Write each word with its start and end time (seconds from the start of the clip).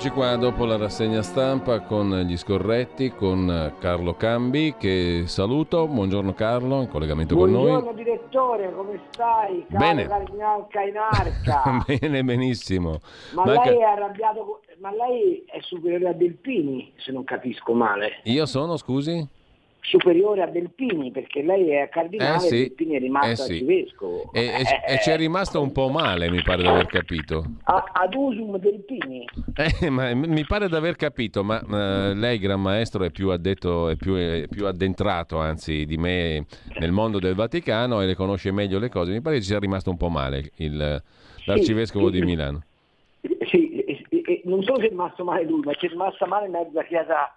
Rieccoci 0.00 0.18
qua 0.18 0.36
dopo 0.36 0.64
la 0.64 0.78
rassegna 0.78 1.20
stampa 1.20 1.80
con 1.80 2.20
gli 2.20 2.34
scorretti, 2.38 3.10
con 3.10 3.74
Carlo 3.78 4.14
Cambi 4.14 4.74
che 4.78 5.24
saluto. 5.26 5.86
Buongiorno 5.88 6.32
Carlo, 6.32 6.80
in 6.80 6.88
collegamento 6.88 7.34
Buongiorno, 7.34 7.64
con 7.64 7.70
noi. 7.70 7.82
Buongiorno 7.82 8.02
direttore, 8.02 8.72
come 8.74 9.00
stai? 9.10 9.66
Caro 9.68 9.78
Bene. 9.78 10.06
Cardinal 10.06 10.66
Cainarca. 10.68 11.84
Bene, 12.00 12.24
benissimo. 12.24 13.00
ma 13.34 13.44
Manca- 13.44 13.64
lei 13.68 13.78
è 13.78 13.82
arrabbiato, 13.82 14.60
ma 14.78 14.90
lei 14.90 15.44
è 15.44 15.60
superiore 15.60 16.08
a 16.08 16.12
Delpini, 16.14 16.94
se 16.96 17.12
non 17.12 17.24
capisco 17.24 17.74
male. 17.74 18.20
Io 18.22 18.46
sono, 18.46 18.78
scusi? 18.78 19.28
Superiore 19.82 20.42
a 20.42 20.46
Delpini, 20.46 21.10
perché 21.10 21.42
lei 21.42 21.70
è 21.70 21.88
cardinale 21.88 22.36
Eh 22.36 22.40
sì, 22.40 22.54
e 22.54 22.58
Delpini 22.68 22.96
è 22.96 22.98
rimasto 22.98 23.30
eh 23.30 23.36
sì. 23.36 23.52
arcivescovo. 23.52 24.30
E, 24.32 24.40
e- 24.40 24.92
e 24.94 24.98
ci 25.02 25.10
è 25.10 25.16
rimasto 25.16 25.60
un 25.60 25.72
po' 25.72 25.88
male, 25.88 26.30
mi 26.30 26.42
pare 26.42 26.62
di 26.62 26.68
aver 26.68 26.86
capito. 26.86 27.44
A- 27.64 27.90
ad 27.92 28.14
usum 28.14 28.58
Delpini. 28.58 29.24
Eh, 29.80 29.88
ma 29.90 30.14
mi 30.14 30.44
pare 30.44 30.68
di 30.68 30.74
aver 30.74 30.96
capito, 30.96 31.42
ma 31.42 31.60
eh, 31.60 32.14
lei, 32.14 32.38
Gran 32.38 32.60
Maestro, 32.60 33.04
è 33.04 33.10
più 33.10 33.30
addetto, 33.30 33.88
è 33.88 33.96
più, 33.96 34.14
è 34.14 34.46
più 34.48 34.66
addentrato, 34.66 35.38
anzi, 35.38 35.86
di 35.86 35.96
me 35.96 36.44
nel 36.78 36.92
mondo 36.92 37.18
del 37.18 37.34
Vaticano 37.34 38.00
e 38.02 38.06
le 38.06 38.14
conosce 38.14 38.52
meglio 38.52 38.78
le 38.78 38.90
cose. 38.90 39.12
Mi 39.12 39.20
pare 39.22 39.36
che 39.36 39.40
ci 39.42 39.48
sia 39.48 39.58
rimasto 39.58 39.90
un 39.90 39.96
po' 39.96 40.08
male 40.10 40.50
il- 40.56 41.02
l'arcivescovo 41.46 42.10
sì. 42.12 42.20
di 42.20 42.22
Milano. 42.22 42.62
Sì, 43.48 43.78
non 44.44 44.62
solo 44.62 44.78
ci 44.78 44.86
è 44.86 44.88
rimasto 44.90 45.24
male 45.24 45.44
lui, 45.44 45.60
ma 45.64 45.72
ci 45.74 45.86
è 45.86 45.88
rimasta 45.88 46.26
male 46.26 46.48
mezza 46.48 46.84
chiesa 46.84 47.34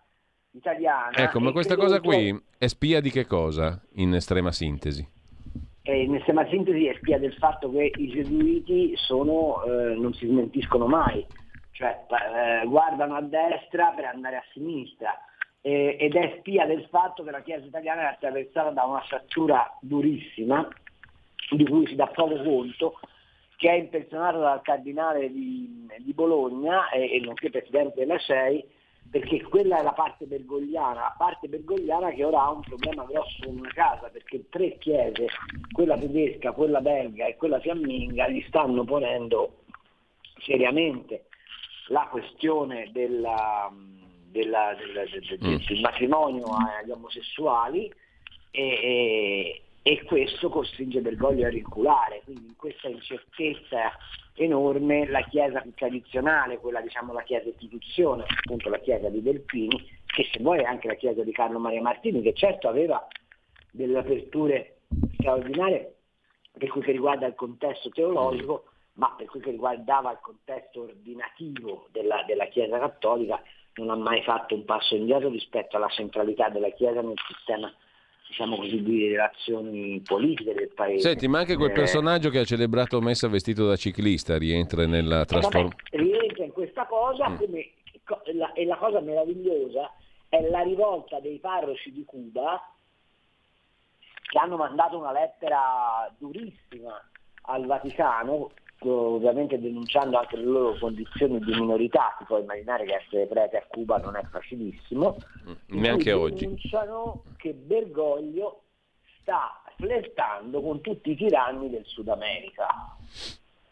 italiana. 0.53 1.15
Ecco, 1.15 1.39
ma 1.39 1.51
questa 1.51 1.75
cosa 1.75 1.99
qui 1.99 2.35
è 2.57 2.67
spia 2.67 3.01
di 3.01 3.11
che 3.11 3.25
cosa, 3.25 3.81
in 3.95 4.13
estrema 4.13 4.51
sintesi? 4.51 5.07
Eh, 5.83 6.03
in 6.03 6.15
estrema 6.15 6.47
sintesi 6.47 6.87
è 6.87 6.95
spia 6.95 7.19
del 7.19 7.33
fatto 7.33 7.69
che 7.71 7.91
i 7.95 8.07
gesuiti 8.07 8.93
sono, 8.95 9.63
eh, 9.63 9.95
non 9.95 10.13
si 10.13 10.25
smentiscono 10.25 10.87
mai, 10.87 11.25
cioè 11.71 12.05
eh, 12.07 12.65
guardano 12.67 13.15
a 13.15 13.21
destra 13.21 13.91
per 13.95 14.05
andare 14.05 14.37
a 14.37 14.43
sinistra 14.53 15.17
ed 15.65 16.13
è 16.13 16.35
spia 16.39 16.65
del 16.65 16.85
fatto 16.89 17.23
che 17.23 17.31
la 17.31 17.41
Chiesa 17.41 17.65
italiana 17.65 18.01
è 18.01 18.05
attraversata 18.11 18.71
da 18.71 18.83
una 18.83 18.99
frattura 18.99 19.77
durissima 19.79 20.67
di 21.51 21.65
cui 21.65 21.87
si 21.87 21.95
dà 21.95 22.07
poco 22.07 22.35
conto 22.43 22.99
che 23.55 23.69
è 23.69 23.75
impersonata 23.75 24.39
dal 24.39 24.61
cardinale 24.61 25.31
di, 25.31 25.87
di 25.99 26.13
Bologna 26.13 26.89
e, 26.89 27.15
e 27.15 27.19
nonché 27.21 27.49
presidente 27.49 28.01
della 28.01 28.17
CEI 28.17 28.61
perché 29.13 29.43
quella 29.43 29.77
è 29.77 29.83
la 29.83 29.91
parte 29.93 30.25
bergogliana, 30.25 31.01
la 31.01 31.15
parte 31.15 31.47
bergogliana 31.47 32.09
che 32.09 32.25
ora 32.25 32.45
ha 32.45 32.49
un 32.49 32.61
problema 32.61 33.05
grosso 33.05 33.45
con 33.45 33.57
una 33.59 33.69
casa, 33.69 34.09
perché 34.09 34.49
tre 34.49 34.79
chiese, 34.79 35.27
quella 35.71 35.95
tedesca, 35.99 36.51
quella 36.51 36.81
belga 36.81 37.27
e 37.27 37.35
quella 37.35 37.59
fiamminga, 37.59 38.27
gli 38.27 38.43
stanno 38.47 38.83
ponendo 38.85 39.65
seriamente 40.39 41.25
la 41.89 42.07
questione 42.09 42.89
della- 42.91 43.71
della- 44.31 44.73
della- 44.79 45.03
del, 45.05 45.27
del- 45.27 45.47
Mm. 45.47 45.57
del 45.67 45.81
matrimonio 45.81 46.45
agli 46.47 46.89
omosessuali 46.89 47.93
e, 48.49 48.61
e- 48.67 49.61
e 49.85 50.01
questo 50.05 50.49
costringe 50.49 51.01
Bergoglio 51.01 51.45
a 51.45 51.49
rinculare, 51.49 52.21
quindi 52.23 52.47
in 52.47 52.55
questa 52.55 52.87
incertezza 52.87 53.91
enorme 54.35 55.05
la 55.07 55.21
chiesa 55.23 55.59
più 55.59 55.73
tradizionale, 55.73 56.57
quella 56.57 56.79
diciamo 56.79 57.11
la 57.11 57.21
chiesa 57.23 57.49
istituzione, 57.49 58.23
appunto 58.25 58.69
la 58.69 58.79
chiesa 58.79 59.09
di 59.09 59.21
Delpini, 59.21 59.85
che 60.05 60.29
se 60.31 60.41
vuoi 60.41 60.59
è 60.59 60.63
anche 60.63 60.87
la 60.87 60.95
chiesa 60.95 61.21
di 61.21 61.31
Carlo 61.33 61.59
Maria 61.59 61.81
Martini, 61.81 62.21
che 62.21 62.33
certo 62.33 62.69
aveva 62.69 63.05
delle 63.71 63.99
aperture 63.99 64.77
straordinarie 65.15 65.95
per 66.57 66.69
quel 66.69 66.83
che 66.83 66.91
riguarda 66.91 67.25
il 67.25 67.35
contesto 67.35 67.89
teologico, 67.89 68.65
ma 68.93 69.13
per 69.17 69.25
quel 69.25 69.43
che 69.43 69.51
riguardava 69.51 70.11
il 70.11 70.19
contesto 70.21 70.83
ordinativo 70.83 71.87
della, 71.91 72.23
della 72.25 72.45
Chiesa 72.45 72.79
cattolica 72.79 73.41
non 73.75 73.89
ha 73.89 73.95
mai 73.95 74.21
fatto 74.23 74.53
un 74.53 74.63
passo 74.65 74.95
indietro 74.95 75.29
rispetto 75.29 75.75
alla 75.75 75.89
centralità 75.89 76.49
della 76.49 76.69
Chiesa 76.69 77.01
nel 77.01 77.17
sistema 77.27 77.73
diciamo 78.33 78.55
così, 78.55 78.81
di 78.81 79.09
relazioni 79.09 80.01
politiche 80.03 80.53
del 80.55 80.69
paese. 80.73 81.09
Senti, 81.09 81.27
ma 81.27 81.39
anche 81.39 81.55
quel 81.55 81.69
Eh, 81.69 81.73
personaggio 81.73 82.29
che 82.31 82.39
ha 82.39 82.43
celebrato 82.43 82.99
messa 82.99 83.27
vestito 83.27 83.67
da 83.67 83.75
ciclista 83.75 84.37
rientra 84.39 84.87
nella 84.87 85.21
Eh, 85.21 85.25
trasformazione. 85.25 85.75
rientra 86.03 86.43
in 86.43 86.51
questa 86.51 86.85
cosa 86.87 87.29
Mm. 87.29 87.35
come- 87.37 87.69
co- 88.03 88.21
la- 88.33 88.51
e 88.53 88.65
la 88.65 88.75
cosa 88.77 88.99
meravigliosa 89.01 89.93
è 90.29 90.41
la 90.49 90.61
rivolta 90.61 91.19
dei 91.19 91.37
parroci 91.37 91.91
di 91.91 92.03
Cuba 92.05 92.59
che 94.27 94.37
hanno 94.39 94.57
mandato 94.57 94.97
una 94.97 95.11
lettera 95.11 96.11
durissima 96.17 96.99
al 97.43 97.65
Vaticano, 97.67 98.49
ovviamente 98.89 99.59
denunciando 99.59 100.17
anche 100.17 100.37
le 100.37 100.43
loro 100.43 100.77
condizioni 100.77 101.39
di 101.39 101.53
minorità, 101.53 102.15
si 102.17 102.25
può 102.25 102.39
immaginare 102.39 102.85
che 102.85 102.95
essere 102.95 103.25
prete 103.25 103.57
a 103.57 103.65
Cuba 103.67 103.97
non 103.97 104.15
è 104.15 104.23
facilissimo, 104.23 105.17
in 105.69 105.79
Neanche 105.79 106.11
oggi. 106.11 106.45
denunciano 106.45 107.23
che 107.37 107.53
Bergoglio 107.53 108.61
sta 109.19 109.61
flirtando 109.77 110.61
con 110.61 110.81
tutti 110.81 111.11
i 111.11 111.15
tiranni 111.15 111.69
del 111.69 111.85
Sud 111.85 112.07
America 112.09 112.97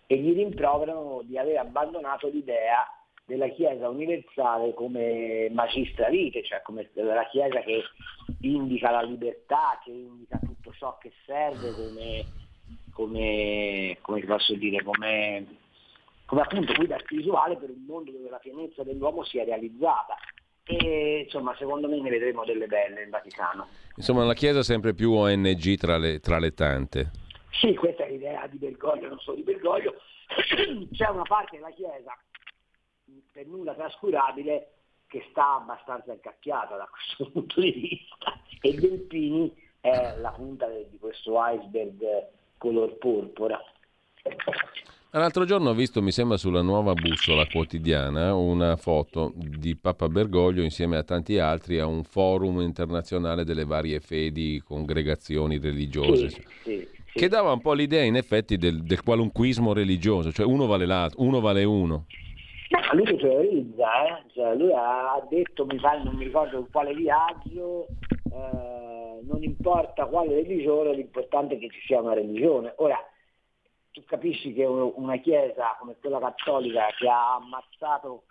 e 0.08 0.18
gli 0.18 0.34
rimproverano 0.34 1.22
di 1.24 1.38
aver 1.38 1.58
abbandonato 1.58 2.28
l'idea 2.28 2.86
della 3.26 3.48
Chiesa 3.48 3.88
universale 3.88 4.74
come 4.74 5.50
magistra 5.52 6.10
vite, 6.10 6.44
cioè 6.44 6.62
come 6.62 6.90
la 6.94 7.28
Chiesa 7.30 7.62
che 7.62 7.84
indica 8.42 8.92
la 8.92 9.04
libertà, 9.04 9.80
che 9.84 9.92
indica 9.92 10.38
tutto 10.38 10.74
ciò 10.74 10.98
che 10.98 11.14
serve 11.26 11.72
come, 11.72 12.26
come, 13.02 13.98
come 14.02 14.20
ti 14.20 14.28
posso 14.28 14.54
dire, 14.54 14.84
come, 14.84 15.46
come 16.26 16.42
appunto 16.42 16.74
guida 16.74 17.00
spirituale 17.00 17.56
per 17.56 17.70
un 17.70 17.84
mondo 17.86 18.12
dove 18.12 18.30
la 18.30 18.38
pienezza 18.38 18.84
dell'uomo 18.84 19.24
sia 19.24 19.44
realizzata. 19.44 20.16
E 20.64 21.24
insomma, 21.26 21.56
secondo 21.58 21.90
me 21.90 22.00
ne 22.00 22.10
vedremo 22.12 22.46
delle 22.46 22.68
belle 22.68 23.02
in 23.02 23.10
Vaticano. 23.10 23.68
Insomma, 23.96 24.24
la 24.24 24.36
Chiesa 24.36 24.60
è 24.60 24.64
sempre 24.64 24.94
più 24.94 25.12
ONG 25.12 25.76
tra 25.78 25.98
le, 25.98 26.20
tra 26.20 26.38
le 26.38 26.54
tante. 26.54 27.12
Sì, 27.50 27.74
questa 27.74 28.06
è 28.06 28.12
l'idea 28.12 28.46
di 28.48 28.58
Bergoglio, 28.58 29.08
non 29.10 29.20
solo 29.20 29.38
di 29.38 29.44
Bergoglio. 29.44 29.96
C'è 30.94 31.10
una 31.10 31.24
parte 31.24 31.58
della 31.58 31.72
Chiesa, 31.72 32.16
per 33.32 33.48
nulla 33.48 33.74
trascurabile, 33.74 34.74
che 35.08 35.26
sta 35.32 35.56
abbastanza 35.56 36.14
incacchiata 36.14 36.78
da 36.78 36.88
questo 36.88 37.30
punto 37.34 37.60
di 37.60 37.72
vista 37.72 38.40
e 38.62 38.74
Delpini 38.76 39.54
è 39.82 40.16
la 40.18 40.32
punta 40.32 40.68
di 40.70 40.98
questo 41.00 41.34
iceberg 41.36 42.40
color 42.62 42.96
porpora. 43.00 43.60
L'altro 45.14 45.46
giorno 45.46 45.72
ho 45.72 45.74
visto, 45.74 46.02
mi 46.02 46.12
sembra 46.12 46.38
sulla 46.38 46.62
nuova 46.62 46.94
bussola 46.94 47.46
quotidiana, 47.48 48.36
una 48.36 48.76
foto 48.76 49.34
di 49.36 49.76
Papa 49.76 50.08
Bergoglio 50.08 50.62
insieme 50.62 50.96
a 50.96 51.04
tanti 51.04 51.40
altri 51.40 51.80
a 51.80 51.88
un 51.88 52.04
forum 52.04 52.62
internazionale 52.62 53.44
delle 53.44 53.66
varie 53.66 54.00
fedi, 54.00 54.62
congregazioni 54.64 55.58
religiose. 55.58 56.30
Sì, 56.30 56.36
sì, 56.36 56.48
sì. 56.64 56.88
Che 57.14 57.28
dava 57.28 57.52
un 57.52 57.60
po' 57.62 57.74
l'idea, 57.74 58.04
in 58.04 58.16
effetti, 58.16 58.58
del, 58.58 58.84
del 58.84 59.02
qualunquismo 59.02 59.74
religioso, 59.74 60.32
cioè 60.32 60.46
uno 60.46 60.66
vale 60.66 60.86
l'altro, 60.86 61.24
uno 61.24 61.42
vale 61.42 61.64
uno. 61.64 62.06
Ma 62.70 62.94
lui 62.94 63.06
lo 63.06 63.18
teorizza, 63.18 63.86
eh? 64.06 64.24
Cioè, 64.34 64.56
lui 64.56 64.72
ha 64.72 65.22
detto, 65.30 65.66
mi 65.66 65.78
pare, 65.78 66.04
non 66.04 66.16
mi 66.16 66.24
ricordo 66.24 66.56
con 66.58 66.70
quale 66.72 66.94
viaggio, 66.94 67.88
eh, 68.32 69.01
non 69.24 69.44
importa 69.44 70.06
quale 70.06 70.36
religione, 70.36 70.94
l'importante 70.94 71.56
è 71.56 71.60
che 71.60 71.70
ci 71.70 71.82
sia 71.82 72.00
una 72.02 72.14
religione. 72.14 72.74
Ora, 72.78 72.98
tu 73.92 74.04
capisci 74.06 74.54
che 74.54 74.66
una 74.66 75.18
chiesa 75.18 75.76
come 75.80 75.96
quella 76.00 76.20
cattolica 76.20 76.88
che 76.98 77.08
ha 77.08 77.36
ammazzato 77.36 78.24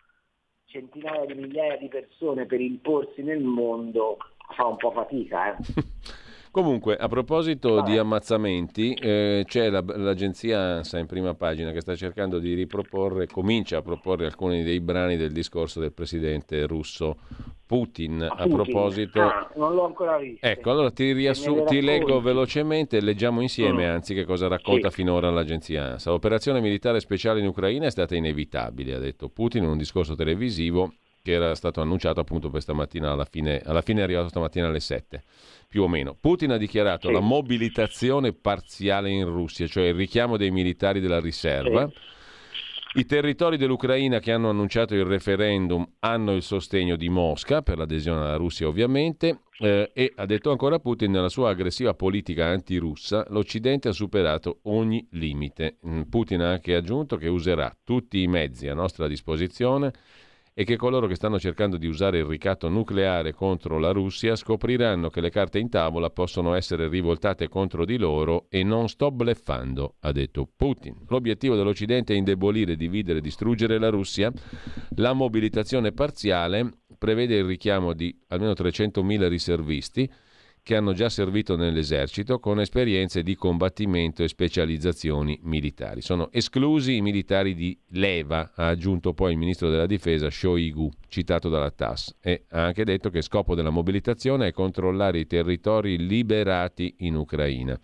centinaia 0.66 1.26
di 1.26 1.34
migliaia 1.34 1.76
di 1.76 1.88
persone 1.88 2.46
per 2.46 2.60
imporsi 2.60 3.22
nel 3.22 3.42
mondo 3.42 4.16
fa 4.54 4.66
un 4.66 4.76
po' 4.76 4.90
fatica. 4.90 5.56
Eh? 5.56 5.56
Comunque, 6.52 6.96
a 6.96 7.06
proposito 7.06 7.80
di 7.82 7.96
ammazzamenti, 7.96 8.92
eh, 8.94 9.44
c'è 9.46 9.70
la, 9.70 9.84
l'agenzia 9.86 10.58
ANSA 10.58 10.98
in 10.98 11.06
prima 11.06 11.34
pagina 11.34 11.70
che 11.70 11.80
sta 11.80 11.94
cercando 11.94 12.40
di 12.40 12.54
riproporre, 12.54 13.28
comincia 13.28 13.78
a 13.78 13.82
proporre 13.82 14.26
alcuni 14.26 14.64
dei 14.64 14.80
brani 14.80 15.16
del 15.16 15.30
discorso 15.30 15.78
del 15.78 15.92
presidente 15.92 16.66
russo 16.66 17.18
Putin. 17.64 18.26
A, 18.28 18.48
proposito, 18.48 19.20
ah, 19.20 19.48
non 19.54 19.74
l'ho 19.74 19.84
ancora 19.84 20.18
visto. 20.18 20.44
Ecco, 20.44 20.72
allora 20.72 20.90
ti, 20.90 21.12
riassu- 21.12 21.66
ti 21.66 21.80
leggo 21.80 22.20
velocemente 22.20 22.96
e 22.96 23.00
leggiamo 23.00 23.42
insieme, 23.42 23.86
mm. 23.86 23.90
anzi, 23.90 24.12
che 24.12 24.24
cosa 24.24 24.48
racconta 24.48 24.88
sì. 24.88 24.96
finora 24.96 25.30
l'agenzia 25.30 25.92
ANSA. 25.92 26.10
L'operazione 26.10 26.60
militare 26.60 26.98
speciale 26.98 27.38
in 27.38 27.46
Ucraina 27.46 27.86
è 27.86 27.90
stata 27.90 28.16
inevitabile, 28.16 28.94
ha 28.94 28.98
detto 28.98 29.28
Putin 29.28 29.62
in 29.62 29.68
un 29.68 29.78
discorso 29.78 30.16
televisivo 30.16 30.94
che 31.22 31.32
era 31.32 31.54
stato 31.54 31.80
annunciato 31.80 32.20
appunto 32.20 32.50
per 32.50 32.62
stamattina 32.62 33.12
alla 33.12 33.24
fine, 33.24 33.60
alla 33.64 33.82
fine 33.82 34.00
è 34.00 34.02
arrivato 34.04 34.28
stamattina 34.28 34.66
alle 34.66 34.80
7 34.80 35.22
più 35.68 35.82
o 35.82 35.88
meno. 35.88 36.16
Putin 36.18 36.52
ha 36.52 36.56
dichiarato 36.56 37.08
sì. 37.08 37.14
la 37.14 37.20
mobilitazione 37.20 38.32
parziale 38.32 39.10
in 39.10 39.24
Russia, 39.26 39.66
cioè 39.66 39.88
il 39.88 39.94
richiamo 39.94 40.36
dei 40.36 40.50
militari 40.50 41.00
della 41.00 41.20
riserva. 41.20 41.88
Sì. 41.88 41.94
I 42.92 43.06
territori 43.06 43.56
dell'Ucraina 43.56 44.18
che 44.18 44.32
hanno 44.32 44.50
annunciato 44.50 44.96
il 44.96 45.04
referendum 45.04 45.88
hanno 46.00 46.34
il 46.34 46.42
sostegno 46.42 46.96
di 46.96 47.08
Mosca 47.08 47.62
per 47.62 47.78
l'adesione 47.78 48.22
alla 48.22 48.34
Russia 48.34 48.66
ovviamente 48.66 49.42
eh, 49.60 49.92
e 49.94 50.12
ha 50.16 50.26
detto 50.26 50.50
ancora 50.50 50.80
Putin 50.80 51.12
nella 51.12 51.28
sua 51.28 51.50
aggressiva 51.50 51.94
politica 51.94 52.46
antirussa 52.46 53.24
l'Occidente 53.28 53.86
ha 53.86 53.92
superato 53.92 54.58
ogni 54.62 55.06
limite. 55.12 55.76
Mm, 55.86 56.02
Putin 56.10 56.40
ha 56.40 56.50
anche 56.50 56.74
aggiunto 56.74 57.16
che 57.16 57.28
userà 57.28 57.72
tutti 57.84 58.22
i 58.22 58.26
mezzi 58.26 58.66
a 58.66 58.74
nostra 58.74 59.06
disposizione 59.06 59.92
e 60.52 60.64
che 60.64 60.76
coloro 60.76 61.06
che 61.06 61.14
stanno 61.14 61.38
cercando 61.38 61.76
di 61.76 61.86
usare 61.86 62.18
il 62.18 62.24
ricatto 62.24 62.68
nucleare 62.68 63.32
contro 63.32 63.78
la 63.78 63.92
Russia 63.92 64.34
scopriranno 64.34 65.08
che 65.08 65.20
le 65.20 65.30
carte 65.30 65.58
in 65.58 65.68
tavola 65.68 66.10
possono 66.10 66.54
essere 66.54 66.88
rivoltate 66.88 67.48
contro 67.48 67.84
di 67.84 67.96
loro 67.96 68.46
e 68.48 68.62
non 68.62 68.88
sto 68.88 69.10
bleffando, 69.10 69.96
ha 70.00 70.12
detto 70.12 70.48
Putin. 70.54 70.96
L'obiettivo 71.08 71.54
dell'Occidente 71.54 72.14
è 72.14 72.16
indebolire, 72.16 72.76
dividere, 72.76 73.20
distruggere 73.20 73.78
la 73.78 73.90
Russia. 73.90 74.32
La 74.96 75.12
mobilitazione 75.12 75.92
parziale 75.92 76.68
prevede 76.98 77.36
il 77.36 77.44
richiamo 77.44 77.92
di 77.92 78.14
almeno 78.28 78.52
300.000 78.52 79.28
riservisti 79.28 80.10
che 80.62 80.76
hanno 80.76 80.92
già 80.92 81.08
servito 81.08 81.56
nell'esercito 81.56 82.38
con 82.38 82.60
esperienze 82.60 83.22
di 83.22 83.34
combattimento 83.34 84.22
e 84.22 84.28
specializzazioni 84.28 85.38
militari. 85.42 86.00
Sono 86.00 86.28
esclusi 86.32 86.96
i 86.96 87.00
militari 87.00 87.54
di 87.54 87.76
leva, 87.88 88.52
ha 88.54 88.68
aggiunto 88.68 89.14
poi 89.14 89.32
il 89.32 89.38
ministro 89.38 89.70
della 89.70 89.86
difesa 89.86 90.30
Shoigu, 90.30 90.90
citato 91.08 91.48
dalla 91.48 91.70
TAS, 91.70 92.16
e 92.20 92.44
ha 92.50 92.64
anche 92.64 92.84
detto 92.84 93.10
che 93.10 93.22
scopo 93.22 93.54
della 93.54 93.70
mobilitazione 93.70 94.48
è 94.48 94.52
controllare 94.52 95.18
i 95.18 95.26
territori 95.26 96.06
liberati 96.06 96.94
in 96.98 97.16
Ucraina. 97.16 97.78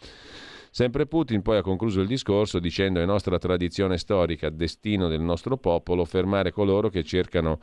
Sempre 0.71 1.07
Putin 1.07 1.41
poi 1.41 1.57
ha 1.57 1.63
concluso 1.63 2.03
il 2.03 2.07
discorso 2.07 2.59
dicendo 2.59 3.01
è 3.01 3.07
nostra 3.07 3.39
tradizione 3.39 3.97
storica, 3.97 4.51
destino 4.51 5.09
del 5.09 5.23
nostro 5.23 5.57
popolo, 5.57 6.05
fermare 6.05 6.53
coloro 6.53 6.91
che 6.91 7.03
cercano 7.03 7.61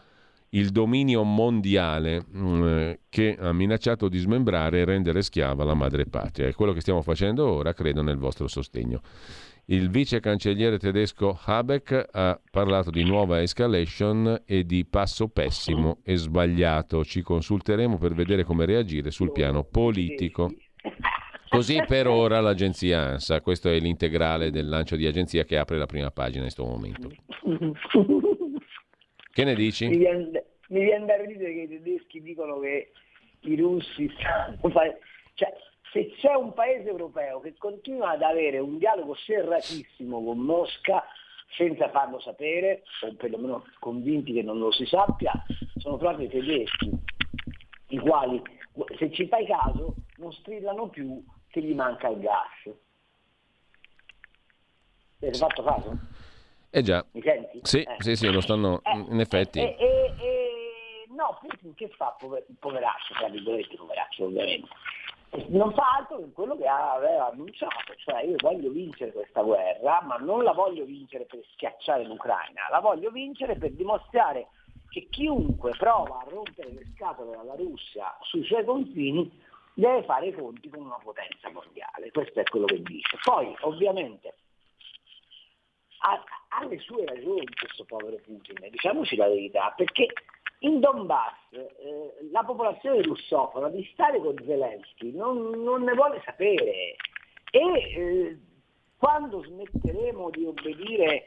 il 0.54 0.70
dominio 0.70 1.24
mondiale 1.24 2.26
mm, 2.36 2.92
che 3.10 3.38
ha 3.40 3.54
minacciato 3.54 4.08
di 4.08 4.18
smembrare 4.18 4.80
e 4.80 4.86
rendere 4.86 5.22
schiava 5.22 5.64
la 5.64 5.74
madre 5.74 6.06
patria. 6.06 6.48
È 6.48 6.54
quello 6.54 6.74
che 6.74 6.82
stiamo 6.82 7.02
facendo 7.02 7.48
ora, 7.48 7.74
credo, 7.74 8.02
nel 8.02 8.18
vostro 8.18 8.48
sostegno. 8.48 9.02
Il 9.66 9.90
vice 9.90 10.20
cancelliere 10.20 10.78
tedesco 10.78 11.40
Habeck 11.42 12.10
ha 12.12 12.40
parlato 12.52 12.90
di 12.90 13.06
nuova 13.06 13.42
escalation 13.42 14.42
e 14.46 14.66
di 14.66 14.86
passo 14.86 15.30
pessimo 15.30 16.00
e 16.04 16.18
sbagliato. 16.18 17.04
Ci 17.06 17.22
consulteremo 17.22 17.98
per 17.98 18.14
vedere 18.14 18.44
come 18.44 18.66
reagire 18.66 19.10
sul 19.10 19.32
piano 19.32 19.64
politico. 19.64 20.54
Così 21.48 21.82
per 21.88 22.08
ora 22.08 22.42
l'agenzia 22.42 23.12
ANSA, 23.12 23.40
questo 23.42 23.70
è 23.70 23.80
l'integrale 23.80 24.52
del 24.52 24.68
lancio 24.68 24.96
di 24.96 25.06
agenzia 25.06 25.46
che 25.46 25.58
apre 25.58 25.78
la 25.78 25.86
prima 25.86 26.12
pagina 26.12 26.46
in 26.46 26.52
questo 26.52 26.66
momento. 26.66 27.10
Che 29.34 29.44
ne 29.44 29.56
dici? 29.56 29.88
Mi 29.88 29.98
viene, 29.98 30.46
mi 30.68 30.84
viene 30.84 31.06
da 31.08 31.16
ridere 31.16 31.54
che 31.54 31.62
i 31.62 31.68
tedeschi 31.68 32.22
dicono 32.22 32.60
che 32.60 32.92
i 33.40 33.56
russi 33.56 34.08
stanno... 34.16 34.60
Cioè, 35.34 35.58
se 35.92 36.12
c'è 36.20 36.36
un 36.36 36.54
paese 36.54 36.90
europeo 36.90 37.40
che 37.40 37.56
continua 37.58 38.12
ad 38.12 38.22
avere 38.22 38.60
un 38.60 38.78
dialogo 38.78 39.16
serratissimo 39.16 40.24
con 40.24 40.38
Mosca 40.38 41.04
senza 41.56 41.90
farlo 41.90 42.20
sapere, 42.20 42.84
o 43.02 43.16
perlomeno 43.16 43.66
convinti 43.80 44.34
che 44.34 44.44
non 44.44 44.60
lo 44.60 44.72
si 44.72 44.86
sappia, 44.86 45.34
sono 45.78 45.98
proprio 45.98 46.28
i 46.28 46.30
tedeschi, 46.30 46.92
i 47.88 47.98
quali, 47.98 48.40
se 49.00 49.12
ci 49.12 49.28
fai 49.28 49.48
caso, 49.48 49.96
non 50.18 50.32
strillano 50.32 50.90
più 50.90 51.24
che 51.48 51.60
gli 51.60 51.74
manca 51.74 52.10
il 52.10 52.20
gas. 52.20 52.76
Avete 55.20 55.38
fatto 55.40 55.64
caso? 55.64 56.13
Eh 56.76 56.82
già. 56.82 57.06
Mi 57.12 57.22
senti? 57.22 57.60
Sì, 57.62 57.84
eh. 57.84 57.96
sì, 58.00 58.16
sì, 58.16 58.32
lo 58.32 58.42
stanno, 58.42 58.82
eh, 58.82 58.98
in 58.98 59.20
effetti. 59.20 59.60
Eh, 59.60 59.76
eh, 59.78 60.14
eh, 60.20 61.06
no, 61.10 61.38
Putin 61.40 61.76
che 61.76 61.88
fa, 61.90 62.16
pover- 62.18 62.48
poveraccio, 62.58 63.14
tra 63.14 63.30
virgolette, 63.30 63.76
poveraccio 63.76 64.24
ovviamente. 64.24 64.68
Non 65.50 65.72
fa 65.74 65.98
altro 66.00 66.18
che 66.18 66.32
quello 66.34 66.58
che 66.58 66.66
aveva 66.66 67.30
annunciato, 67.30 67.94
cioè 67.98 68.24
io 68.24 68.38
voglio 68.38 68.72
vincere 68.72 69.12
questa 69.12 69.44
guerra, 69.44 70.02
ma 70.02 70.16
non 70.16 70.44
la 70.44 70.54
voglio 70.54 70.84
vincere 70.84 71.26
per 71.26 71.42
schiacciare 71.54 72.06
l'Ucraina, 72.06 72.62
la 72.72 72.80
voglio 72.80 73.12
vincere 73.12 73.56
per 73.56 73.72
dimostrare 73.74 74.48
che 74.90 75.08
chiunque 75.12 75.76
prova 75.78 76.22
a 76.22 76.28
rompere 76.28 76.72
le 76.72 76.88
scatole 76.96 77.36
alla 77.36 77.56
Russia 77.56 78.18
sui 78.22 78.44
suoi 78.46 78.66
confini 78.66 79.32
deve 79.76 80.02
fare 80.06 80.28
i 80.28 80.34
conti 80.34 80.70
con 80.70 80.86
una 80.86 81.00
potenza 81.04 81.52
mondiale. 81.52 82.10
Questo 82.12 82.40
è 82.40 82.44
quello 82.44 82.66
che 82.66 82.82
dice. 82.82 83.18
Poi 83.24 83.56
ovviamente 83.62 84.34
ha, 86.06 86.24
ha 86.50 86.66
le 86.66 86.80
sue 86.80 87.06
ragioni 87.06 87.48
questo 87.58 87.86
povero 87.86 88.18
Putin, 88.24 88.56
diciamoci 88.70 89.16
la 89.16 89.28
verità, 89.28 89.74
perché 89.76 90.08
in 90.60 90.80
Donbass 90.80 91.34
eh, 91.52 92.14
la 92.32 92.44
popolazione 92.44 93.02
russofona 93.02 93.70
di 93.70 93.88
stare 93.94 94.20
con 94.20 94.36
Zelensky 94.46 95.12
non, 95.12 95.50
non 95.64 95.84
ne 95.84 95.94
vuole 95.94 96.22
sapere. 96.26 96.96
E 97.52 97.60
eh, 97.62 98.38
quando 98.98 99.44
smetteremo 99.44 100.30
di 100.30 100.46
obbedire, 100.46 101.26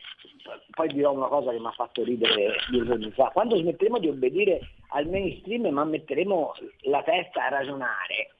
poi 0.70 0.88
dirò 0.88 1.12
una 1.12 1.28
cosa 1.28 1.50
che 1.50 1.58
mi 1.58 1.66
ha 1.66 1.72
fatto 1.72 2.02
ridere 2.04 2.56
due 2.70 2.84
giorni 2.86 3.10
fa, 3.10 3.30
quando 3.32 3.56
smetteremo 3.56 3.98
di 3.98 4.08
obbedire 4.08 4.60
al 4.90 5.06
mainstream 5.08 5.66
ma 5.68 5.84
metteremo 5.84 6.54
la 6.82 7.02
testa 7.02 7.44
a 7.44 7.48
ragionare, 7.50 8.30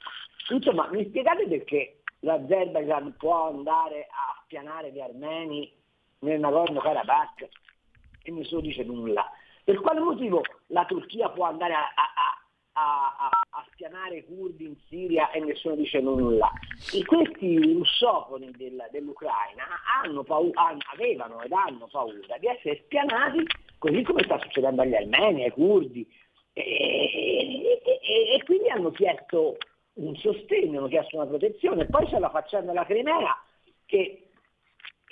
insomma 0.49 0.89
mi 0.91 1.05
spiegate 1.09 1.47
perché 1.47 1.99
l'Azerbaijan 2.21 3.15
può 3.19 3.49
andare 3.49 4.07
a 4.11 4.41
spianare 4.45 4.91
gli 4.91 5.01
armeni 5.01 5.71
nel 6.21 6.41
Nagorno-Karabakh 6.41 7.49
e 8.23 8.31
nessuno 8.31 8.61
dice 8.61 8.83
nulla. 8.85 9.31
Per 9.65 9.81
quale 9.81 10.01
motivo 10.01 10.43
la 10.67 10.85
Turchia 10.85 11.29
può 11.31 11.45
andare 11.45 11.75
a, 11.75 11.93
a, 11.95 13.17
a, 13.19 13.29
a 13.51 13.67
spianare 13.73 14.19
i 14.19 14.25
curdi 14.25 14.65
in 14.65 14.77
Siria 14.89 15.31
e 15.31 15.41
nessuno 15.41 15.75
dice 15.75 16.01
nulla? 16.01 16.51
E 16.93 17.05
questi 17.05 17.73
russofoni 17.73 18.51
del, 18.53 18.89
dell'Ucraina 18.93 19.65
paura, 20.25 20.77
avevano 20.93 21.43
ed 21.43 21.53
hanno 21.53 21.89
paura 21.91 22.39
di 22.39 22.47
essere 22.47 22.83
spianati 22.85 23.45
così 23.79 24.03
come 24.03 24.23
sta 24.25 24.39
succedendo 24.39 24.83
agli 24.83 24.95
armeni, 24.95 25.45
ai 25.45 25.51
curdi. 25.51 26.07
E, 26.53 26.63
e, 26.63 27.83
e, 27.85 28.35
e 28.35 28.43
quindi 28.45 28.71
hanno 28.71 28.91
chiesto 28.91 29.57
un 29.95 30.15
sostegno, 30.17 30.79
hanno 30.79 30.89
chiesto 30.89 31.17
una 31.17 31.27
protezione. 31.27 31.87
Poi 31.87 32.07
c'è 32.07 32.19
la 32.19 32.31
faccenda 32.31 32.73
della 32.73 32.87
Crimea 32.87 33.37
che 33.85 34.26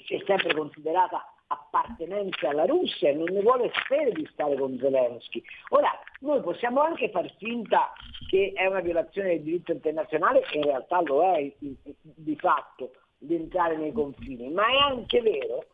si 0.05 0.15
è 0.15 0.23
sempre 0.27 0.55
considerata 0.55 1.35
appartenenza 1.47 2.49
alla 2.49 2.65
Russia 2.65 3.11
e 3.11 3.15
non 3.15 3.29
ne 3.31 3.43
vuole 3.43 3.71
sapere 3.75 4.13
di 4.13 4.27
stare 4.33 4.57
con 4.57 4.79
Zelensky. 4.79 5.43
Ora, 5.71 5.91
noi 6.21 6.41
possiamo 6.41 6.81
anche 6.81 7.11
far 7.11 7.31
finta 7.37 7.93
che 8.29 8.53
è 8.55 8.67
una 8.67 8.81
violazione 8.81 9.29
del 9.29 9.43
diritto 9.43 9.73
internazionale, 9.73 10.45
e 10.51 10.59
in 10.59 10.65
realtà 10.65 11.01
lo 11.03 11.23
è 11.23 11.53
di 11.59 12.37
fatto, 12.37 12.93
di 13.19 13.35
entrare 13.35 13.77
nei 13.77 13.93
confini, 13.93 14.49
ma 14.51 14.67
è 14.67 14.77
anche 14.77 15.21
vero 15.21 15.67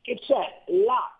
che 0.00 0.18
c'è 0.18 0.62
la 0.66 1.12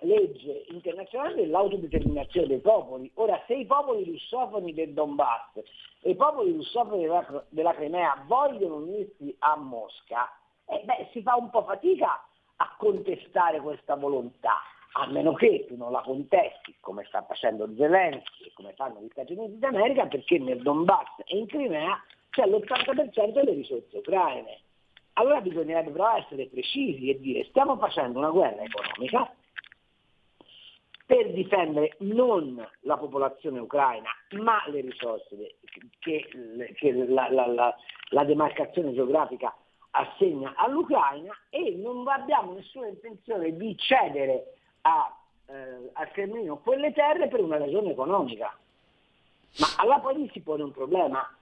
legge 0.00 0.64
internazionale 0.68 1.34
dell'autodeterminazione 1.34 2.46
dei 2.46 2.60
popoli. 2.60 3.10
Ora, 3.14 3.42
se 3.46 3.54
i 3.54 3.66
popoli 3.66 4.04
russofoni 4.04 4.72
del 4.72 4.92
Donbass 4.92 5.56
e 6.00 6.10
i 6.10 6.16
popoli 6.16 6.52
russofoni 6.52 7.02
della, 7.02 7.44
della 7.48 7.74
Crimea 7.74 8.24
vogliono 8.26 8.76
unirsi 8.76 9.34
a 9.40 9.56
Mosca, 9.56 10.30
eh, 10.68 10.82
beh, 10.84 11.08
si 11.12 11.22
fa 11.22 11.36
un 11.36 11.50
po' 11.50 11.62
fatica 11.64 12.22
a 12.56 12.74
contestare 12.76 13.60
questa 13.60 13.94
volontà, 13.94 14.56
a 14.92 15.06
meno 15.06 15.32
che 15.34 15.66
tu 15.68 15.76
non 15.76 15.92
la 15.92 16.00
contesti 16.00 16.74
come 16.80 17.04
sta 17.04 17.22
facendo 17.22 17.68
Zelensky 17.76 18.44
e 18.44 18.52
come 18.54 18.72
fanno 18.74 19.00
gli 19.00 19.08
Stati 19.10 19.32
Uniti 19.32 19.58
d'America, 19.58 20.06
perché 20.06 20.38
nel 20.38 20.62
Donbass 20.62 21.22
e 21.24 21.36
in 21.36 21.46
Crimea 21.46 22.02
c'è 22.30 22.46
l'80% 22.46 23.32
delle 23.32 23.52
risorse 23.52 23.96
ucraine. 23.96 24.60
allora 25.14 25.40
bisognerebbe 25.40 25.90
però 25.90 26.16
essere 26.16 26.46
precisi 26.46 27.10
e 27.10 27.18
dire 27.20 27.44
stiamo 27.44 27.76
facendo 27.76 28.18
una 28.18 28.30
guerra 28.30 28.62
economica 28.62 29.32
per 31.08 31.32
difendere 31.32 31.96
non 32.00 32.62
la 32.80 32.98
popolazione 32.98 33.60
ucraina, 33.60 34.10
ma 34.32 34.62
le 34.66 34.82
risorse 34.82 35.56
che, 36.00 36.28
che 36.74 36.92
la, 36.92 37.30
la, 37.30 37.46
la, 37.46 37.74
la, 38.10 38.24
demarcazione 38.24 38.92
geografica 38.92 39.56
assegna 39.90 40.54
all'Ucraina 40.56 41.34
e 41.50 41.74
non 41.76 42.06
abbiamo 42.08 42.52
nessuna 42.52 42.88
intenzione 42.88 43.56
di 43.56 43.76
cedere 43.76 44.54
a, 44.82 45.16
eh, 45.46 45.90
al 45.92 46.10
Cremlino 46.10 46.58
quelle 46.58 46.92
terre 46.92 47.28
per 47.28 47.40
una 47.40 47.58
ragione 47.58 47.90
economica. 47.90 48.56
Ma 49.58 49.66
allora 49.76 49.98
poi 50.00 50.28
si 50.32 50.40
pone 50.40 50.62
un 50.62 50.72
problema. 50.72 51.32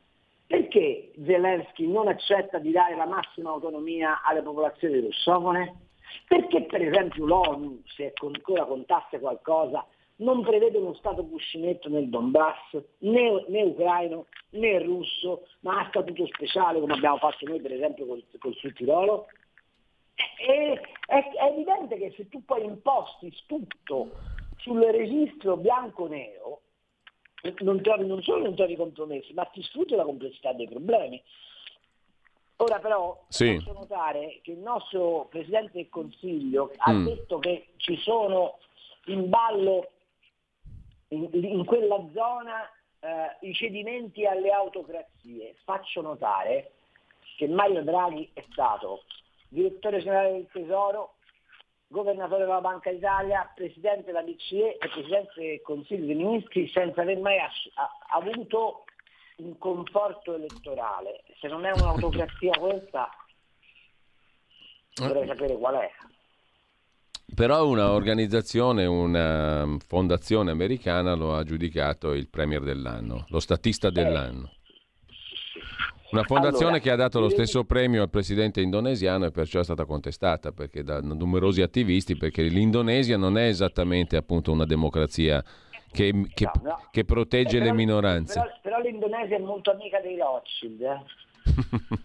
Perché 0.47 1.11
Zelensky 1.25 1.89
non 1.89 2.07
accetta 2.07 2.59
di 2.59 2.71
dare 2.71 2.95
la 2.95 3.07
massima 3.07 3.51
autonomia 3.51 4.23
alle 4.23 4.43
popolazioni 4.43 5.01
russofone? 5.01 5.87
Perché 6.29 6.63
per 6.63 6.83
esempio 6.83 7.27
l'ONU, 7.27 7.83
se 7.85 8.13
ancora 8.15 8.65
contasse 8.65 9.19
qualcosa, 9.19 9.85
non 10.17 10.43
prevede 10.43 10.79
uno 10.79 10.95
Stato 10.95 11.25
cuscinetto 11.27 11.89
nel 11.89 12.09
Donbass, 12.09 12.77
né, 12.99 13.45
né, 13.49 13.63
ucraino 13.63 14.27
né 14.51 14.79
russo, 14.79 15.47
ma 15.61 15.81
a 15.81 15.89
statuto 15.89 16.27
speciale 16.27 16.81
come 16.81 16.95
abbiamo 16.95 17.19
fatto 17.19 17.47
noi 17.47 17.61
per 17.61 17.73
esempio 17.73 18.07
col, 18.07 18.25
col 18.39 18.55
Sud 18.55 18.73
Tirolo? 18.73 19.27
È, 20.15 20.81
è, 21.07 21.31
è, 21.33 21.45
evidente 21.53 21.99
che 21.99 22.15
se 22.17 22.29
tu 22.29 22.43
poi 22.45 22.65
imposti 22.65 23.35
tutto 23.47 24.13
sul 24.59 24.81
registro 24.83 25.59
bianco-nero, 25.59 26.61
non, 27.59 27.83
trovi, 27.83 28.07
non 28.07 28.23
solo 28.23 28.45
non 28.45 28.55
trovi 28.55 28.77
compromessi, 28.77 29.35
ma 29.35 29.45
ti 29.45 29.63
sfrutti 29.63 29.95
la 29.95 30.05
complessità 30.05 30.53
dei 30.53 30.67
problemi. 30.67 31.23
Ora 32.57 32.79
però 32.79 33.23
sì. 33.29 33.57
posso 33.57 33.75
notare 33.75 34.41
che 34.43 34.53
il 34.53 34.59
nostro 34.59 35.27
Presidente 35.29 35.73
del 35.75 35.91
Consiglio 35.91 36.73
ha 36.79 36.93
mm. 36.93 37.05
detto 37.05 37.39
che 37.39 37.67
ci 37.77 37.97
sono 37.99 38.59
in 39.07 39.29
ballo 39.29 39.91
in, 41.09 41.29
in 41.33 41.65
quella 41.65 42.05
zona 42.13 42.71
eh, 43.01 43.49
i 43.49 43.55
cedimenti 43.55 44.27
alle 44.27 44.51
autocrazie. 44.51 45.55
Faccio 45.65 46.01
notare 46.01 46.73
che 47.37 47.47
Mario 47.47 47.83
Draghi 47.83 48.31
è 48.33 48.45
stato 48.51 49.05
direttore 49.49 49.99
generale 49.99 50.33
del 50.33 50.49
Tesoro, 50.53 51.15
governatore 51.89 52.45
della 52.45 52.61
Banca 52.61 52.91
d'Italia, 52.91 53.51
presidente 53.55 54.07
della 54.07 54.23
BCE 54.23 54.77
e 54.79 54.89
presidente 54.89 55.33
del 55.37 55.63
Consiglio 55.63 56.07
dei 56.07 56.15
Ministri 56.15 56.69
senza 56.69 57.03
aver 57.03 57.19
mai 57.19 57.39
ass- 57.39 57.71
avuto 58.11 58.85
un 59.37 59.57
conforto 59.59 60.35
elettorale. 60.35 61.23
Se 61.39 61.49
non 61.49 61.65
è 61.65 61.73
un'autocrazia 61.73 62.59
questa, 62.59 63.09
vorrei 64.95 65.27
sapere 65.27 65.57
qual 65.57 65.75
è. 65.77 65.91
Però 67.35 67.67
una 67.67 67.91
organizzazione, 67.91 68.87
una 68.87 69.67
fondazione 69.87 70.51
americana 70.51 71.15
lo 71.15 71.35
ha 71.35 71.43
giudicato 71.43 72.13
il 72.13 72.29
premier 72.29 72.63
dell'anno, 72.63 73.27
lo 73.29 73.41
statista 73.41 73.91
dell'anno. 73.91 74.51
Una 76.13 76.23
fondazione 76.23 76.67
allora, 76.67 76.79
che 76.79 76.91
ha 76.93 76.97
dato 76.97 77.19
lo 77.19 77.29
stesso 77.29 77.65
premio 77.65 78.01
al 78.03 78.11
presidente 78.11 78.61
indonesiano 78.61 79.27
e 79.27 79.33
perciò 79.33 79.59
è 79.61 79.65
stata 79.65 79.85
contestata 79.85 80.53
perché 80.53 80.85
da 80.85 81.01
numerosi 81.01 81.63
attivisti 81.63 82.17
perché 82.17 82.43
l'Indonesia 82.43 83.17
non 83.17 83.37
è 83.37 83.49
esattamente 83.49 84.17
appunto 84.17 84.53
una 84.53 84.65
democrazia 84.65 85.43
che, 85.91 86.13
che, 86.33 86.45
no, 86.45 86.53
no. 86.63 86.81
che 86.93 87.05
protegge 87.05 87.57
eh, 87.57 87.61
però, 87.61 87.71
le 87.71 87.77
minoranze. 87.77 88.41
Però, 88.41 88.53
però, 88.63 88.81
l'Indonesia 88.81 89.37
è 89.37 89.41
molto 89.41 89.73
amica 89.73 90.01
dei 90.01 90.17
Rothschild. 90.17 90.81
Eh? 90.81 91.01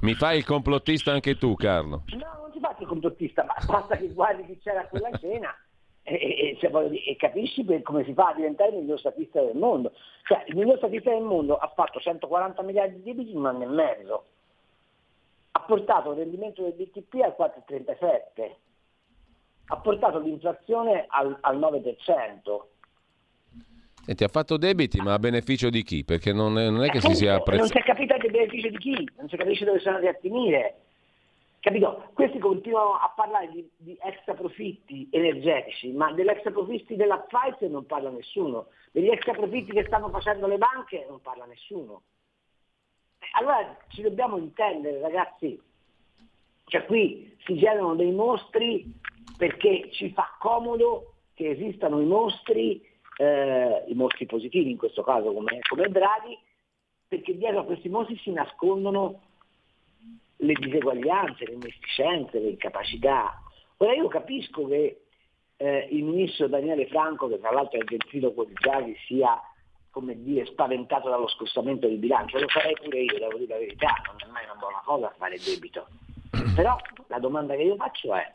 Mi 0.00 0.14
fai 0.14 0.38
il 0.38 0.44
complottista 0.44 1.12
anche 1.12 1.36
tu, 1.36 1.54
Carlo? 1.54 2.04
No, 2.12 2.45
complottista, 2.86 3.44
ma 3.44 3.54
basta 3.66 3.96
che 3.96 4.08
guardi 4.08 4.46
chi 4.46 4.58
c'era 4.58 4.80
a 4.80 4.86
quella 4.86 5.10
cena 5.18 5.54
e, 6.02 6.14
e, 6.14 6.58
e, 6.60 7.02
e 7.06 7.16
capisci 7.16 7.64
come 7.82 8.04
si 8.04 8.14
fa 8.14 8.28
a 8.28 8.34
diventare 8.34 8.70
il 8.70 8.78
miglior 8.78 8.98
statista 8.98 9.42
del 9.42 9.56
mondo. 9.56 9.92
Cioè, 10.24 10.44
il 10.46 10.56
miglior 10.56 10.78
statista 10.78 11.10
del 11.10 11.22
mondo 11.22 11.56
ha 11.56 11.72
fatto 11.74 12.00
140 12.00 12.62
miliardi 12.62 12.96
di 12.96 13.02
debiti 13.02 13.32
in 13.32 13.38
un 13.38 13.46
anno 13.46 13.64
e 13.64 13.66
mezzo. 13.66 14.24
Ha 15.52 15.60
portato 15.60 16.12
il 16.12 16.18
rendimento 16.18 16.62
del 16.62 16.72
BTP 16.72 17.14
al 17.22 17.34
4,37 17.38 18.64
ha 19.68 19.76
portato 19.78 20.18
l'inflazione 20.18 21.06
al, 21.08 21.36
al 21.40 21.58
9%. 21.58 21.94
E 24.08 24.14
ti 24.14 24.22
ha 24.22 24.28
fatto 24.28 24.56
debiti, 24.56 25.00
ma 25.00 25.14
a 25.14 25.18
beneficio 25.18 25.68
di 25.68 25.82
chi? 25.82 26.04
Perché 26.04 26.32
non 26.32 26.58
è, 26.58 26.70
non 26.70 26.84
è 26.84 26.88
che 26.88 27.00
si 27.00 27.14
sia 27.14 27.34
apprezzato. 27.34 27.56
Non 27.56 27.68
si 27.68 27.78
è 27.78 27.82
capito 27.82 28.14
il 28.14 28.30
beneficio 28.30 28.68
di 28.68 28.78
chi, 28.78 29.08
non 29.16 29.28
si 29.28 29.36
capisce 29.36 29.64
dove 29.64 29.80
sono 29.80 29.96
andati 29.96 30.16
a 30.16 30.20
finire. 30.20 30.74
Capito? 31.66 32.10
Questi 32.12 32.38
continuano 32.38 32.92
a 32.92 33.12
parlare 33.12 33.50
di, 33.50 33.68
di 33.76 33.98
extra 34.00 34.34
profitti 34.34 35.08
energetici, 35.10 35.90
ma 35.90 36.12
degli 36.12 36.28
extra 36.28 36.52
profitti 36.52 36.94
della 36.94 37.18
Pfizer 37.18 37.68
non 37.68 37.86
parla 37.86 38.08
nessuno, 38.08 38.68
degli 38.92 39.08
extra 39.08 39.32
profitti 39.32 39.72
che 39.72 39.82
stanno 39.84 40.08
facendo 40.10 40.46
le 40.46 40.58
banche 40.58 41.04
non 41.08 41.20
parla 41.20 41.44
nessuno. 41.44 42.02
Allora 43.32 43.76
ci 43.88 44.02
dobbiamo 44.02 44.36
intendere, 44.36 45.00
ragazzi. 45.00 45.60
Cioè 46.66 46.84
qui 46.84 47.36
si 47.44 47.56
generano 47.56 47.96
dei 47.96 48.12
mostri 48.12 48.88
perché 49.36 49.90
ci 49.90 50.12
fa 50.12 50.36
comodo 50.38 51.14
che 51.34 51.50
esistano 51.50 52.00
i 52.00 52.06
mostri, 52.06 52.80
eh, 53.16 53.84
i 53.88 53.94
mostri 53.94 54.24
positivi 54.26 54.70
in 54.70 54.76
questo 54.78 55.02
caso 55.02 55.32
come, 55.32 55.58
come 55.68 55.88
Draghi, 55.88 56.38
perché 57.08 57.36
dietro 57.36 57.58
a 57.58 57.64
questi 57.64 57.88
mostri 57.88 58.16
si 58.18 58.30
nascondono 58.30 59.20
le 60.36 60.52
diseguaglianze, 60.52 61.46
le 61.46 61.52
inefficienze, 61.54 62.38
le 62.38 62.50
incapacità. 62.50 63.40
Ora 63.78 63.94
io 63.94 64.08
capisco 64.08 64.66
che 64.66 65.02
eh, 65.56 65.88
il 65.90 66.04
ministro 66.04 66.48
Daniele 66.48 66.86
Franco, 66.86 67.28
che 67.28 67.38
tra 67.38 67.50
l'altro 67.50 67.80
è 67.80 67.84
gentile 67.84 68.32
con 68.34 68.46
Draghi, 68.52 68.96
sia 69.06 69.40
come 69.90 70.22
dire, 70.22 70.44
spaventato 70.44 71.08
dallo 71.08 71.28
scostamento 71.28 71.88
di 71.88 71.96
bilancio, 71.96 72.38
lo 72.38 72.48
farei 72.48 72.74
pure 72.74 73.00
io, 73.00 73.18
devo 73.18 73.38
dire 73.38 73.54
la 73.54 73.58
verità, 73.58 73.94
non 74.06 74.16
è 74.18 74.30
mai 74.30 74.44
una 74.44 74.54
buona 74.54 74.82
cosa 74.84 75.14
fare 75.16 75.38
debito. 75.38 75.86
Però 76.54 76.76
la 77.06 77.18
domanda 77.18 77.54
che 77.54 77.62
io 77.62 77.76
faccio 77.76 78.14
è, 78.14 78.30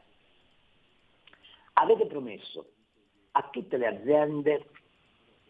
avete 1.74 2.08
promesso 2.08 2.66
a 3.34 3.48
tutte 3.52 3.78
le 3.78 3.88
aziende 3.88 4.66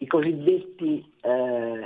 i 0.02 0.06
cosiddetti 0.06 1.14
eh, 1.22 1.82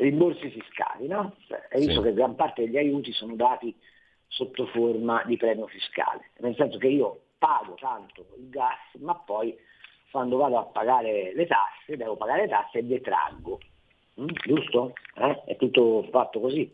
rimborsi 0.00 0.50
fiscali, 0.50 1.06
no? 1.06 1.34
Cioè, 1.46 1.68
hai 1.70 1.86
visto 1.86 2.00
sì. 2.00 2.08
che 2.08 2.14
gran 2.14 2.34
parte 2.34 2.64
degli 2.64 2.76
aiuti 2.76 3.12
sono 3.12 3.34
dati 3.36 3.74
sotto 4.26 4.66
forma 4.66 5.22
di 5.26 5.36
premio 5.36 5.66
fiscale, 5.66 6.30
nel 6.38 6.54
senso 6.56 6.78
che 6.78 6.88
io 6.88 7.20
pago 7.38 7.74
tanto 7.74 8.26
il 8.38 8.48
gas, 8.48 8.94
ma 9.00 9.14
poi 9.14 9.56
quando 10.10 10.36
vado 10.36 10.58
a 10.58 10.64
pagare 10.64 11.32
le 11.34 11.46
tasse, 11.46 11.96
devo 11.96 12.16
pagare 12.16 12.42
le 12.42 12.48
tasse 12.48 12.78
e 12.78 12.84
detraggo. 12.84 13.60
Mm, 14.20 14.28
giusto? 14.44 14.94
Eh? 15.14 15.42
È 15.46 15.56
tutto 15.56 16.06
fatto 16.10 16.40
così. 16.40 16.72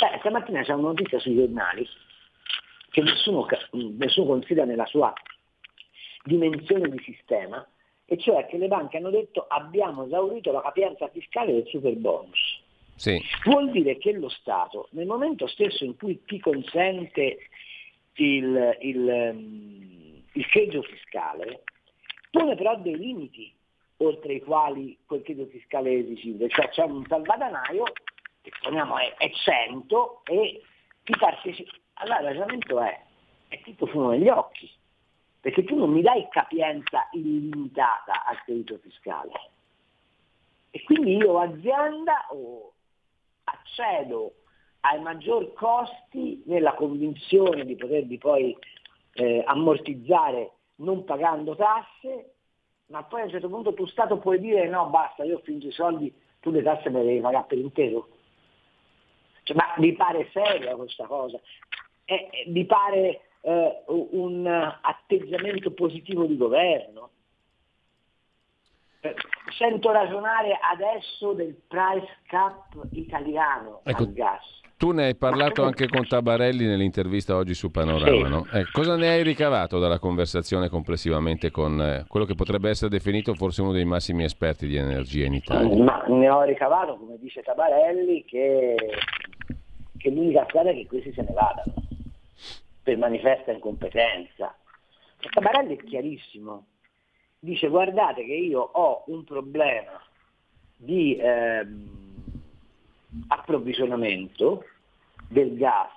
Beh, 0.00 0.18
stamattina 0.18 0.62
c'è 0.62 0.72
una 0.72 0.88
notizia 0.88 1.18
sui 1.18 1.36
giornali 1.36 1.86
che 2.90 3.02
nessuno, 3.02 3.46
nessuno 3.70 4.26
considera 4.26 4.66
nella 4.66 4.86
sua 4.86 5.12
dimensione 6.24 6.88
di 6.88 6.98
sistema, 6.98 7.66
e 8.12 8.18
cioè 8.18 8.44
che 8.44 8.58
le 8.58 8.68
banche 8.68 8.98
hanno 8.98 9.08
detto 9.08 9.46
abbiamo 9.48 10.04
esaurito 10.04 10.52
la 10.52 10.60
capienza 10.60 11.08
fiscale 11.08 11.50
del 11.50 11.66
super 11.66 11.94
bonus. 11.94 12.60
Sì. 12.94 13.18
Vuol 13.44 13.70
dire 13.70 13.96
che 13.96 14.12
lo 14.12 14.28
Stato, 14.28 14.88
nel 14.90 15.06
momento 15.06 15.46
stesso 15.46 15.82
in 15.82 15.96
cui 15.96 16.22
ti 16.26 16.38
consente 16.38 17.38
il, 18.16 18.76
il, 18.82 19.08
ehm, 19.08 20.22
il 20.30 20.46
credito 20.46 20.82
fiscale, 20.82 21.62
pone 22.30 22.54
però 22.54 22.76
dei 22.76 22.98
limiti 22.98 23.50
oltre 23.96 24.34
i 24.34 24.42
quali 24.42 24.98
quel 25.06 25.22
credito 25.22 25.48
fiscale 25.50 25.94
esigibile, 25.94 26.50
cioè 26.50 26.68
c'è 26.68 26.82
un 26.82 27.06
salvadanaio 27.08 27.84
che 28.42 28.50
supponiamo 28.52 28.98
è, 28.98 29.14
è 29.16 29.30
100 29.30 30.20
e 30.24 30.60
ti 31.02 31.14
partecipa. 31.18 31.72
Allora 31.94 32.18
il 32.18 32.26
ragionamento 32.26 32.78
è, 32.78 33.00
è 33.48 33.58
tutto 33.62 33.86
fumo 33.86 34.10
negli 34.10 34.28
occhi 34.28 34.70
perché 35.42 35.64
tu 35.64 35.74
non 35.74 35.90
mi 35.90 36.02
dai 36.02 36.28
capienza 36.30 37.08
illimitata 37.10 38.24
al 38.24 38.40
credito 38.44 38.78
fiscale. 38.78 39.32
E 40.70 40.84
quindi 40.84 41.16
io 41.16 41.40
azienda 41.40 42.28
oh, 42.30 42.72
accedo 43.42 44.34
ai 44.82 45.00
maggior 45.00 45.52
costi 45.54 46.44
nella 46.46 46.74
convinzione 46.74 47.64
di 47.64 47.74
poterli 47.74 48.18
poi 48.18 48.56
eh, 49.14 49.42
ammortizzare 49.44 50.52
non 50.76 51.02
pagando 51.02 51.56
tasse, 51.56 52.34
ma 52.86 53.02
poi 53.02 53.22
a 53.22 53.24
un 53.24 53.30
certo 53.30 53.48
punto 53.48 53.74
tu 53.74 53.84
Stato 53.86 54.18
puoi 54.18 54.38
dire 54.38 54.68
no 54.68 54.86
basta, 54.90 55.24
io 55.24 55.38
ho 55.38 55.42
finito 55.42 55.66
i 55.66 55.72
soldi, 55.72 56.14
tu 56.38 56.52
le 56.52 56.62
tasse 56.62 56.88
me 56.88 57.00
le 57.00 57.06
devi 57.06 57.20
pagare 57.20 57.46
per 57.48 57.58
intero. 57.58 58.08
Cioè, 59.42 59.56
ma 59.56 59.74
mi 59.78 59.92
pare 59.94 60.30
seria 60.32 60.76
questa 60.76 61.06
cosa? 61.06 61.40
Eh, 62.04 62.28
eh, 62.30 62.44
mi 62.46 62.64
pare 62.64 63.22
eh, 63.42 63.82
un 63.86 64.46
atteggiamento 64.80 65.72
positivo 65.72 66.24
di 66.24 66.36
governo. 66.36 67.10
Eh, 69.00 69.14
sento 69.58 69.90
ragionare 69.90 70.58
adesso 70.72 71.32
del 71.32 71.54
price 71.66 72.08
cap 72.28 72.66
italiano 72.92 73.80
ecco, 73.84 74.04
al 74.04 74.12
gas. 74.12 74.60
Tu 74.76 74.92
ne 74.92 75.06
hai 75.06 75.16
parlato 75.16 75.64
anche 75.64 75.88
con 75.88 76.06
Tabarelli 76.06 76.66
nell'intervista 76.66 77.36
oggi 77.36 77.54
su 77.54 77.70
Panorama, 77.70 78.26
sì. 78.26 78.30
no? 78.30 78.46
eh, 78.52 78.64
cosa 78.72 78.96
ne 78.96 79.08
hai 79.08 79.22
ricavato 79.22 79.78
dalla 79.78 79.98
conversazione 79.98 80.68
complessivamente 80.68 81.50
con 81.50 81.80
eh, 81.80 82.04
quello 82.08 82.26
che 82.26 82.34
potrebbe 82.34 82.70
essere 82.70 82.90
definito 82.90 83.34
forse 83.34 83.62
uno 83.62 83.72
dei 83.72 83.84
massimi 83.84 84.24
esperti 84.24 84.66
di 84.66 84.76
energia 84.76 85.24
in 85.24 85.34
Italia? 85.34 85.82
Ma 85.82 86.04
ne 86.06 86.28
ho 86.28 86.42
ricavato, 86.42 86.96
come 86.96 87.16
dice 87.18 87.42
Tabarelli, 87.42 88.24
che, 88.24 88.74
che 89.98 90.10
l'unica 90.10 90.44
strada 90.48 90.70
è 90.70 90.74
che 90.74 90.86
questi 90.86 91.12
se 91.12 91.22
ne 91.22 91.32
vadano 91.32 91.74
per 92.82 92.96
manifesta 92.98 93.52
incompetenza. 93.52 94.56
Tabarelli 95.30 95.76
è 95.76 95.84
chiarissimo, 95.84 96.66
dice 97.38 97.68
guardate 97.68 98.24
che 98.24 98.34
io 98.34 98.60
ho 98.60 99.04
un 99.06 99.22
problema 99.24 100.00
di 100.76 101.16
eh, 101.16 101.66
approvvigionamento 103.28 104.64
del 105.28 105.56
gas 105.56 105.90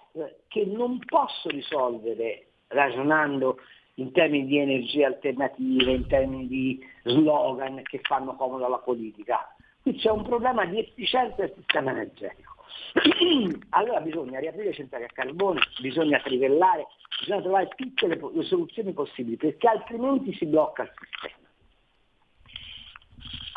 che 0.47 0.65
non 0.65 0.99
posso 1.05 1.49
risolvere 1.49 2.47
ragionando 2.67 3.57
in 3.95 4.11
termini 4.11 4.45
di 4.45 4.57
energie 4.57 5.05
alternative, 5.05 5.91
in 5.91 6.07
termini 6.07 6.47
di 6.47 6.85
slogan 7.03 7.81
che 7.83 7.99
fanno 8.03 8.35
comodo 8.35 8.65
alla 8.65 8.79
politica. 8.79 9.55
Qui 9.81 9.95
c'è 9.95 10.09
un 10.09 10.23
problema 10.23 10.65
di 10.65 10.79
efficienza 10.79 11.35
del 11.37 11.53
sistema 11.55 11.91
energetico. 11.91 12.54
allora 13.69 13.99
bisogna 14.01 14.39
riaprire 14.39 14.67
le 14.67 14.73
centrali 14.73 15.03
a 15.03 15.09
carbone, 15.13 15.61
bisogna 15.81 16.19
trivellare, 16.19 16.87
bisogna 17.19 17.41
trovare 17.41 17.69
tutte 17.75 18.07
le, 18.07 18.19
le 18.33 18.43
soluzioni 18.43 18.93
possibili, 18.93 19.37
perché 19.37 19.67
altrimenti 19.67 20.33
si 20.33 20.45
blocca 20.45 20.83
il 20.83 20.91
sistema. 20.99 21.43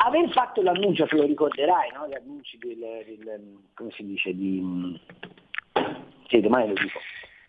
Aver 0.01 0.29
fatto 0.31 0.61
l'annuncio, 0.61 1.05
te 1.07 1.15
lo 1.17 1.25
ricorderai, 1.25 1.91
no? 1.93 2.07
gli 2.07 2.13
annunci 2.13 2.57
del, 2.57 2.77
del, 2.77 3.57
come 3.73 3.91
si 3.91 4.05
dice, 4.05 4.33
di, 4.33 4.97
sì, 6.27 6.39
domani 6.39 6.67
lo 6.69 6.73
dico, 6.73 6.99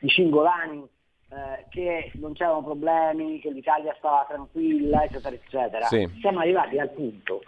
di 0.00 0.08
Cingolani, 0.08 0.88
eh, 1.30 1.66
che 1.68 2.10
non 2.14 2.32
c'erano 2.32 2.62
problemi, 2.62 3.38
che 3.38 3.50
l'Italia 3.50 3.94
stava 3.98 4.26
tranquilla, 4.28 5.04
eccetera, 5.04 5.34
eccetera. 5.34 5.86
Sì. 5.86 6.08
Siamo 6.20 6.40
arrivati 6.40 6.78
al 6.78 6.90
punto 6.90 7.42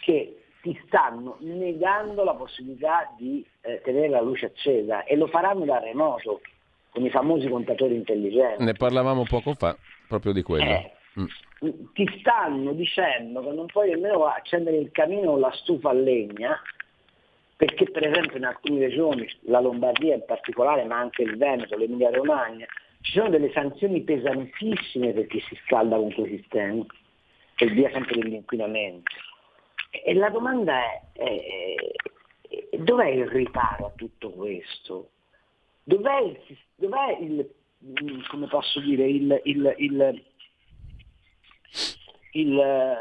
che 0.00 0.43
ti 0.64 0.80
stanno 0.86 1.36
negando 1.40 2.24
la 2.24 2.32
possibilità 2.32 3.12
di 3.18 3.44
eh, 3.60 3.82
tenere 3.84 4.08
la 4.08 4.22
luce 4.22 4.46
accesa 4.46 5.04
e 5.04 5.14
lo 5.14 5.26
faranno 5.26 5.66
da 5.66 5.78
remoto 5.78 6.40
con 6.90 7.04
i 7.04 7.10
famosi 7.10 7.48
contatori 7.48 7.94
intelligenti. 7.94 8.64
Ne 8.64 8.72
parlavamo 8.72 9.24
poco 9.24 9.52
fa 9.52 9.76
proprio 10.08 10.32
di 10.32 10.42
quello. 10.42 10.64
Eh, 10.64 10.92
mm 11.20 11.26
ti 11.92 12.06
stanno 12.18 12.72
dicendo 12.72 13.40
che 13.40 13.52
non 13.52 13.66
puoi 13.66 13.88
nemmeno 13.88 14.26
accendere 14.26 14.76
il 14.76 14.90
camino 14.90 15.30
o 15.30 15.38
la 15.38 15.50
stufa 15.52 15.90
a 15.90 15.94
legna, 15.94 16.60
perché 17.56 17.90
per 17.90 18.06
esempio 18.06 18.36
in 18.36 18.44
alcune 18.44 18.80
regioni, 18.80 19.26
la 19.42 19.60
Lombardia 19.60 20.14
in 20.14 20.24
particolare, 20.26 20.84
ma 20.84 20.98
anche 20.98 21.22
il 21.22 21.38
Veneto, 21.38 21.76
l'Emilia 21.76 22.10
Romagna, 22.10 22.66
ci 23.00 23.12
sono 23.12 23.30
delle 23.30 23.50
sanzioni 23.52 24.02
pesantissime 24.02 25.12
per 25.12 25.26
chi 25.26 25.40
si 25.48 25.58
scalda 25.64 25.96
con 25.96 26.12
quei 26.12 26.36
sistemi, 26.36 26.86
per 27.54 27.72
via 27.72 27.90
sempre 27.90 28.20
dell'inquinamento. 28.20 29.10
E 30.02 30.14
la 30.14 30.30
domanda 30.30 30.80
è, 31.12 31.12
è 31.12 32.76
dov'è 32.78 33.08
il 33.08 33.26
riparo 33.28 33.86
a 33.86 33.92
tutto 33.94 34.30
questo? 34.30 35.10
Dov'è 35.84 36.20
il, 36.20 36.38
dov'è 36.76 37.18
il 37.20 37.50
come 38.28 38.46
posso 38.46 38.80
dire, 38.80 39.06
il 39.06 39.40
il, 42.34 42.98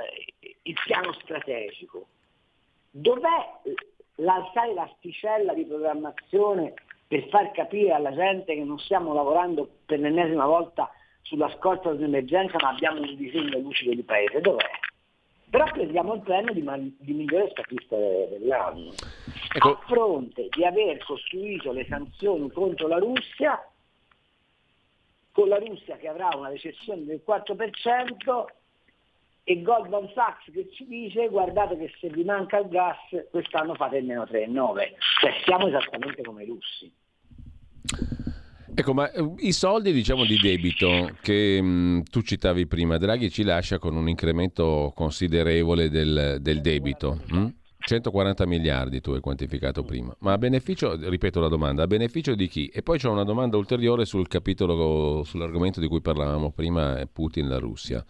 il 0.64 0.76
piano 0.86 1.14
strategico. 1.22 2.08
Dov'è 2.92 3.60
l'alzare 4.16 4.74
l'asticella 4.74 5.54
di 5.54 5.66
programmazione 5.66 6.74
per 7.08 7.28
far 7.30 7.52
capire 7.52 7.94
alla 7.94 8.14
gente 8.14 8.54
che 8.54 8.64
non 8.64 8.78
stiamo 8.80 9.14
lavorando 9.14 9.68
per 9.86 10.00
l'ennesima 10.00 10.46
volta 10.46 10.92
sulla 11.24 11.50
scorta 11.58 11.92
dell'emergenza 11.92 12.58
ma 12.62 12.70
abbiamo 12.70 13.02
un 13.02 13.16
disegno 13.16 13.58
lucido 13.60 13.94
di 13.94 14.04
paese? 14.04 14.42
Dov'è? 14.42 14.83
Però 15.54 15.66
prendiamo 15.66 16.16
il 16.16 16.22
premio 16.22 16.52
di, 16.52 16.64
man- 16.64 16.96
di 16.98 17.14
migliore 17.14 17.52
statista 17.52 17.96
dell'anno. 17.96 18.92
Ecco. 19.54 19.70
A 19.70 19.82
fronte 19.86 20.48
di 20.50 20.66
aver 20.66 20.98
costruito 21.06 21.72
le 21.72 21.86
sanzioni 21.86 22.50
contro 22.50 22.88
la 22.88 22.98
Russia, 22.98 23.64
con 25.32 25.48
la 25.50 25.60
Russia 25.60 25.96
che 25.98 26.08
avrà 26.08 26.30
una 26.36 26.50
recessione 26.50 27.06
del 27.06 27.22
4%, 27.24 28.46
e 29.44 29.62
Goldman 29.62 30.10
Sachs 30.16 30.52
che 30.52 30.72
ci 30.72 30.88
dice 30.88 31.28
guardate 31.28 31.78
che 31.78 31.94
se 32.00 32.08
vi 32.08 32.24
manca 32.24 32.58
il 32.58 32.70
gas 32.70 32.98
quest'anno 33.30 33.76
fate 33.76 33.98
il 33.98 34.06
meno 34.06 34.24
3,9, 34.24 34.94
cioè 35.20 35.34
siamo 35.46 35.68
esattamente 35.68 36.24
come 36.24 36.42
i 36.42 36.48
russi. 36.48 36.92
Ecco, 38.76 38.94
ma 38.94 39.12
eh, 39.12 39.34
i 39.40 39.52
soldi 39.52 39.94
diciamo 39.94 40.26
di 40.26 40.38
debito 40.38 41.12
che 41.22 41.62
mh, 41.62 41.68
mm, 41.68 42.00
tu 42.10 42.22
citavi 42.22 42.66
prima, 42.66 42.98
Draghi 42.98 43.30
ci 43.30 43.44
lascia 43.44 43.78
con 43.78 43.96
un 43.96 44.10
incremento 44.10 44.92
considerevole 44.96 45.90
del, 45.90 46.38
del 46.42 46.62
debito. 46.62 47.20
Mh? 47.28 47.48
140 47.86 48.46
miliardi 48.46 49.02
tu 49.02 49.12
hai 49.12 49.20
quantificato 49.20 49.84
prima, 49.84 50.16
ma 50.20 50.32
a 50.32 50.38
beneficio, 50.38 50.96
ripeto 50.96 51.42
la 51.42 51.50
domanda, 51.50 51.84
a 51.84 51.88
beneficio 51.88 52.34
di 52.34 52.48
chi? 52.48 52.68
E 52.68 52.82
poi 52.82 52.98
c'è 52.98 53.10
una 53.10 53.26
domanda 53.26 53.58
ulteriore 53.58 54.06
sul 54.06 54.28
capitolo, 54.28 55.24
sull'argomento 55.26 55.82
di 55.82 55.88
cui 55.88 56.00
parlavamo 56.00 56.52
prima, 56.52 57.06
Putin, 57.12 57.50
la 57.50 57.60
Russia. 57.60 58.04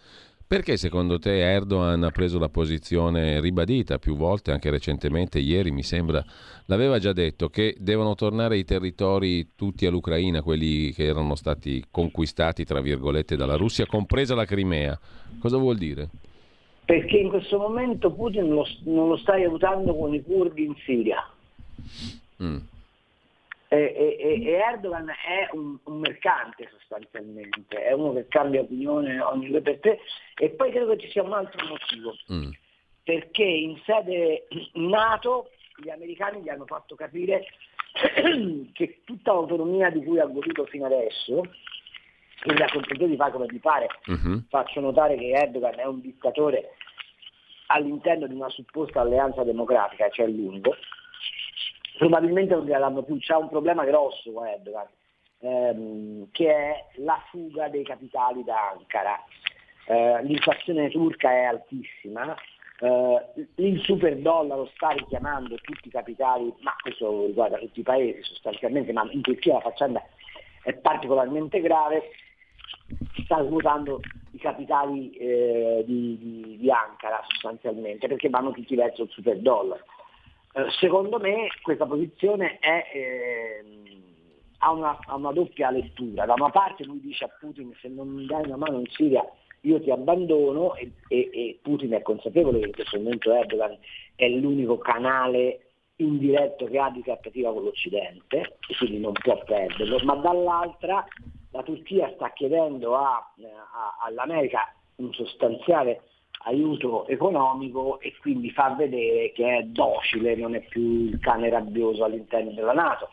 Perché 0.46 0.76
secondo 0.76 1.18
te 1.18 1.40
Erdogan 1.40 2.02
ha 2.02 2.10
preso 2.10 2.38
la 2.38 2.50
posizione 2.50 3.40
ribadita 3.40 3.98
più 3.98 4.14
volte, 4.14 4.52
anche 4.52 4.68
recentemente, 4.68 5.38
ieri 5.38 5.70
mi 5.70 5.82
sembra, 5.82 6.22
l'aveva 6.66 6.98
già 6.98 7.14
detto, 7.14 7.48
che 7.48 7.74
devono 7.78 8.14
tornare 8.14 8.58
i 8.58 8.64
territori 8.64 9.54
tutti 9.56 9.86
all'Ucraina, 9.86 10.42
quelli 10.42 10.92
che 10.92 11.04
erano 11.04 11.34
stati 11.34 11.82
conquistati, 11.90 12.64
tra 12.64 12.82
virgolette, 12.82 13.36
dalla 13.36 13.56
Russia, 13.56 13.86
compresa 13.86 14.34
la 14.34 14.44
Crimea. 14.44 14.98
Cosa 15.38 15.56
vuol 15.56 15.78
dire? 15.78 16.10
Perché 16.84 17.16
in 17.16 17.30
questo 17.30 17.56
momento 17.56 18.12
Putin 18.12 18.50
lo, 18.50 18.66
non 18.84 19.08
lo 19.08 19.16
sta 19.16 19.32
aiutando 19.32 19.96
con 19.96 20.12
i 20.12 20.22
curdi 20.22 20.64
in 20.64 20.74
Siria. 20.84 21.26
Mm 22.42 22.56
e, 23.68 24.16
e, 24.20 24.50
Erdogan 24.50 25.08
è 25.08 25.48
un, 25.52 25.78
un, 25.84 25.98
mercante 25.98 26.68
sostanzialmente, 26.70 27.82
è 27.82 27.92
uno 27.92 28.12
che 28.12 28.28
cambia 28.28 28.60
opinione 28.60 29.20
ogni 29.20 29.48
due 29.48 29.62
per 29.62 29.78
tre 29.80 30.00
e 30.36 30.50
poi 30.50 30.70
credo 30.70 30.90
che 30.90 30.98
ci 30.98 31.10
sia 31.10 31.22
un 31.22 31.32
altro 31.32 31.66
motivo, 31.66 32.14
mm. 32.32 32.50
perché 33.02 33.44
in 33.44 33.78
sede 33.84 34.46
NATO 34.74 35.50
gli 35.76 35.90
americani 35.90 36.42
gli 36.42 36.48
hanno 36.48 36.66
fatto 36.66 36.94
capire 36.94 37.46
che 38.72 39.00
tutta 39.04 39.32
l'autonomia 39.32 39.90
di 39.90 40.04
cui 40.04 40.18
ha 40.18 40.26
goduto 40.26 40.66
fino 40.66 40.86
adesso, 40.86 41.42
quindi 42.42 42.62
ha 42.62 42.70
consentito 42.70 43.06
di 43.06 43.16
fare 43.16 43.32
come 43.32 43.46
vi 43.46 43.58
pare, 43.58 43.88
mm-hmm. 44.10 44.38
faccio 44.48 44.80
notare 44.80 45.16
che 45.16 45.30
Erdogan 45.30 45.78
è 45.78 45.84
un 45.84 46.00
dittatore 46.00 46.74
all'interno 47.66 48.26
di 48.26 48.34
una 48.34 48.50
supposta 48.50 49.00
alleanza 49.00 49.42
democratica, 49.42 50.08
cioè 50.10 50.26
l'unico, 50.26 50.76
probabilmente 51.98 52.54
non 52.54 52.64
gliel'hanno 52.64 53.02
più, 53.02 53.18
c'è 53.18 53.34
un 53.34 53.48
problema 53.48 53.84
grosso 53.84 54.44
Erdogan, 54.44 54.86
ehm, 55.40 56.28
che 56.32 56.50
è 56.50 56.84
la 56.96 57.20
fuga 57.30 57.68
dei 57.68 57.84
capitali 57.84 58.44
da 58.44 58.70
Ankara. 58.70 59.22
Eh, 59.86 60.22
l'inflazione 60.22 60.90
turca 60.90 61.30
è 61.30 61.44
altissima, 61.44 62.34
eh, 62.80 63.46
il 63.56 63.80
super 63.82 64.16
dollaro 64.16 64.70
sta 64.74 64.90
richiamando 64.90 65.56
tutti 65.56 65.88
i 65.88 65.90
capitali, 65.90 66.52
ma 66.60 66.74
questo 66.80 67.26
riguarda 67.26 67.58
tutti 67.58 67.80
i 67.80 67.84
paesi 67.84 68.22
sostanzialmente, 68.22 68.92
ma 68.92 69.06
in 69.10 69.20
Turchia 69.20 69.54
la 69.54 69.60
faccenda 69.60 70.02
è 70.62 70.72
particolarmente 70.74 71.60
grave, 71.60 72.10
sta 73.22 73.44
svuotando 73.44 74.00
i 74.32 74.38
capitali 74.38 75.12
eh, 75.12 75.84
di, 75.86 76.18
di, 76.18 76.56
di 76.58 76.70
Ankara 76.70 77.22
sostanzialmente 77.28 78.08
perché 78.08 78.28
vanno 78.28 78.50
tutti 78.50 78.74
verso 78.74 79.02
il 79.02 79.10
super 79.10 79.38
dollaro. 79.38 79.84
Eh, 80.56 80.70
secondo 80.78 81.18
me 81.18 81.48
questa 81.62 81.84
posizione 81.84 82.58
è, 82.60 82.84
eh, 82.92 83.64
ha, 84.58 84.70
una, 84.70 84.96
ha, 85.04 85.16
una, 85.16 85.32
doppia 85.32 85.70
lettura. 85.70 86.26
Da 86.26 86.34
una 86.34 86.50
parte 86.50 86.84
lui 86.84 87.00
dice 87.00 87.24
a 87.24 87.30
Putin 87.40 87.74
se 87.80 87.88
non 87.88 88.08
mi 88.08 88.24
dai 88.26 88.44
una 88.44 88.56
mano 88.56 88.78
in 88.78 88.86
Siria 88.86 89.24
io 89.62 89.80
ti 89.80 89.90
abbandono 89.90 90.74
e, 90.76 90.92
e, 91.08 91.30
e 91.32 91.58
Putin 91.60 91.92
è 91.92 92.02
consapevole 92.02 92.60
che 92.60 92.66
in 92.66 92.72
questo 92.72 92.98
momento 92.98 93.32
Erdogan 93.32 93.76
è 94.14 94.28
l'unico 94.28 94.78
canale 94.78 95.60
indiretto 95.96 96.66
che 96.66 96.78
ha 96.78 96.90
di 96.90 97.02
trattativa 97.02 97.52
con 97.52 97.64
l'Occidente 97.64 98.58
quindi 98.78 98.98
non 98.98 99.12
può 99.12 99.42
perderlo, 99.42 99.98
ma 100.04 100.16
dall'altra 100.16 101.04
la 101.50 101.62
Turchia 101.62 102.12
sta 102.14 102.30
chiedendo 102.32 102.96
a, 102.96 103.14
a, 103.14 103.96
all'America 104.04 104.72
un 104.96 105.12
sostanziale 105.12 106.02
aiuto 106.44 107.06
economico 107.06 108.00
e 108.00 108.14
quindi 108.20 108.50
fa 108.50 108.74
vedere 108.74 109.32
che 109.32 109.58
è 109.58 109.62
docile, 109.62 110.36
non 110.36 110.54
è 110.54 110.60
più 110.60 111.06
il 111.06 111.18
cane 111.20 111.48
rabbioso 111.48 112.04
all'interno 112.04 112.52
della 112.52 112.72
Nato 112.72 113.08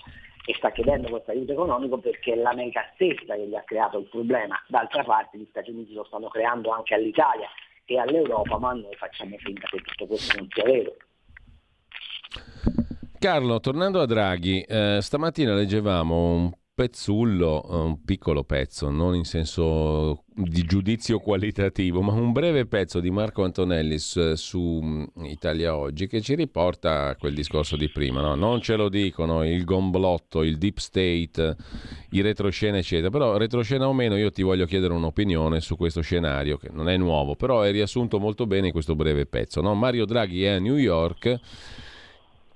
e 0.45 0.53
sta 0.55 0.71
chiedendo 0.71 1.09
questo 1.09 1.31
aiuto 1.31 1.51
economico 1.51 1.97
perché 1.97 2.33
è 2.33 2.35
l'America 2.35 2.89
stessa 2.93 3.35
che 3.35 3.47
gli 3.47 3.55
ha 3.55 3.63
creato 3.63 3.99
il 3.99 4.07
problema. 4.07 4.59
D'altra 4.67 5.03
parte 5.03 5.37
gli 5.37 5.47
Stati 5.49 5.71
Uniti 5.71 5.93
lo 5.93 6.03
stanno 6.05 6.27
creando 6.27 6.71
anche 6.71 6.95
all'Italia 6.95 7.47
e 7.85 7.99
all'Europa, 7.99 8.57
ma 8.57 8.73
noi 8.73 8.95
facciamo 8.95 9.37
finta 9.37 9.67
che 9.67 9.79
tutto 9.79 10.07
questo 10.07 10.37
non 10.37 10.47
sia 10.49 10.63
vero. 10.63 10.95
Carlo, 13.19 13.59
tornando 13.59 14.01
a 14.01 14.05
Draghi, 14.07 14.61
eh, 14.61 14.97
stamattina 14.99 15.53
leggevamo 15.53 16.33
un 16.33 16.51
pezzullo, 16.81 17.63
eh, 17.69 17.75
un 17.75 18.03
piccolo 18.03 18.43
pezzo, 18.43 18.89
non 18.89 19.13
in 19.13 19.23
senso 19.23 20.23
di 20.33 20.63
giudizio 20.63 21.19
qualitativo, 21.19 22.01
ma 22.01 22.13
un 22.13 22.31
breve 22.31 22.65
pezzo 22.65 22.99
di 22.99 23.11
Marco 23.11 23.43
Antonelli 23.43 23.99
su 23.99 24.79
mm, 24.83 25.03
Italia 25.25 25.75
Oggi 25.75 26.07
che 26.07 26.21
ci 26.21 26.33
riporta 26.33 27.09
a 27.09 27.15
quel 27.17 27.35
discorso 27.35 27.75
di 27.75 27.87
prima. 27.91 28.21
No? 28.21 28.33
Non 28.33 28.61
ce 28.61 28.75
lo 28.77 28.89
dicono 28.89 29.45
il 29.45 29.63
gomblotto, 29.63 30.41
il 30.41 30.57
deep 30.57 30.77
state, 30.77 31.55
i 32.11 32.21
retroscena, 32.21 32.77
eccetera. 32.77 33.11
Però, 33.11 33.37
retroscena 33.37 33.87
o 33.87 33.93
meno, 33.93 34.17
io 34.17 34.31
ti 34.31 34.41
voglio 34.41 34.65
chiedere 34.65 34.93
un'opinione 34.93 35.61
su 35.61 35.75
questo 35.75 36.01
scenario, 36.01 36.57
che 36.57 36.69
non 36.71 36.89
è 36.89 36.97
nuovo, 36.97 37.35
però 37.35 37.61
è 37.61 37.71
riassunto 37.71 38.17
molto 38.17 38.47
bene 38.47 38.67
in 38.67 38.73
questo 38.73 38.95
breve 38.95 39.27
pezzo. 39.27 39.61
No? 39.61 39.75
Mario 39.75 40.05
Draghi 40.05 40.45
è 40.45 40.53
a 40.53 40.59
New 40.59 40.77
York 40.77 41.39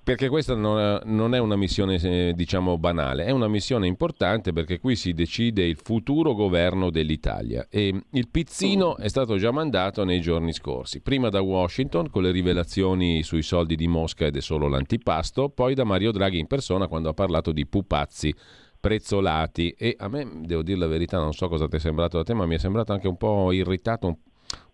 perché 0.06 0.30
questa 0.30 0.54
non 0.54 1.34
è 1.34 1.39
una 1.39 1.56
missione 1.56 1.96
eh, 1.96 2.34
diciamo 2.36 2.78
banale, 2.78 3.26
è 3.26 3.32
una 3.32 3.48
missione 3.48 3.88
importante 3.88 4.54
perché 4.54 4.80
qui 4.80 4.96
si 4.96 5.13
decide 5.13 5.65
il 5.65 5.80
futuro 5.82 6.36
governo 6.36 6.91
dell'Italia. 6.91 7.65
E 7.72 7.91
il 8.12 8.30
pizzino 8.30 8.98
è 8.98 9.08
stato 9.08 9.38
già 9.38 9.50
mandato 9.50 10.04
nei 10.04 10.22
giorni 10.22 10.54
scorsi, 10.54 11.02
prima 11.02 11.30
da 11.30 11.41
Washington 11.41 12.12
con 12.12 12.22
le 12.22 12.30
rivelazioni 12.30 13.24
sui 13.24 13.41
soldi 13.41 13.76
di 13.76 13.88
Mosca 13.88 14.28
ed 14.28 14.36
è 14.38 14.41
solo 14.41 14.68
l'antipasto, 14.68 15.50
poi 15.50 15.74
da 15.74 15.86
Mario 15.86 16.12
Draghi 16.12 16.38
in 16.38 16.46
persona 16.46 16.86
quando 16.86 17.10
ha 17.10 17.13
parlato 17.13 17.52
di 17.52 17.65
pupazzi 17.65 18.32
prezzolati. 18.80 19.72
E 19.72 19.96
a 19.98 20.08
me, 20.08 20.41
devo 20.44 20.62
dire 20.62 20.78
la 20.78 20.86
verità, 20.86 21.18
non 21.18 21.34
so 21.34 21.48
cosa 21.48 21.68
ti 21.68 21.78
è 21.78 21.80
sembrato 21.80 22.18
da 22.18 22.24
te, 22.24 22.36
ma 22.36 22.46
mi 22.46 22.54
è 22.54 22.60
sembrato 22.60 22.94
anche 22.94 23.08
un 23.08 23.18
po' 23.18 23.52
irritato, 23.52 24.20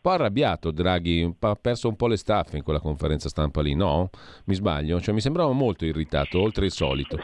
po' 0.02 0.10
arrabbiato 0.10 0.72
Draghi, 0.72 1.36
ha 1.40 1.56
perso 1.56 1.88
un 1.88 1.96
po' 1.96 2.08
le 2.08 2.18
staffe 2.18 2.58
in 2.58 2.64
quella 2.64 2.80
conferenza 2.80 3.30
stampa 3.30 3.62
lì, 3.62 3.76
no? 3.76 4.10
Mi 4.46 4.56
sbaglio? 4.56 5.00
Cioè, 5.00 5.14
mi 5.14 5.22
sembrava 5.22 5.52
molto 5.52 5.86
irritato, 5.86 6.42
oltre 6.42 6.66
il 6.66 6.72
solito. 6.72 7.18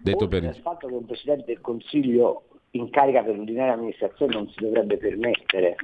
Detto 0.00 0.24
oltre 0.24 0.40
per... 0.40 0.54
il 0.56 0.62
fatto 0.62 0.88
che 0.88 0.94
un 0.94 1.04
Presidente 1.04 1.44
del 1.46 1.60
Consiglio 1.60 2.46
in 2.70 2.90
carica 2.90 3.22
per 3.22 3.36
l'ordinaria 3.36 3.74
amministrazione 3.74 4.34
non 4.34 4.48
si 4.48 4.56
dovrebbe 4.60 4.96
permettere. 4.96 5.76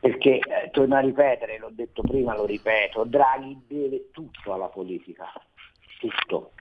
Perché, 0.00 0.38
eh, 0.38 0.70
torno 0.70 0.96
a 0.96 1.00
ripetere, 1.00 1.58
l'ho 1.58 1.70
detto 1.70 2.00
prima, 2.00 2.34
lo 2.34 2.46
ripeto, 2.46 3.04
Draghi 3.04 3.64
deve 3.66 4.08
tutto 4.12 4.54
alla 4.54 4.68
politica, 4.68 5.30
tutto. 5.98 6.52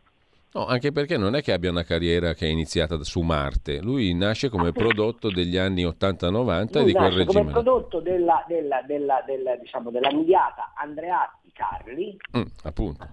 No, 0.52 0.66
anche 0.66 0.92
perché 0.92 1.16
non 1.16 1.36
è 1.36 1.44
che 1.44 1.54
abbia 1.54 1.70
una 1.70 1.84
carriera 1.84 2.34
che 2.34 2.48
è 2.48 2.50
iniziata 2.50 2.98
su 3.04 3.22
Marte, 3.22 3.82
lui 3.82 4.16
nasce 4.16 4.50
come 4.50 4.72
prodotto 4.72 5.30
degli 5.30 5.58
anni 5.58 5.84
80-90 5.84 6.84
di 6.84 6.92
quel 6.92 7.12
regime. 7.12 7.26
come 7.26 7.52
prodotto 7.52 8.00
della, 8.00 8.44
della, 8.48 8.82
della, 8.82 9.24
della, 9.28 9.56
diciamo, 9.58 9.92
della 9.92 10.12
mediata 10.12 10.74
Andreatti 10.76 11.52
Carli, 11.54 12.18
mm, 12.36 12.42
appunto. 12.64 13.08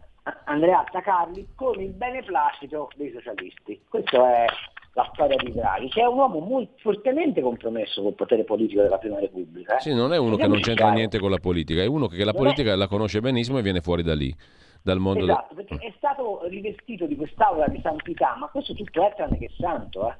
Andreatta 0.45 1.03
Carli 1.03 1.49
con 1.55 1.79
il 1.79 1.91
beneplacito 1.91 2.91
dei 2.97 3.13
socialisti. 3.13 3.83
Questa 3.87 4.45
è 4.45 4.47
la 4.95 5.11
storia 5.13 5.37
di 5.37 5.53
Draghi, 5.53 5.89
che 5.91 6.01
è 6.01 6.07
un 6.07 6.17
uomo 6.17 6.39
molto 6.41 6.73
fortemente 6.79 7.43
compromesso 7.43 8.01
col 8.01 8.15
potere 8.15 8.45
politico 8.45 8.81
della 8.81 8.97
Prima 8.97 9.21
Repubblica. 9.21 9.77
Eh? 9.77 9.81
Sì, 9.81 9.93
non 9.93 10.15
è 10.15 10.17
uno 10.17 10.37
che 10.37 10.47
non 10.47 10.61
c'entra 10.61 10.91
niente 10.91 11.19
con 11.19 11.31
la 11.31 11.39
politica, 11.39 11.83
è 11.83 11.87
uno 11.87 12.07
che 12.07 12.25
la 12.25 12.33
politica 12.33 12.73
è... 12.73 12.77
la 12.77 12.89
conosce 12.89 13.21
benissimo 13.21 13.59
e 13.59 13.63
viene 13.63 13.83
fuori 13.83 14.03
da 14.03 14.15
lì 14.15 14.35
dal 14.87 15.01
mondo 15.01 15.25
esatto, 15.25 15.55
del... 15.55 15.65
perché 15.65 15.85
è 15.85 15.93
stato 15.97 16.43
rivestito 16.45 17.07
di 17.07 17.17
quest'aura 17.17 17.67
di 17.67 17.81
santità, 17.81 18.37
ma 18.37 18.47
questo 18.47 18.73
tutto 18.73 19.05
è 19.05 19.13
tranne 19.17 19.37
che 19.37 19.51
santo. 19.59 20.09
Eh. 20.09 20.15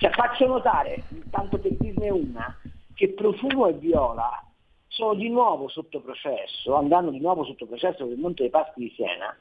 Cioè, 0.00 0.10
faccio 0.10 0.46
notare, 0.46 1.02
tanto 1.30 1.58
per 1.58 1.72
dirne 1.78 2.10
una, 2.10 2.60
che 2.94 3.14
Profumo 3.14 3.68
e 3.68 3.72
Viola 3.72 4.44
sono 4.88 5.14
di 5.14 5.30
nuovo 5.30 5.68
sotto 5.68 6.02
processo, 6.02 6.74
andando 6.74 7.10
di 7.10 7.20
nuovo 7.20 7.42
sotto 7.44 7.64
processo 7.64 8.04
per 8.04 8.12
il 8.12 8.18
Monte 8.18 8.42
dei 8.42 8.50
Paschi 8.50 8.80
di 8.80 8.92
Siena, 8.94 9.34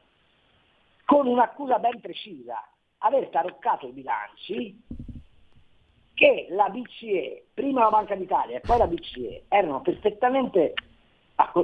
con 1.04 1.28
un'accusa 1.28 1.78
ben 1.80 2.00
precisa, 2.00 2.66
aver 3.00 3.28
taroccato 3.28 3.88
i 3.88 3.92
bilanci 3.92 4.84
che 6.14 6.48
la 6.52 6.70
BCE, 6.70 7.48
prima 7.54 7.82
la 7.82 7.90
Banca 7.90 8.16
d'Italia 8.16 8.56
e 8.56 8.62
poi 8.62 8.78
la 8.78 8.88
BCE, 8.88 9.44
erano 9.50 9.82
perfettamente 9.82 10.74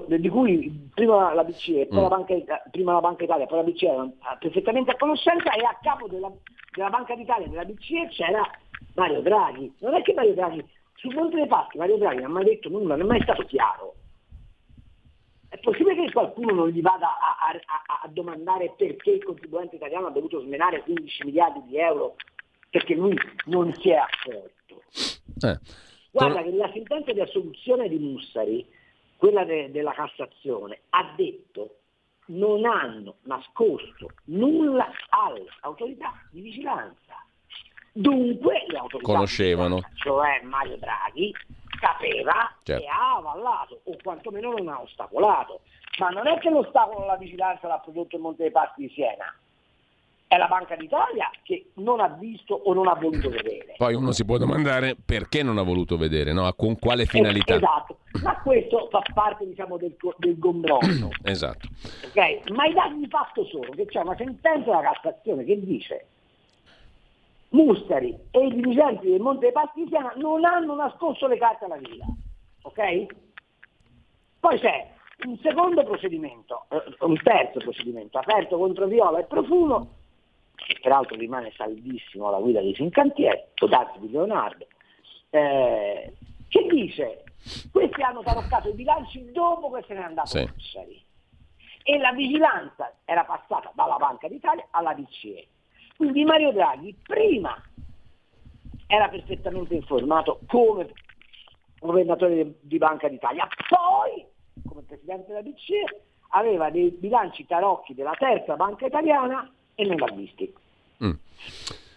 di 0.06 0.30
cui 0.30 0.90
prima 0.94 1.34
la 1.34 1.44
BCE, 1.44 1.88
poi 1.88 2.00
mm. 2.00 2.02
la 2.02 2.08
Banca, 2.10 2.64
prima 2.70 2.94
la 2.94 3.00
Banca 3.00 3.24
Italia, 3.24 3.46
poi 3.46 3.64
la 3.64 3.72
BCE 3.72 3.88
erano 3.88 4.14
perfettamente 4.40 4.92
a 4.92 4.98
conoscenza 4.98 5.54
e 5.54 5.64
a 5.64 5.78
capo 5.82 6.08
della, 6.08 6.32
della 6.76 6.90
Banca 6.90 7.16
d'Italia 7.16 7.46
e 7.46 7.50
della 7.50 7.66
BCE 7.66 8.10
c'era 8.10 8.44
Mario 8.96 9.22
Draghi. 9.22 9.74
Non 9.80 9.94
è 9.94 10.02
che 10.02 10.14
Mario 10.14 10.34
Draghi, 10.34 10.66
sul 10.96 11.14
Monte 11.14 11.38
dei 11.38 11.48
Paschi 11.48 11.78
Mario 11.78 11.98
Draghi 11.98 12.22
non 12.22 12.32
ha 12.32 12.34
mai 12.34 12.44
detto 12.44 12.70
nulla, 12.70 12.96
non 12.96 13.06
è 13.06 13.10
mai 13.10 13.22
stato 13.22 13.44
chiaro. 13.44 13.96
È 15.48 15.58
possibile 15.60 15.96
che 15.96 16.12
qualcuno 16.12 16.54
non 16.54 16.70
gli 16.70 16.82
vada 16.82 17.08
a, 17.08 17.50
a, 17.50 18.02
a 18.04 18.08
domandare 18.08 18.74
perché 18.78 19.12
il 19.12 19.24
contribuente 19.24 19.76
italiano 19.76 20.08
ha 20.08 20.12
dovuto 20.12 20.42
smenare 20.42 20.82
15 20.82 21.26
miliardi 21.26 21.62
di 21.68 21.78
euro 21.78 22.16
perché 22.70 22.94
lui 22.96 23.18
non 23.46 23.74
si 23.74 23.90
è 23.90 23.96
accorto. 23.96 24.84
Eh. 25.46 25.60
Guarda 26.12 26.42
che 26.42 26.52
la 26.52 26.70
sentenza 26.74 27.12
di 27.12 27.22
assoluzione 27.22 27.88
di 27.90 27.98
Mussari 27.98 28.66
quella 29.22 29.46
de- 29.46 29.70
della 29.70 29.94
Cassazione, 29.94 30.80
ha 30.90 31.14
detto 31.16 31.76
non 32.30 32.66
hanno 32.66 33.18
nascosto 33.26 34.08
nulla 34.26 34.90
alle 35.10 35.46
autorità 35.62 36.12
di 36.32 36.42
vigilanza. 36.42 37.24
Dunque 37.94 38.66
le 38.68 38.80
autorità 38.80 39.12
conoscevano, 39.12 39.80
cioè 39.98 40.42
Mario 40.42 40.78
Draghi, 40.78 41.32
sapeva 41.80 42.52
certo. 42.64 42.84
e 42.84 42.88
ha 42.88 43.18
avallato 43.18 43.82
o 43.84 43.96
quantomeno 44.02 44.54
non 44.54 44.68
ha 44.70 44.82
ostacolato. 44.82 45.60
Ma 46.00 46.10
non 46.10 46.26
è 46.26 46.40
che 46.40 46.50
l'ostacolo 46.50 47.04
alla 47.04 47.18
vigilanza 47.18 47.68
l'ha 47.68 47.78
prodotto 47.78 48.16
il 48.16 48.24
Monte 48.24 48.42
dei 48.42 48.52
Paschi 48.52 48.88
di 48.88 48.90
Siena, 48.90 49.38
è 50.32 50.38
la 50.38 50.48
Banca 50.48 50.78
d'Italia 50.78 51.30
che 51.44 51.72
non 51.74 52.00
ha 52.00 52.08
visto 52.08 52.54
o 52.54 52.74
non 52.74 52.88
ha 52.88 52.94
voluto 52.96 53.30
vedere. 53.30 53.74
Poi 53.76 53.96
uno 53.96 54.14
si 54.14 54.24
può 54.24 54.38
domandare 54.38 54.96
perché 54.96 55.44
non 55.44 55.58
ha 55.58 55.62
voluto 55.62 55.98
vedere, 55.98 56.32
no? 56.32 56.50
con 56.54 56.80
quale 56.80 57.06
finalità. 57.06 57.56
esatto, 57.56 57.98
ma 58.24 58.40
questo 58.42 58.88
fa 58.90 59.02
parte 59.14 59.46
diciamo, 59.46 59.76
del, 59.76 59.94
del 60.20 60.40
gombrotto. 60.40 61.10
esatto. 61.24 61.68
Okay? 62.08 62.44
Ma 62.54 62.66
i 62.66 62.74
dati 62.74 62.96
di 62.96 63.08
fatto 63.10 63.44
sono 63.44 63.72
che 63.72 63.86
c'è 63.88 64.00
una 64.00 64.16
sentenza 64.16 64.70
della 64.70 64.90
Cassazione 64.94 65.44
che 65.44 65.60
dice 65.60 66.06
Mustari 67.50 68.18
e 68.32 68.46
i 68.46 68.54
dirigenti 68.54 69.10
del 69.10 69.20
Monte 69.20 69.52
dei 69.52 69.88
Siena 69.90 70.14
non 70.16 70.46
hanno 70.46 70.76
nascosto 70.76 71.28
le 71.28 71.38
carte 71.38 71.66
alla 71.66 71.76
villa. 71.76 72.06
Ok? 72.62 73.06
Poi 74.40 74.58
c'è 74.60 74.92
un 75.26 75.38
secondo 75.40 75.84
procedimento, 75.84 76.68
eh, 76.70 76.82
un 77.02 77.20
terzo 77.22 77.60
procedimento 77.60 78.18
aperto 78.18 78.58
contro 78.58 78.88
Viola 78.88 79.20
e 79.20 79.26
Profumo 79.26 80.00
che 80.66 80.78
peraltro 80.82 81.16
rimane 81.16 81.52
saldissimo 81.56 82.28
alla 82.28 82.40
guida 82.40 82.62
di 82.62 82.74
Fincantieri, 82.74 83.42
Todazzi 83.54 84.00
di 84.00 84.12
Leonardo, 84.12 84.68
eh, 85.30 86.14
che 86.48 86.68
dice 86.70 87.24
questi 87.72 88.02
hanno 88.04 88.22
taroccato 88.22 88.70
i 88.70 88.74
bilanci 88.74 89.32
dopo 89.32 89.72
che 89.72 89.84
se 89.88 89.94
n'è 89.94 90.02
andato 90.02 90.28
sì. 90.28 90.40
Mussari 90.40 91.04
e 91.84 91.98
la 91.98 92.12
vigilanza 92.12 92.94
era 93.06 93.24
passata 93.24 93.72
dalla 93.74 93.98
Banca 93.98 94.28
d'Italia 94.28 94.68
alla 94.72 94.94
BCE. 94.94 95.48
Quindi 95.98 96.24
Mario 96.24 96.52
Draghi 96.52 96.96
prima 97.02 97.60
era 98.88 99.10
perfettamente 99.10 99.74
informato 99.74 100.42
come 100.48 100.92
governatore 101.80 102.60
di 102.60 102.78
Banca 102.78 103.08
d'Italia, 103.08 103.48
poi 103.68 104.26
come 104.68 104.84
presidente 104.84 105.28
della 105.28 105.42
BCE 105.42 106.04
aveva 106.30 106.70
dei 106.70 106.92
bilanci 106.92 107.46
tarocchi 107.46 107.96
della 107.96 108.14
terza 108.18 108.56
banca 108.56 108.86
italiana 108.86 109.52
e 109.76 109.86
non 109.86 109.98
l'ha 109.98 110.12
visti. 110.14 110.54
Mm. 111.04 111.12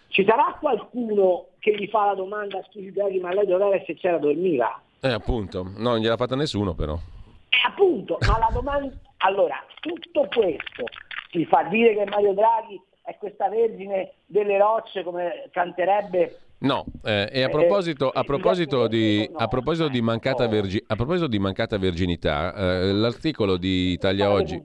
Ci 0.09 0.25
sarà 0.25 0.57
qualcuno 0.61 1.47
che 1.59 1.75
gli 1.77 1.87
fa 1.89 2.07
la 2.07 2.15
domanda, 2.15 2.65
scusi 2.71 2.93
Draghi, 2.93 3.19
ma 3.19 3.33
lei 3.33 3.47
dov'era 3.47 3.83
se 3.85 3.95
c'era 3.95 4.19
dormiva? 4.19 4.81
Eh 5.01 5.13
appunto, 5.13 5.63
no, 5.63 5.91
non 5.91 5.99
gliel'ha 5.99 6.17
fatta 6.17 6.37
nessuno 6.37 6.75
però. 6.75 6.95
Eh 6.95 7.67
appunto, 7.67 8.19
ma 8.27 8.39
la 8.39 8.51
domanda... 8.53 8.93
Allora, 9.19 9.57
tutto 9.81 10.29
questo 10.29 10.85
ti 11.31 11.45
fa 11.47 11.65
dire 11.65 11.95
che 11.95 12.05
Mario 12.05 12.33
Draghi 12.33 12.81
è 13.03 13.17
questa 13.19 13.49
vergine 13.49 14.13
delle 14.27 14.59
rocce 14.59 15.03
come 15.03 15.49
canterebbe 15.51 16.39
No, 16.65 16.87
eh, 17.03 17.29
e 17.31 17.43
a 17.43 17.47
eh, 17.47 17.51
proposito, 17.51 18.09
a 18.09 18.23
proposito, 18.25 18.87
di, 18.87 19.29
a 19.37 19.49
proposito 19.49 19.89
di, 19.89 20.01
mancata, 20.01 20.49
vergi, 20.49 20.83
a 20.87 20.97
proposito 20.97 21.27
di 21.27 21.39
mancata 21.39 21.77
verginità, 21.77 22.55
eh, 22.55 22.93
l'articolo 22.93 23.59
di 23.59 23.93
Italia 23.93 24.31
Oggi... 24.31 24.63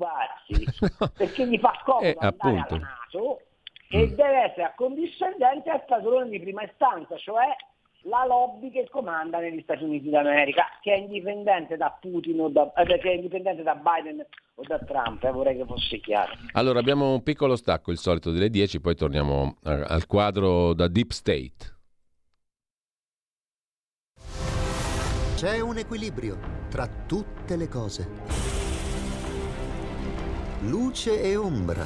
perché 1.18 1.46
gli 1.46 1.60
fa 1.60 1.80
comodo 1.84 2.06
eh, 2.06 2.16
appunto. 2.18 2.80
Naso 3.10 3.42
e 3.90 4.06
mm. 4.06 4.14
deve 4.14 4.44
essere 4.44 4.64
accondiscendente 4.64 5.70
al 5.70 5.84
padrone 5.86 6.30
di 6.30 6.40
prima 6.40 6.64
istanza, 6.64 7.18
cioè 7.18 7.48
la 8.04 8.26
lobby 8.26 8.72
che 8.72 8.88
comanda 8.90 9.40
negli 9.40 9.62
Stati 9.62 9.84
Uniti 9.84 10.10
d'America, 10.10 10.64
che 10.82 10.94
è 10.94 10.98
indipendente 10.98 11.76
da 11.76 11.98
Putin 12.00 12.40
o 12.40 12.50
da, 12.50 12.72
eh, 12.74 12.86
che 12.86 13.12
è 13.12 13.16
indipendente 13.16 13.62
da 13.64 13.76
Biden 13.76 14.26
o 14.56 14.62
da 14.66 14.80
Trump, 14.80 15.24
eh, 15.24 15.32
vorrei 15.32 15.58
che 15.58 15.66
fosse 15.66 16.00
chiaro. 16.00 16.32
Allora 16.54 16.80
abbiamo 16.80 17.12
un 17.12 17.24
piccolo 17.24 17.56
stacco, 17.56 17.92
il 17.92 17.98
solito 17.98 18.32
delle 18.32 18.50
10, 18.50 18.80
poi 18.80 18.96
torniamo 18.96 19.58
eh, 19.66 19.72
al 19.72 20.06
quadro 20.06 20.74
da 20.74 20.88
Deep 20.88 21.12
State. 21.12 21.78
C'è 25.36 25.60
un 25.60 25.78
equilibrio 25.78 26.38
tra 26.70 26.88
tutte 27.08 27.56
le 27.56 27.68
cose 27.68 28.40
luce 30.64 31.22
e 31.22 31.38
ombra, 31.38 31.86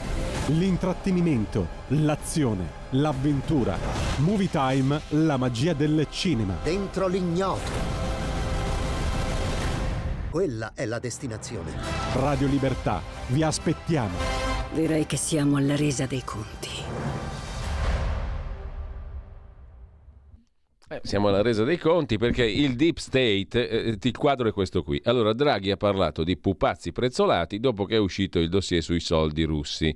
L'intrattenimento, 0.47 1.67
l'azione, 1.89 2.65
l'avventura. 2.91 3.77
Movie 4.17 4.49
Time, 4.49 4.99
la 5.09 5.37
magia 5.37 5.73
del 5.73 6.07
cinema. 6.09 6.55
Dentro 6.63 7.07
l'ignoto. 7.07 7.69
Quella 10.31 10.71
è 10.73 10.85
la 10.85 10.97
destinazione. 10.97 11.71
Radio 12.13 12.47
Libertà, 12.47 13.01
vi 13.27 13.43
aspettiamo. 13.43 14.17
Direi 14.73 15.05
che 15.05 15.17
siamo 15.17 15.57
alla 15.57 15.75
resa 15.75 16.07
dei 16.07 16.23
conti. 16.23 16.69
Siamo 21.01 21.29
alla 21.29 21.41
resa 21.41 21.63
dei 21.63 21.77
conti 21.77 22.17
perché 22.17 22.43
il 22.43 22.75
deep 22.75 22.97
state, 22.97 23.69
eh, 23.69 23.97
il 24.01 24.17
quadro 24.17 24.47
è 24.47 24.51
questo 24.51 24.83
qui. 24.83 25.01
Allora 25.05 25.33
Draghi 25.33 25.71
ha 25.71 25.77
parlato 25.77 26.23
di 26.23 26.37
pupazzi 26.37 26.91
prezzolati 26.91 27.59
dopo 27.59 27.85
che 27.85 27.95
è 27.95 27.99
uscito 27.99 28.39
il 28.39 28.49
dossier 28.49 28.81
sui 28.81 28.99
soldi 28.99 29.43
russi 29.43 29.95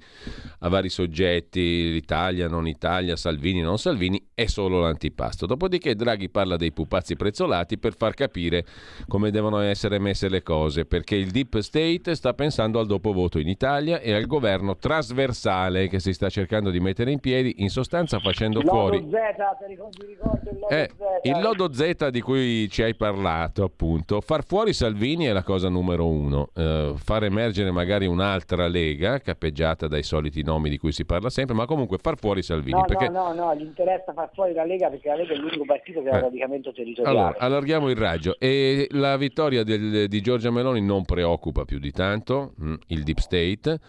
a 0.59 0.69
vari 0.69 0.89
soggetti, 0.89 1.91
l'Italia, 1.91 2.47
non 2.47 2.67
Italia, 2.67 3.15
Salvini, 3.15 3.61
non 3.61 3.77
Salvini, 3.77 4.23
è 4.33 4.45
solo 4.45 4.79
l'antipasto. 4.79 5.45
Dopodiché 5.45 5.95
Draghi 5.95 6.29
parla 6.29 6.55
dei 6.55 6.71
pupazzi 6.71 7.15
prezzolati 7.15 7.77
per 7.77 7.95
far 7.95 8.13
capire 8.13 8.65
come 9.07 9.31
devono 9.31 9.59
essere 9.59 9.99
messe 9.99 10.29
le 10.29 10.43
cose, 10.43 10.85
perché 10.85 11.15
il 11.15 11.31
deep 11.31 11.59
state 11.59 12.15
sta 12.15 12.33
pensando 12.33 12.79
al 12.79 12.85
dopo 12.85 13.11
voto 13.11 13.39
in 13.39 13.47
Italia 13.47 13.99
e 13.99 14.13
al 14.13 14.25
governo 14.25 14.75
trasversale 14.77 15.87
che 15.87 15.99
si 15.99 16.13
sta 16.13 16.29
cercando 16.29 16.69
di 16.69 16.79
mettere 16.79 17.11
in 17.11 17.19
piedi, 17.19 17.55
in 17.57 17.69
sostanza 17.69 18.19
facendo 18.19 18.61
fuori... 18.61 18.99
Z, 18.99 19.05
ti 19.05 19.65
ricordi, 19.67 19.97
ti 19.97 20.05
ricordi 20.05 20.49
il 20.49 20.59
lodo 20.59 20.69
Eh, 20.69 20.84
Il 21.23 21.39
lodo 21.41 21.73
Z 21.73 22.09
di 22.09 22.21
cui 22.21 22.69
ci 22.69 22.83
hai 22.83 22.95
parlato, 22.95 23.63
appunto, 23.63 24.21
far 24.21 24.43
fuori 24.45 24.73
Salvini 24.73 25.25
è 25.25 25.31
la 25.31 25.43
cosa 25.43 25.69
numero 25.69 26.07
uno. 26.07 26.49
Eh, 26.53 26.93
far 26.97 27.23
emergere 27.23 27.71
magari 27.71 28.05
un'altra 28.05 28.67
lega, 28.67 29.19
cappeggiata 29.19 29.87
dai 29.87 30.03
soliti 30.03 30.43
nomi 30.43 30.69
di 30.69 30.77
cui 30.77 30.91
si 30.91 31.03
parla 31.05 31.29
sempre, 31.29 31.55
ma 31.55 31.65
comunque 31.65 31.97
far 31.97 32.17
fuori 32.17 32.43
Salvini. 32.43 32.77
No, 32.77 32.85
perché... 32.85 33.09
no, 33.09 33.33
no, 33.33 33.45
no, 33.45 33.55
gli 33.55 33.63
interessa 33.63 34.13
far 34.13 34.29
fuori 34.33 34.53
la 34.53 34.65
Lega 34.65 34.89
perché 34.89 35.07
la 35.09 35.15
Lega 35.15 35.33
è 35.33 35.37
l'unico 35.37 35.65
partito 35.65 36.03
che 36.03 36.09
ha 36.09 36.17
Eh. 36.17 36.21
radicamento 36.21 36.71
territoriale. 36.71 37.17
Allora, 37.17 37.35
allarghiamo 37.39 37.89
il 37.89 37.95
raggio. 37.97 38.35
E 38.39 38.87
la 38.91 39.17
vittoria 39.17 39.63
del- 39.63 40.07
di 40.07 40.21
Giorgia 40.21 40.51
Meloni 40.51 40.81
non 40.81 41.05
preoccupa 41.05 41.65
più 41.65 41.79
di 41.79 41.91
tanto 41.91 42.53
mm, 42.61 42.73
il 42.87 43.03
deep 43.03 43.17
state. 43.19 43.79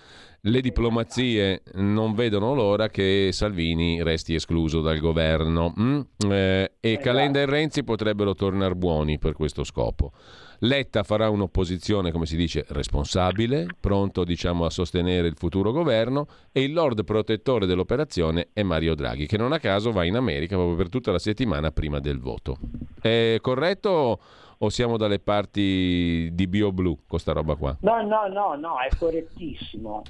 Le 0.48 0.61
diplomazie 0.61 1.62
non 1.74 2.14
vedono 2.14 2.54
l'ora 2.54 2.88
che 2.88 3.30
Salvini 3.32 4.00
resti 4.04 4.32
escluso 4.32 4.80
dal 4.80 5.00
governo 5.00 5.74
mm? 5.76 6.00
Eh, 6.30 6.72
e 6.78 6.90
Esatto. 6.90 7.02
Calenda 7.02 7.40
e 7.40 7.46
Renzi 7.46 7.82
potrebbero 7.82 8.32
tornare 8.37 8.76
buoni 8.76 9.18
per 9.18 9.32
questo 9.32 9.64
scopo. 9.64 10.12
Letta 10.61 11.02
farà 11.02 11.30
un'opposizione, 11.30 12.12
come 12.12 12.26
si 12.26 12.37
dice, 12.37 12.64
responsabile, 12.68 13.66
pronto 13.80 14.22
diciamo, 14.22 14.64
a 14.64 14.70
sostenere 14.70 15.26
il 15.26 15.35
futuro 15.37 15.72
governo 15.72 16.28
e 16.52 16.62
il 16.62 16.72
lord 16.72 17.02
protettore 17.02 17.66
dell'operazione 17.66 18.50
è 18.52 18.62
Mario 18.62 18.94
Draghi, 18.94 19.26
che 19.26 19.37
non 19.37 19.50
a 19.50 19.59
caso 19.59 19.90
va 19.90 20.04
in 20.04 20.14
America 20.14 20.54
proprio 20.54 20.76
per 20.76 20.88
tutta 20.88 21.11
la 21.11 21.18
settimana 21.18 21.72
prima 21.72 21.98
del 21.98 22.20
voto. 22.20 22.56
È 23.00 23.38
corretto 23.40 24.20
o 24.59 24.68
siamo 24.68 24.96
dalle 24.96 25.18
parti 25.18 26.28
di 26.32 26.46
BioBlue 26.46 26.98
con 27.09 27.18
sta 27.18 27.32
roba 27.32 27.56
qua? 27.56 27.76
No, 27.80 28.00
no, 28.02 28.28
no, 28.28 28.54
no, 28.54 28.76
è 28.78 28.96
correttissimo. 28.96 30.04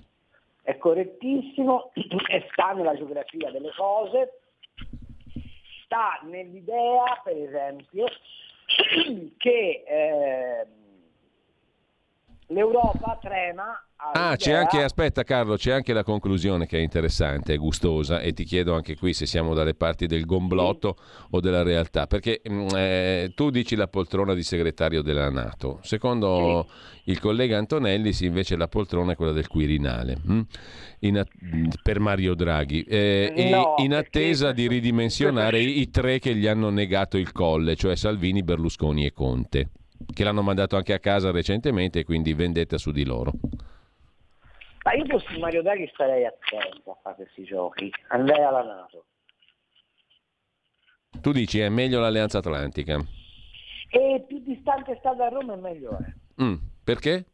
È 0.66 0.76
correttissimo 0.78 1.92
e 1.94 2.48
sta 2.50 2.72
nella 2.72 2.96
geografia 2.96 3.52
delle 3.52 3.70
cose, 3.76 4.40
sta 5.84 6.18
nell'idea, 6.24 7.20
per 7.22 7.36
esempio, 7.36 8.06
che 9.38 9.84
ehm, 9.86 10.68
l'Europa 12.48 13.18
trema 13.20 13.80
Ah, 14.12 14.36
c'è 14.36 14.52
anche, 14.52 14.82
aspetta 14.82 15.22
Carlo, 15.22 15.56
c'è 15.56 15.72
anche 15.72 15.94
la 15.94 16.04
conclusione 16.04 16.66
che 16.66 16.76
è 16.76 16.82
interessante, 16.82 17.54
è 17.54 17.56
gustosa 17.56 18.20
e 18.20 18.34
ti 18.34 18.44
chiedo 18.44 18.74
anche 18.74 18.94
qui 18.94 19.14
se 19.14 19.24
siamo 19.24 19.54
dalle 19.54 19.72
parti 19.74 20.06
del 20.06 20.26
gomblotto 20.26 20.96
o 21.30 21.40
della 21.40 21.62
realtà, 21.62 22.06
perché 22.06 22.42
mm, 22.46 22.68
eh, 22.76 23.32
tu 23.34 23.48
dici 23.48 23.74
la 23.74 23.88
poltrona 23.88 24.34
di 24.34 24.42
segretario 24.42 25.00
della 25.00 25.30
Nato, 25.30 25.78
secondo 25.82 26.66
il 27.04 27.18
collega 27.18 27.56
Antonelli 27.56 28.12
sì, 28.12 28.26
invece 28.26 28.54
la 28.56 28.68
poltrona 28.68 29.12
è 29.12 29.16
quella 29.16 29.32
del 29.32 29.48
Quirinale, 29.48 30.18
mm? 30.30 30.40
At- 31.16 31.80
per 31.82 31.98
Mario 31.98 32.34
Draghi, 32.34 32.82
eh, 32.82 33.48
No, 33.50 33.74
in 33.78 33.88
perché- 33.90 33.94
attesa 34.18 34.52
di 34.52 34.68
ridimensionare 34.68 35.58
i 35.58 35.88
tre 35.90 36.18
che 36.18 36.34
gli 36.34 36.46
hanno 36.46 36.68
negato 36.68 37.16
il 37.16 37.32
colle, 37.32 37.76
cioè 37.76 37.96
Salvini, 37.96 38.42
Berlusconi 38.42 39.06
e 39.06 39.12
Conte, 39.12 39.70
che 40.12 40.24
l'hanno 40.24 40.42
mandato 40.42 40.76
anche 40.76 40.92
a 40.92 40.98
casa 40.98 41.30
recentemente 41.30 42.00
e 42.00 42.04
quindi 42.04 42.34
vendetta 42.34 42.78
su 42.78 42.90
di 42.90 43.04
loro. 43.04 43.32
Ma 44.84 44.92
io 44.92 45.04
fossi 45.06 45.38
Mario 45.38 45.62
Draghi 45.62 45.88
starei 45.92 46.24
attento 46.24 46.92
a 46.92 46.98
fare 47.02 47.16
questi 47.16 47.44
giochi, 47.44 47.92
andrei 48.08 48.42
alla 48.42 48.62
Nato. 48.62 49.06
Tu 51.20 51.32
dici 51.32 51.58
è 51.58 51.68
meglio 51.68 51.98
l'Alleanza 51.98 52.38
Atlantica. 52.38 53.00
E 53.90 54.24
più 54.26 54.40
distante 54.44 54.96
sta 54.98 55.12
da 55.14 55.28
Roma 55.28 55.54
e 55.54 55.56
meglio 55.56 55.98
è. 55.98 56.42
Mm, 56.42 56.54
perché? 56.84 57.24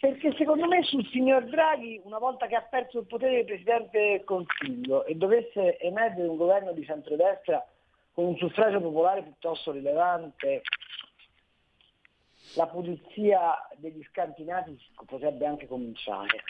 Perché 0.00 0.34
secondo 0.38 0.66
me 0.66 0.82
sul 0.84 1.06
signor 1.08 1.44
Draghi, 1.46 2.00
una 2.04 2.18
volta 2.18 2.46
che 2.46 2.54
ha 2.54 2.62
perso 2.62 3.00
il 3.00 3.06
potere 3.06 3.38
di 3.38 3.44
Presidente 3.44 3.98
del 3.98 4.24
Consiglio 4.24 5.04
e 5.04 5.14
dovesse 5.16 5.78
emergere 5.80 6.28
un 6.28 6.36
governo 6.36 6.72
di 6.72 6.84
centrodestra 6.84 7.64
con 8.12 8.26
un 8.26 8.36
suffragio 8.36 8.80
popolare 8.80 9.22
piuttosto 9.22 9.72
rilevante, 9.72 10.62
la 12.56 12.66
pulizia 12.66 13.54
degli 13.76 14.02
scantinati 14.10 14.78
potrebbe 15.06 15.46
anche 15.46 15.66
cominciare. 15.66 16.42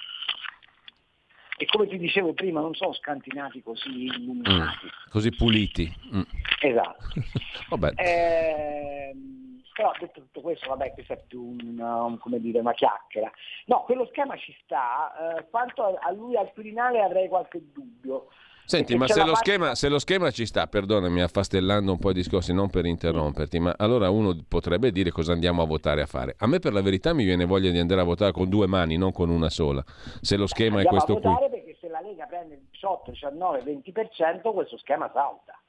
E 1.59 1.65
come 1.67 1.87
ti 1.89 1.97
dicevo 1.97 2.35
prima, 2.35 2.61
non 2.61 2.75
sono 2.75 2.93
scantinati 2.93 3.63
così 3.63 3.89
Mm, 3.89 4.07
illuminati. 4.07 4.87
così 5.11 5.31
puliti. 5.35 5.91
Mm. 6.15 6.21
Esatto. 6.61 7.05
Vabbè. 7.71 7.93
Ehm, 7.97 9.63
però 9.73 9.93
detto 9.99 10.21
tutto 10.21 10.41
questo, 10.43 10.69
vabbè, 10.69 10.93
questa 10.93 11.15
è 11.15 11.23
più 11.27 11.57
una, 11.63 12.03
un- 12.03 12.19
come 12.19 12.41
dire, 12.41 12.59
una 12.61 12.73
chiacchiera. 12.73 13.31
No, 13.67 13.83
quello 13.85 14.07
schema 14.07 14.37
ci 14.37 14.55
sta, 14.63 15.37
eh, 15.39 15.49
quanto 15.49 15.83
a, 15.83 15.99
a 16.07 16.11
lui 16.13 16.37
al 16.37 16.53
Quirinale 16.53 17.03
avrei 17.03 17.29
qualche 17.29 17.61
dubbio. 17.73 18.29
Senti, 18.67 18.97
ma 18.97 19.07
se 19.07 19.25
lo, 19.25 19.37
schema, 19.37 19.77
se 19.77 19.89
lo 19.89 20.01
schema 20.01 20.33
ci 20.33 20.45
sta, 20.45 20.67
perdonami, 20.67 21.23
affastellando 21.23 21.93
un 21.93 21.99
po' 21.99 22.11
i 22.11 22.15
discorsi, 22.15 22.53
non 22.53 22.69
per 22.69 22.85
interromperti, 22.85 23.61
ma 23.61 23.73
allora 23.79 24.11
uno 24.11 24.37
potrebbe 24.49 24.91
dire 24.91 25.13
cosa 25.13 25.33
andiamo 25.33 25.63
a 25.63 25.67
votare 25.67 26.03
a 26.03 26.07
fare. 26.07 26.35
A 26.39 26.49
me 26.49 26.59
per 26.59 26.73
la 26.73 26.83
verità 26.83 27.15
mi 27.15 27.23
viene 27.23 27.45
voglia 27.45 27.71
di 27.71 27.79
andare 27.79 28.01
a 28.01 28.05
votare 28.05 28.33
con 28.33 28.49
due 28.49 28.67
mani, 28.67 28.97
non 28.97 29.13
con 29.13 29.31
una 29.31 29.51
sola. 29.51 29.85
Se 30.21 30.37
lo 30.37 30.49
schema 30.49 30.81
è 30.81 30.85
Andiamo 30.85 30.97
questo 30.97 31.13
a 31.13 31.21
qui. 31.21 31.31
votare 31.31 31.49
perché 31.49 31.77
se 31.81 31.89
la 31.89 32.01
Lega 32.01 32.27
prende 32.27 32.55
il 32.55 32.63
18, 32.73 33.11
19, 33.13 33.63
20%, 33.63 34.53
questo 34.53 34.79
schema 34.79 35.09
salta. 35.13 35.61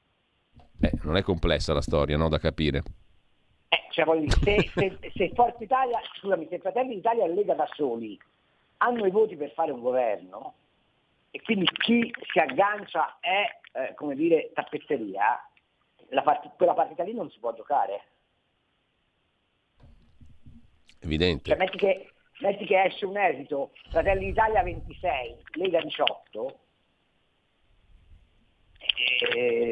Eh, 0.81 0.91
non 1.03 1.17
è 1.17 1.21
complessa 1.21 1.73
la 1.73 1.81
storia, 1.81 2.17
no, 2.17 2.29
da 2.29 2.39
capire. 2.39 2.81
Eh, 3.69 3.83
cioè, 3.91 4.05
dire, 4.17 4.31
se, 4.41 4.71
se, 4.73 5.11
se 5.13 5.31
Forza 5.35 5.63
Italia, 5.63 5.99
scusami, 6.19 6.47
se 6.49 6.57
Fratelli 6.57 6.95
d'Italia 6.95 7.25
e 7.25 7.33
Lega 7.33 7.53
da 7.53 7.69
soli 7.75 8.17
hanno 8.77 9.05
i 9.05 9.11
voti 9.11 9.35
per 9.35 9.51
fare 9.51 9.69
un 9.69 9.81
governo 9.81 10.55
e 11.31 11.41
quindi 11.41 11.65
chi 11.65 12.13
si 12.31 12.39
aggancia 12.39 13.17
è, 13.19 13.59
eh, 13.73 13.93
come 13.95 14.15
dire, 14.15 14.51
tappezzeria, 14.53 15.39
part- 16.23 16.55
quella 16.55 16.73
partita 16.73 17.03
lì 17.03 17.13
non 17.13 17.29
si 17.29 17.39
può 17.39 17.53
giocare. 17.53 18.03
Evidente. 20.99 21.49
Cioè, 21.49 21.57
metti 21.57 21.77
che, 21.77 22.11
metti 22.39 22.65
che 22.65 22.83
esce 22.83 23.05
un 23.05 23.17
esito, 23.17 23.71
Fratelli 23.89 24.25
d'Italia 24.25 24.63
26, 24.63 25.37
Lega 25.53 25.81
18, 25.81 26.59
e 29.33 29.71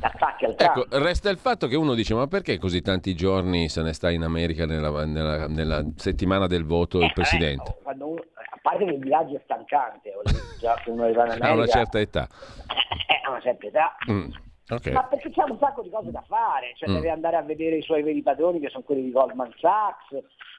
attacchi 0.00 0.44
al 0.44 0.54
Ecco, 0.58 0.86
resta 0.90 1.30
il 1.30 1.38
fatto 1.38 1.66
che 1.66 1.76
uno 1.76 1.94
dice: 1.94 2.14
ma 2.14 2.26
perché 2.26 2.58
così 2.58 2.80
tanti 2.82 3.14
giorni 3.14 3.68
se 3.68 3.82
ne 3.82 3.92
sta 3.92 4.10
in 4.10 4.22
America 4.22 4.66
nella, 4.66 5.04
nella- 5.04 5.46
nella 5.48 5.82
settimana 5.96 6.46
del 6.46 6.64
voto 6.64 6.98
il 6.98 7.04
Eh, 7.04 7.12
presidente? 7.14 7.64
vabbè, 7.70 7.82
quando 7.82 8.06
uno- 8.08 8.22
a 8.34 8.58
parte 8.62 8.84
che 8.84 8.90
il 8.92 9.00
viaggio 9.00 9.36
è 9.36 9.40
stancante, 9.44 10.12
già 10.58 10.80
uno 10.86 11.04
arriva 11.04 11.24
in 11.24 11.30
Ha 11.32 11.36
una 11.36 11.48
America, 11.52 11.72
certa 11.78 12.00
età. 12.00 12.28
eh, 13.08 13.20
a 13.26 13.30
una 13.30 13.40
certa 13.40 13.66
età, 13.66 13.96
Mm. 14.10 14.30
Ok. 14.68 14.86
Ma 14.88 15.04
perché 15.04 15.30
c'è 15.30 15.44
un 15.44 15.56
sacco 15.60 15.80
di 15.82 15.90
cose 15.90 16.10
da 16.10 16.24
fare, 16.26 16.72
cioè 16.76 16.88
Mm. 16.90 16.94
deve 16.94 17.10
andare 17.10 17.36
a 17.36 17.42
vedere 17.42 17.76
i 17.76 17.82
suoi 17.82 18.02
veri 18.02 18.20
padroni 18.22 18.58
che 18.58 18.68
sono 18.68 18.82
quelli 18.82 19.02
di 19.04 19.12
Goldman 19.12 19.54
Sachs, 19.60 20.08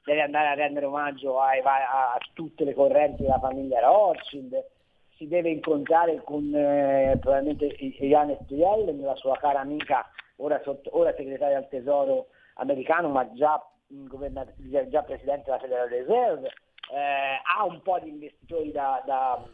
deve 0.06 0.22
andare 0.22 0.48
a 0.48 0.54
rendere 0.54 0.86
omaggio 0.86 1.38
ai 1.40 1.60
va- 1.60 2.14
a, 2.14 2.18
tutte 2.32 2.64
le 2.64 2.72
correnti 2.72 3.20
della 3.22 3.38
famiglia 3.38 3.80
Rothschild, 3.80 4.54
si 5.18 5.26
deve 5.26 5.50
incontrare 5.50 6.22
con 6.22 6.54
eh, 6.54 7.18
probabilmente 7.20 7.66
I- 7.66 7.96
Janet 7.98 8.48
Yellen, 8.48 9.00
la 9.00 9.16
sua 9.16 9.36
cara 9.36 9.60
amica, 9.60 10.08
ora, 10.36 10.60
sotto- 10.62 10.96
ora 10.96 11.12
segretaria 11.14 11.58
al 11.58 11.68
tesoro 11.68 12.28
americano, 12.54 13.08
ma 13.08 13.30
già, 13.34 13.60
governat- 13.88 14.54
già 14.88 15.02
presidente 15.02 15.44
della 15.46 15.58
Federal 15.58 15.88
Reserve, 15.88 16.46
eh, 16.46 17.40
ha 17.56 17.64
un 17.64 17.82
po' 17.82 17.98
di 17.98 18.10
investitori 18.10 18.70
da, 18.70 19.02
da, 19.04 19.44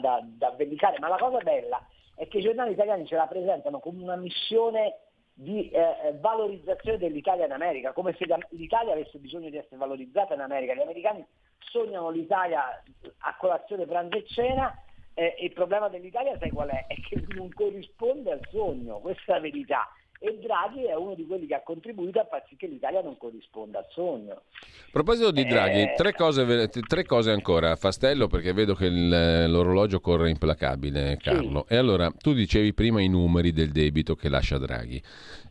da, 0.00 0.24
da 0.24 0.50
vendicare, 0.56 0.98
ma 1.00 1.08
la 1.08 1.18
cosa 1.18 1.38
bella 1.38 1.84
è 2.14 2.28
che 2.28 2.38
i 2.38 2.42
giornali 2.42 2.72
italiani 2.72 3.04
ce 3.06 3.16
la 3.16 3.26
presentano 3.26 3.80
come 3.80 4.00
una 4.02 4.16
missione 4.16 4.98
di 5.34 5.70
eh, 5.70 6.16
valorizzazione 6.20 6.98
dell'Italia 6.98 7.46
in 7.46 7.52
America, 7.52 7.92
come 7.92 8.14
se 8.18 8.26
l'Italia 8.50 8.92
avesse 8.92 9.18
bisogno 9.18 9.50
di 9.50 9.56
essere 9.56 9.76
valorizzata 9.76 10.34
in 10.34 10.40
America. 10.40 10.74
Gli 10.74 10.80
americani 10.80 11.24
sognano 11.58 12.10
l'Italia 12.10 12.82
a 13.18 13.36
colazione, 13.36 13.86
pranzo 13.86 14.16
e 14.16 14.26
cena, 14.26 14.76
eh, 15.14 15.36
il 15.40 15.52
problema 15.52 15.88
dell'Italia 15.88 16.38
sai 16.38 16.50
qual 16.50 16.68
è? 16.68 16.86
È 16.86 16.94
che 16.94 17.24
non 17.34 17.52
corrisponde 17.52 18.32
al 18.32 18.46
sogno, 18.50 18.98
questa 18.98 19.32
è 19.32 19.34
la 19.36 19.40
verità. 19.40 19.88
E 20.24 20.38
Draghi 20.40 20.84
è 20.84 20.94
uno 20.94 21.14
di 21.16 21.26
quelli 21.26 21.46
che 21.46 21.54
ha 21.54 21.62
contribuito 21.64 22.20
a 22.20 22.26
far 22.30 22.44
sì 22.48 22.54
che 22.54 22.68
l'Italia 22.68 23.02
non 23.02 23.18
corrisponda 23.18 23.78
al 23.80 23.86
sogno. 23.90 24.32
A 24.32 24.90
proposito 24.92 25.32
di 25.32 25.44
Draghi, 25.44 25.80
Eh. 25.80 25.94
tre, 25.96 26.12
cose, 26.12 26.68
tre 26.68 27.04
cose 27.04 27.32
ancora. 27.32 27.74
Fastello, 27.74 28.28
perché 28.28 28.52
vedo 28.52 28.74
che 28.76 28.86
il- 28.86 29.50
l'orologio 29.50 29.98
corre 29.98 30.30
implacabile, 30.30 31.18
Carlo. 31.20 31.66
E 31.68 31.74
allora, 31.76 32.08
tu 32.16 32.34
dicevi 32.34 32.72
prima 32.72 33.00
i 33.00 33.08
numeri 33.08 33.50
del 33.52 33.72
debito 33.72 34.14
che 34.14 34.28
lascia 34.28 34.58
Draghi. 34.58 35.02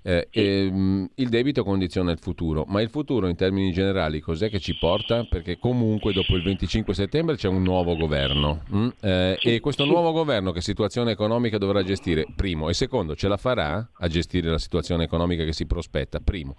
Eh, 0.03 0.29
ehm, 0.31 1.09
il 1.15 1.29
debito 1.29 1.63
condiziona 1.63 2.11
il 2.11 2.17
futuro, 2.17 2.63
ma 2.67 2.81
il 2.81 2.89
futuro 2.89 3.27
in 3.27 3.35
termini 3.35 3.71
generali 3.71 4.19
cos'è 4.19 4.49
che 4.49 4.59
ci 4.59 4.75
porta? 4.79 5.25
Perché 5.29 5.59
comunque 5.59 6.11
dopo 6.11 6.35
il 6.35 6.41
25 6.41 6.93
settembre 6.95 7.35
c'è 7.35 7.47
un 7.47 7.61
nuovo 7.61 7.95
governo 7.95 8.63
mm? 8.73 8.87
Eh, 8.99 9.37
e 9.39 9.59
questo 9.59 9.85
nuovo 9.85 10.11
governo 10.11 10.51
che 10.53 10.61
situazione 10.61 11.11
economica 11.11 11.59
dovrà 11.59 11.83
gestire? 11.83 12.25
Primo 12.35 12.67
e 12.69 12.73
secondo, 12.73 13.15
ce 13.15 13.27
la 13.27 13.37
farà 13.37 13.91
a 13.99 14.07
gestire 14.07 14.49
la 14.49 14.57
situazione 14.61 15.03
economica 15.03 15.43
che 15.43 15.53
si 15.53 15.65
prospetta? 15.65 16.19
Primo. 16.19 16.55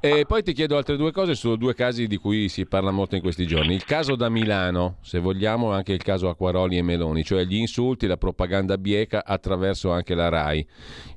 E 0.00 0.24
poi 0.26 0.42
ti 0.42 0.52
chiedo 0.52 0.76
altre 0.76 0.96
due 0.96 1.12
cose 1.12 1.34
su 1.34 1.54
due 1.56 1.74
casi 1.74 2.06
di 2.06 2.16
cui 2.16 2.48
si 2.48 2.66
parla 2.66 2.90
molto 2.90 3.14
in 3.14 3.20
questi 3.20 3.46
giorni. 3.46 3.74
Il 3.74 3.84
caso 3.84 4.16
da 4.16 4.28
Milano, 4.28 4.96
se 5.02 5.20
vogliamo 5.20 5.72
anche 5.72 5.92
il 5.92 6.02
caso 6.02 6.28
Acquaroli 6.28 6.76
e 6.76 6.82
Meloni, 6.82 7.22
cioè 7.22 7.44
gli 7.44 7.56
insulti, 7.56 8.06
la 8.06 8.16
propaganda 8.16 8.78
bieca 8.78 9.24
attraverso 9.24 9.90
anche 9.92 10.14
la 10.14 10.28
RAI. 10.28 10.66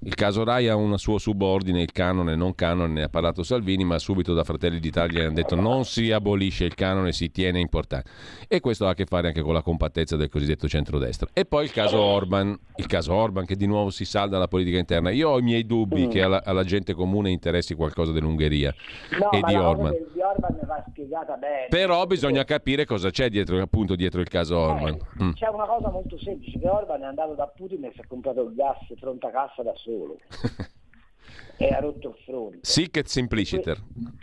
Il 0.01 0.15
caso 0.15 0.43
RAI 0.43 0.67
ha 0.67 0.75
un 0.75 0.97
suo 0.97 1.17
subordine, 1.17 1.81
il 1.81 1.91
canone, 1.91 2.35
non 2.35 2.53
canone, 2.55 2.93
ne 2.93 3.03
ha 3.03 3.09
parlato 3.09 3.43
Salvini, 3.43 3.83
ma 3.83 3.97
subito 3.97 4.33
da 4.33 4.43
Fratelli 4.43 4.79
d'Italia 4.79 5.25
hanno 5.25 5.33
detto 5.33 5.55
non 5.55 5.85
si 5.85 6.11
abolisce 6.11 6.65
il 6.65 6.75
canone, 6.75 7.11
si 7.11 7.31
tiene 7.31 7.59
importante. 7.59 8.09
E 8.47 8.59
questo 8.59 8.87
ha 8.87 8.91
a 8.91 8.93
che 8.93 9.05
fare 9.05 9.27
anche 9.27 9.41
con 9.41 9.53
la 9.53 9.61
compattezza 9.61 10.15
del 10.15 10.29
cosiddetto 10.29 10.67
centrodestra. 10.67 11.29
E 11.33 11.45
poi 11.45 11.65
il 11.65 11.71
caso 11.71 11.99
Orban, 11.99 12.57
il 12.75 12.85
caso 12.85 13.13
Orban 13.13 13.45
che 13.45 13.55
di 13.55 13.65
nuovo 13.65 13.89
si 13.89 14.05
salda 14.05 14.37
alla 14.37 14.47
politica 14.47 14.77
interna. 14.77 15.09
Io 15.11 15.29
ho 15.29 15.39
i 15.39 15.41
miei 15.41 15.65
dubbi 15.65 16.07
che 16.09 16.21
alla, 16.21 16.43
alla 16.43 16.63
gente 16.63 16.93
comune 16.93 17.29
interessi 17.29 17.73
qualcosa 17.75 18.11
dell'Ungheria 18.11 18.73
No, 19.19 19.31
e 19.31 19.41
di 19.41 19.53
del- 19.91 20.09
di 20.13 20.21
Orban 20.21 20.59
va 20.65 20.83
spiegata 20.89 21.35
bene. 21.37 21.67
Però 21.69 22.05
bisogna 22.05 22.43
capire 22.43 22.85
cosa 22.85 23.09
c'è 23.09 23.29
dietro, 23.29 23.59
appunto, 23.61 23.95
dietro 23.95 24.21
il 24.21 24.27
caso 24.27 24.57
Orban. 24.57 24.93
Eh, 24.95 25.23
Mm. 25.23 25.31
C'è 25.33 25.47
una 25.49 25.65
cosa 25.65 25.89
molto 25.89 26.17
semplice, 26.19 26.57
che 26.59 26.67
Orban 26.67 27.01
è 27.01 27.05
andato 27.05 27.33
da 27.33 27.47
Putin 27.47 27.83
e 27.85 27.91
si 27.93 28.01
è 28.01 28.07
comprato 28.07 28.41
il 28.43 28.53
gas 28.55 28.77
pronta 28.99 29.29
cassa 29.31 29.63
da 29.63 29.73
solo 29.75 30.17
e 31.57 31.67
ha 31.67 31.79
rotto 31.79 32.09
il 32.09 32.15
fronte. 32.25 32.59
Sic 32.61 32.97
et 32.97 33.05
simpliciter. 33.07 33.77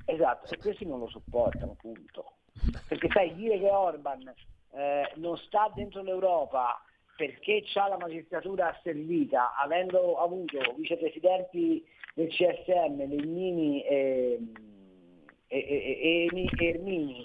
Esatto, 0.07 0.53
e 0.53 0.57
questi 0.59 0.87
non 0.87 0.99
lo 1.01 1.09
sopportano, 1.09 1.77
punto. 1.81 2.33
Perché 2.89 3.09
sai, 3.13 3.35
dire 3.35 3.59
che 3.59 3.69
Orban 3.71 4.33
eh, 4.73 5.13
non 5.17 5.37
sta 5.37 5.71
dentro 5.75 6.03
l'Europa 6.03 6.81
perché 7.17 7.65
ha 7.75 7.89
la 7.89 7.97
magistratura 7.97 8.69
asservita, 8.77 9.55
avendo 9.57 10.19
avuto 10.19 10.59
vicepresidenti 10.77 11.85
del 12.15 12.29
CSM, 12.29 13.09
Legnini 13.09 13.83
e, 13.83 14.39
e, 15.49 15.59
e- 15.59 16.29
e- 16.31 16.67
Ermini, 16.67 17.23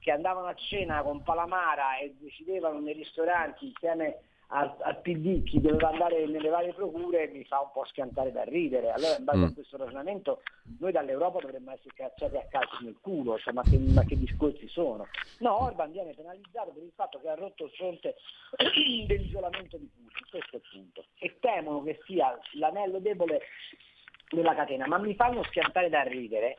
che 0.00 0.10
andavano 0.10 0.46
a 0.46 0.54
cena 0.54 1.02
con 1.02 1.22
Palamara 1.22 1.98
e 1.98 2.14
decidevano 2.18 2.80
nei 2.80 2.94
ristoranti 2.94 3.66
insieme 3.66 4.18
al, 4.48 4.74
al 4.80 5.00
PD 5.00 5.42
chi 5.42 5.60
doveva 5.60 5.88
andare 5.88 6.26
nelle 6.26 6.48
varie 6.48 6.74
procure, 6.74 7.28
mi 7.28 7.44
fa 7.44 7.60
un 7.60 7.70
po' 7.72 7.84
schiantare 7.86 8.30
da 8.32 8.44
ridere. 8.44 8.90
Allora 8.90 9.16
in 9.16 9.24
base 9.24 9.38
Mm. 9.38 9.44
a 9.44 9.52
questo 9.54 9.76
ragionamento 9.76 10.42
noi 10.84 10.92
dall'Europa 10.92 11.40
dovremmo 11.40 11.72
essere 11.72 11.94
cacciati 11.94 12.36
a 12.36 12.46
calci 12.50 12.84
nel 12.84 12.98
culo, 13.00 13.38
cioè, 13.38 13.54
ma, 13.54 13.62
che, 13.62 13.78
ma 13.78 14.04
che 14.04 14.18
discorsi 14.18 14.68
sono? 14.68 15.06
No, 15.38 15.62
Orban 15.62 15.90
viene 15.92 16.12
penalizzato 16.12 16.72
per 16.72 16.82
il 16.82 16.92
fatto 16.94 17.18
che 17.20 17.28
ha 17.28 17.34
rotto 17.34 17.64
il 17.64 17.70
fronte 17.70 18.16
dell'isolamento 19.06 19.78
di 19.78 19.88
Putin, 19.94 20.26
questo 20.28 20.56
è 20.56 20.60
il 20.62 20.68
punto. 20.70 21.04
E 21.18 21.38
temono 21.40 21.82
che 21.82 22.00
sia 22.04 22.38
l'anello 22.52 22.98
debole 22.98 23.40
della 24.28 24.54
catena, 24.54 24.86
ma 24.86 24.98
mi 24.98 25.14
fanno 25.14 25.42
schiantare 25.44 25.88
da 25.88 26.02
ridere 26.02 26.58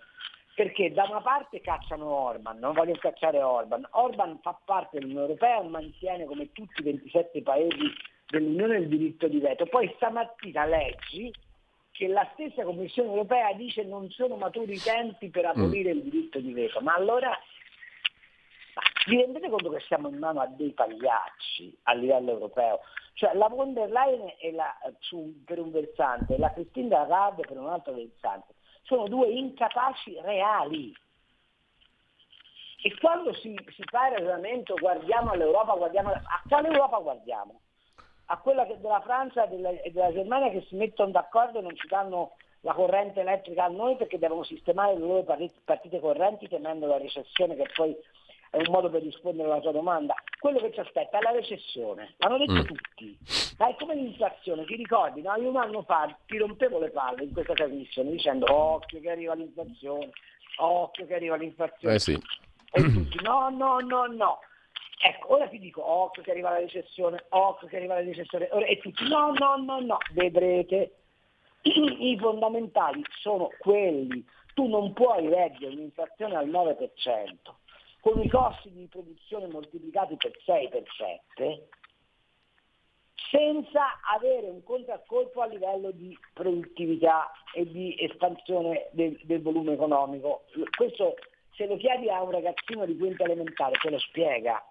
perché 0.55 0.91
da 0.91 1.03
una 1.03 1.21
parte 1.21 1.61
cacciano 1.61 2.05
Orban, 2.05 2.57
non 2.57 2.73
voglio 2.73 2.95
cacciare 2.95 3.41
Orban, 3.41 3.85
Orban 3.91 4.39
fa 4.41 4.57
parte 4.65 4.97
dell'Unione 4.97 5.27
Europea 5.27 5.61
mantiene 5.61 6.25
come 6.25 6.51
tutti 6.51 6.79
i 6.79 6.83
27 6.83 7.41
paesi 7.43 7.93
dell'Unione 8.27 8.77
il 8.77 8.87
diritto 8.87 9.27
di 9.27 9.39
veto. 9.39 9.65
Poi 9.65 9.91
stamattina 9.97 10.65
leggi 10.65 11.31
che 11.95 12.07
la 12.07 12.29
stessa 12.33 12.63
Commissione 12.63 13.07
Europea 13.07 13.53
dice 13.53 13.83
non 13.83 14.09
sono 14.09 14.35
maturi 14.35 14.73
i 14.73 14.81
tempi 14.81 15.29
per 15.29 15.45
abolire 15.45 15.91
il 15.91 16.03
diritto 16.03 16.39
di 16.39 16.51
veto, 16.51 16.81
ma 16.81 16.93
allora 16.93 17.31
vi 19.07 19.15
rendete 19.15 19.49
conto 19.49 19.69
che 19.69 19.79
siamo 19.79 20.09
in 20.09 20.17
mano 20.17 20.41
a 20.41 20.47
dei 20.47 20.71
pagliacci 20.71 21.77
a 21.83 21.93
livello 21.93 22.31
europeo? 22.31 22.81
Cioè 23.13 23.33
la 23.35 23.47
von 23.47 23.73
der 23.73 23.89
Leyen 23.89 24.29
la, 24.53 24.75
su- 24.99 25.41
per 25.45 25.59
un 25.59 25.71
versante 25.71 26.35
e 26.35 26.37
la 26.37 26.51
Christine 26.51 26.89
Lagarde 26.89 27.43
per 27.47 27.57
un 27.57 27.69
altro 27.69 27.93
versante. 27.93 28.55
Sono 28.83 29.07
due 29.07 29.29
incapaci 29.29 30.19
reali. 30.21 30.93
E 32.83 32.99
quando 32.99 33.33
si, 33.35 33.57
si 33.73 33.83
fa 33.85 34.09
il 34.09 34.17
ragionamento 34.17 34.75
guardiamo 34.75 35.31
all'Europa, 35.31 35.75
guardiamo 35.75 36.11
a 36.11 36.43
quale 36.45 36.67
Europa 36.67 36.97
guardiamo? 36.97 37.61
A 38.27 38.37
quella 38.37 38.65
che- 38.65 38.79
della 38.79 39.01
Francia 39.01 39.45
e 39.45 39.49
della, 39.91 40.11
Germania 40.11 40.49
che 40.49 40.65
si 40.67 40.75
mettono 40.75 41.11
d'accordo 41.11 41.59
e 41.59 41.61
non 41.61 41.75
ci 41.75 41.87
danno 41.87 42.33
la 42.61 42.73
corrente 42.73 43.19
elettrica 43.21 43.65
a 43.65 43.69
noi 43.69 43.95
perché 43.95 44.17
devono 44.17 44.43
sistemare 44.43 44.93
le 44.93 44.99
loro 44.99 45.23
parti- 45.23 45.51
partite 45.63 45.99
correnti 45.99 46.47
temendo 46.47 46.87
la 46.87 46.97
recessione 46.97 47.55
che 47.55 47.67
poi 47.75 47.95
è 48.49 48.57
un 48.57 48.65
modo 48.71 48.89
per 48.89 49.03
rispondere 49.03 49.47
alla 49.51 49.59
tua 49.61 49.71
domanda. 49.73 50.15
Quello 50.39 50.59
che 50.59 50.71
ci 50.73 50.79
aspetta 50.79 51.19
è 51.19 51.21
la 51.21 51.31
recessione, 51.31 52.15
l'hanno 52.17 52.37
detto 52.37 52.53
Mm. 52.53 52.61
tutti. 52.63 53.17
Ma 53.59 53.67
è 53.67 53.75
come 53.75 53.95
l'inflazione, 53.95 54.65
ti 54.65 54.75
ricordi? 54.75 55.21
No? 55.21 55.35
Io 55.35 55.49
un 55.49 55.57
anno 55.57 55.83
fa 55.83 56.15
ti 56.25 56.37
rompevo 56.37 56.79
le 56.79 56.89
palle 56.89 57.23
in 57.25 57.33
questa 57.33 57.53
trasmissione 57.53 58.09
dicendo 58.11 58.45
occhio 58.51 58.99
che 59.01 59.11
arriva 59.11 59.33
l'inflazione, 59.35 60.09
occhio 60.57 61.05
che 61.05 61.13
arriva 61.15 61.35
l'inflazione. 61.35 61.95
Eh 61.95 61.99
sì. 61.99 62.13
E 62.71 62.81
tutti 62.81 63.21
no, 63.23 63.49
no, 63.49 63.79
no, 63.79 64.05
no. 64.07 64.39
Ecco, 65.03 65.33
ora 65.33 65.47
ti 65.47 65.59
dico 65.59 65.85
occhio 65.85 66.23
che 66.23 66.31
arriva 66.31 66.51
la 66.51 66.59
recessione, 66.59 67.25
occhio 67.29 67.67
che 67.67 67.77
arriva 67.77 67.95
la 67.95 68.01
recessione, 68.01 68.47
e 68.47 68.77
tutti 68.79 69.07
no, 69.07 69.33
no, 69.33 69.55
no, 69.57 69.79
no, 69.79 69.97
vedrete. 70.13 70.95
I 71.63 72.17
fondamentali 72.19 73.03
sono 73.19 73.49
quelli. 73.59 74.25
Tu 74.53 74.67
non 74.67 74.93
puoi 74.93 75.27
reggere 75.27 75.73
un'inflazione 75.73 76.35
al 76.35 76.47
9% 76.47 76.87
con 77.99 78.21
i 78.21 78.29
costi 78.29 78.71
di 78.71 78.87
produzione 78.87 79.47
moltiplicati 79.47 80.15
per 80.15 80.31
6 80.45 80.69
per 80.69 80.83
7 80.95 81.67
senza 83.31 83.99
avere 84.15 84.47
un 84.47 84.63
contraccolpo 84.63 85.41
a 85.41 85.47
livello 85.47 85.91
di 85.91 86.17
produttività 86.33 87.31
e 87.53 87.65
di 87.69 87.95
espansione 87.99 88.89
del, 88.91 89.19
del 89.23 89.41
volume 89.41 89.73
economico. 89.73 90.45
Questo 90.75 91.15
se 91.55 91.65
lo 91.65 91.77
chiedi 91.77 92.09
a 92.09 92.21
un 92.21 92.31
ragazzino 92.31 92.85
di 92.85 92.97
quinta 92.97 93.23
elementare 93.23 93.73
te 93.81 93.89
lo 93.89 93.99
spiega. 93.99 94.63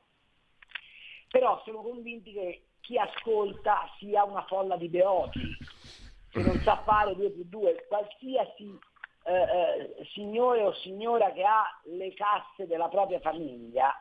Però 1.35 1.61
sono 1.65 1.83
convinti 1.83 2.33
che 2.33 2.63
chi 2.81 2.97
ascolta 2.97 3.91
sia 3.99 4.23
una 4.23 4.45
folla 4.47 4.77
di 4.77 4.89
beoti, 4.89 5.41
che 6.31 6.41
non 6.45 6.61
sa 6.63 6.81
fare 6.85 7.17
2 7.17 7.31
più 7.31 7.45
2, 7.49 7.87
qualsiasi 7.89 8.79
eh, 9.25 9.33
eh, 9.33 10.07
signore 10.13 10.63
o 10.63 10.73
signora 10.75 11.33
che 11.33 11.43
ha 11.43 11.65
le 11.87 12.15
casse 12.15 12.69
della 12.69 12.87
propria 12.87 13.19
famiglia, 13.19 13.93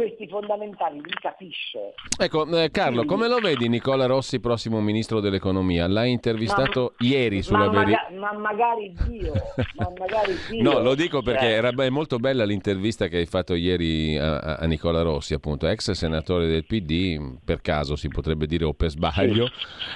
questi 0.00 0.26
fondamentali 0.28 0.96
li 1.02 1.10
capisce. 1.20 1.94
Ecco, 2.18 2.46
eh, 2.56 2.70
Carlo, 2.70 3.04
come 3.04 3.28
lo 3.28 3.36
vedi 3.38 3.68
Nicola 3.68 4.06
Rossi, 4.06 4.40
prossimo 4.40 4.80
ministro 4.80 5.20
dell'economia? 5.20 5.86
L'hai 5.86 6.10
intervistato 6.10 6.94
Ma- 6.98 7.06
ieri 7.06 7.42
sulla 7.42 7.70
ma, 7.70 7.82
verità. 7.84 8.08
maga- 8.10 8.18
ma 8.32 8.38
magari 8.38 8.94
Dio, 9.06 9.32
ma 9.76 9.92
magari 9.98 10.34
Dio. 10.50 10.62
No, 10.62 10.78
lo 10.80 10.94
dico 10.94 11.20
perché 11.22 11.44
Cioè, 11.46 11.52
era 11.52 11.72
be- 11.72 11.90
molto 11.90 12.18
bella 12.18 12.44
l'intervista 12.44 13.08
che 13.08 13.18
hai 13.18 13.26
fatto 13.26 13.54
ieri 13.54 14.16
a, 14.16 14.38
a- 14.38 14.66
Nicola 14.66 15.02
Rossi, 15.02 15.34
appunto, 15.34 15.66
ex 15.66 15.90
senatore 15.92 16.46
del 16.46 16.64
PD, 16.64 17.36
per 17.44 17.60
caso 17.60 17.96
si 17.96 18.08
potrebbe 18.08 18.46
dire 18.46 18.64
o 18.64 18.72
per 18.72 18.88
sbaglio. 18.90 19.48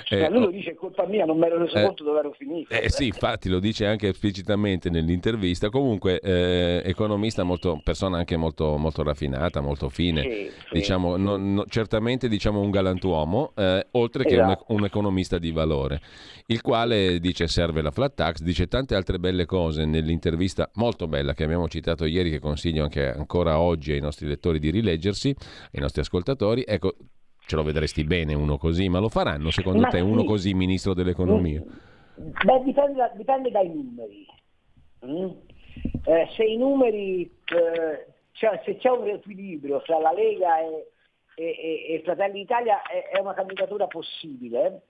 cioè, 0.05 0.23
Eh, 0.25 0.31
lui 0.31 0.41
lo 0.41 0.51
dice, 0.51 0.75
colpa 0.75 1.07
mia, 1.07 1.25
non 1.25 1.39
mi 1.39 1.47
ero 1.47 1.59
reso 1.59 1.77
eh, 1.77 1.85
conto 1.85 2.05
dove 2.05 2.19
ero 2.19 2.33
finito. 2.37 2.73
Eh 2.75 2.91
sì, 2.91 3.07
infatti 3.07 3.49
lo 3.49 3.59
dice 3.59 3.87
anche 3.87 4.09
esplicitamente 4.09 4.91
nell'intervista. 4.91 5.69
Comunque, 5.71 6.21
eh, 6.21 6.83
economista, 6.85 7.43
molto, 7.45 7.81
persona 7.83 8.19
anche 8.19 8.37
molto, 8.37 8.77
molto 8.77 9.03
raffinata, 9.03 9.61
molto 9.61 9.89
fine. 9.95 10.21
Sì, 10.23 10.29
sì, 10.51 10.75
diciamo, 10.75 11.17
non- 11.17 11.55
no- 11.55 11.65
certamente 11.67 12.29
diciamo 12.29 12.61
un 12.61 12.71
galantuomo, 12.71 13.53
eh, 13.57 13.87
oltre 13.93 14.25
che 14.25 14.35
un, 14.37 14.51
Esatto. 14.51 14.73
un 14.75 14.85
economista 14.85 15.39
di 15.39 15.51
valore, 15.53 16.01
il 16.47 16.61
quale 16.61 17.19
dice 17.21 17.47
serve 17.47 17.81
la 17.81 17.91
flat 17.91 18.15
tax, 18.15 18.43
dice 18.43 18.67
tante 18.67 18.95
altre 18.95 19.19
belle 19.19 19.47
cose 19.47 19.85
nell'intervista 19.87 20.71
molto 20.75 21.07
bella 21.07 21.33
che 21.33 21.45
abbiamo 21.45 21.69
citato 21.69 22.05
ieri, 22.05 22.29
che 22.31 22.41
consiglio 22.41 22.83
anche 22.83 23.07
ancora 23.09 23.59
oggi 23.61 23.93
ai 23.93 24.01
nostri 24.01 24.27
lettori 24.27 24.59
di 24.59 24.71
rileggersi, 24.71 25.29
ai 25.73 25.81
nostri 25.81 26.03
ascoltatori. 26.03 26.65
Ecco, 26.67 26.95
ce 27.47 27.57
lo 27.57 27.63
vedresti 27.63 28.05
bene 28.05 28.35
uno 28.35 28.59
così, 28.59 28.89
ma 28.89 28.99
lo 28.99 29.09
faranno 29.09 29.51
secondo 29.51 29.81
Ma 29.81 29.89
te 29.89 29.99
sì. 29.99 30.03
uno 30.03 30.25
così 30.25 30.53
ministro 30.55 30.93
dell'economia? 30.95 31.63
Beh, 32.17 32.63
dipende, 32.65 32.95
da- 32.95 33.13
dipende 33.17 33.51
dai 33.51 33.69
numeri. 33.69 34.27
Mm? 35.07 35.31
Eh, 36.07 36.29
se 36.37 36.45
i 36.45 36.57
numeri, 36.57 37.23
eh, 37.23 38.07
cioè, 38.35 38.61
se 38.65 38.77
c'è 38.77 38.91
un 38.91 39.09
equilibrio 39.09 39.81
tra 39.83 39.99
la 39.99 40.13
Lega 40.13 40.59
e, 40.59 40.89
e- 41.37 41.45
e- 41.45 41.95
e 41.95 42.03
Fratelli 42.03 42.41
d'Italia 42.41 42.83
è, 42.83 43.11
è 43.11 43.21
una 43.21 43.35
candidatura 43.35 43.87
possibile, 43.87 44.83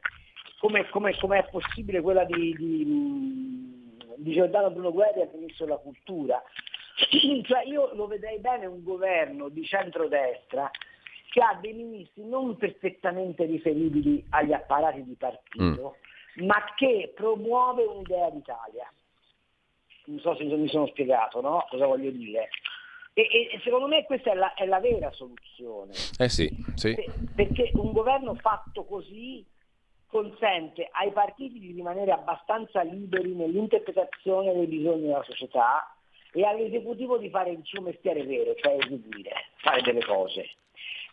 come, 0.60 0.88
come- 0.88 1.14
come 1.18 1.38
è 1.40 1.48
possibile 1.50 2.00
quella 2.00 2.24
di, 2.24 2.54
di, 2.56 3.94
di 4.16 4.32
Giordano 4.32 4.70
Bruno 4.70 4.92
Guerri 4.92 5.20
al 5.20 5.30
Ministro 5.34 5.66
della 5.66 5.78
Cultura. 5.78 6.42
Cioè, 7.44 7.64
io 7.66 7.92
lo 7.94 8.06
vedrei 8.06 8.38
bene 8.38 8.64
un 8.66 8.82
governo 8.82 9.48
di 9.48 9.64
centrodestra 9.64 10.70
che 11.30 11.40
ha 11.40 11.58
dei 11.60 11.72
ministri 11.74 12.24
non 12.24 12.56
perfettamente 12.56 13.44
riferibili 13.44 14.24
agli 14.30 14.52
apparati 14.52 15.02
di 15.04 15.16
partito, 15.16 15.96
ma 16.36 16.64
che 16.76 17.12
promuove 17.14 17.82
un'idea 17.84 18.30
d'Italia. 18.30 18.90
Non 20.06 20.20
so 20.20 20.34
se 20.36 20.44
mi 20.44 20.68
sono 20.68 20.86
spiegato, 20.86 21.40
no? 21.40 21.66
Cosa 21.68 21.86
voglio 21.86 22.10
dire? 22.10 22.48
E, 23.16 23.22
e- 23.52 23.60
secondo 23.62 23.86
me 23.86 24.04
questa 24.04 24.32
è 24.32 24.34
la, 24.34 24.54
è 24.54 24.66
la 24.66 24.80
vera 24.80 25.10
soluzione. 25.12 25.92
Eh 26.18 26.28
sì, 26.28 26.50
sì. 26.74 26.94
Pe- 26.94 27.12
perché 27.34 27.70
un 27.74 27.92
governo 27.92 28.34
fatto 28.34 28.84
così 28.84 29.44
consente 30.08 30.88
ai 30.92 31.10
partiti 31.12 31.58
di 31.58 31.72
rimanere 31.72 32.10
abbastanza 32.12 32.82
liberi 32.82 33.34
nell'interpretazione 33.34 34.52
dei 34.52 34.66
bisogni 34.66 35.02
della 35.02 35.22
società 35.24 35.94
e 36.32 36.44
all'esecutivo 36.44 37.16
di 37.18 37.30
fare 37.30 37.50
il 37.50 37.60
suo 37.62 37.80
mestiere 37.80 38.24
vero, 38.24 38.54
cioè 38.56 38.76
eseguire, 38.80 39.32
fare 39.56 39.82
delle 39.82 40.04
cose. 40.04 40.50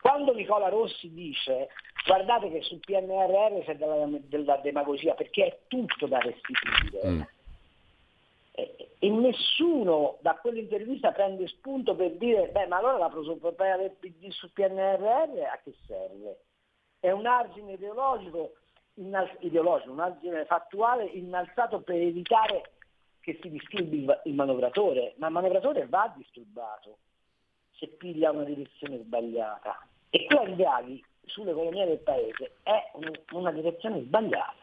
Quando 0.02 0.34
Nicola 0.34 0.70
Rossi 0.70 1.12
dice 1.14 1.70
guardate 2.08 2.50
che 2.50 2.64
sul 2.64 2.80
PNRR 2.80 3.64
c'è 3.64 3.76
della, 3.76 4.08
della 4.10 4.58
demagogia 4.58 5.14
perché 5.14 5.46
è 5.46 5.58
tutto 5.68 6.08
da 6.08 6.18
restituire 6.18 7.08
Mm. 7.08 7.22
e, 8.54 8.90
e 9.04 9.10
nessuno 9.10 10.20
da 10.22 10.36
quell'intervista 10.36 11.12
prende 11.12 11.48
spunto 11.48 11.96
per 11.96 12.18
dire 12.18 12.50
beh 12.50 12.68
ma 12.68 12.78
allora 12.78 13.00
la 13.00 13.10
prosopopea 13.10 13.76
del 13.76 13.96
PD 14.00 14.30
sul 14.30 14.52
PNRR 14.52 15.40
a 15.52 15.60
che 15.64 15.74
serve? 15.88 16.42
È 17.00 17.10
un 17.10 17.26
argine 17.26 17.74
ideologico, 17.74 18.58
innal- 18.96 19.38
ideologico, 19.40 19.92
un 19.92 20.02
argine 20.02 20.46
fattuale 20.46 21.06
innalzato 21.06 21.82
per 21.82 21.96
evitare 21.96 22.74
che 23.22 23.40
si 23.42 23.50
disturbi 23.50 24.06
il, 24.26 24.34
manovratore, 24.36 25.16
ma 25.18 25.28
il 25.28 25.34
manovratore 25.34 25.88
va 25.88 26.14
disturbato 26.16 26.98
se 27.72 27.88
piglia 27.88 28.30
una 28.30 28.44
direzione 28.44 29.00
sbagliata. 29.00 29.80
E 30.12 30.26
quella 30.26 30.44
di 30.44 30.56
Draghi 30.56 31.06
sull'economia 31.26 31.88
del 31.88 32.02
paese 32.02 32.58
è 32.62 32.92
un- 32.94 33.20
una 33.32 33.52
direzione 33.52 34.02
sbagliata. 34.02 34.61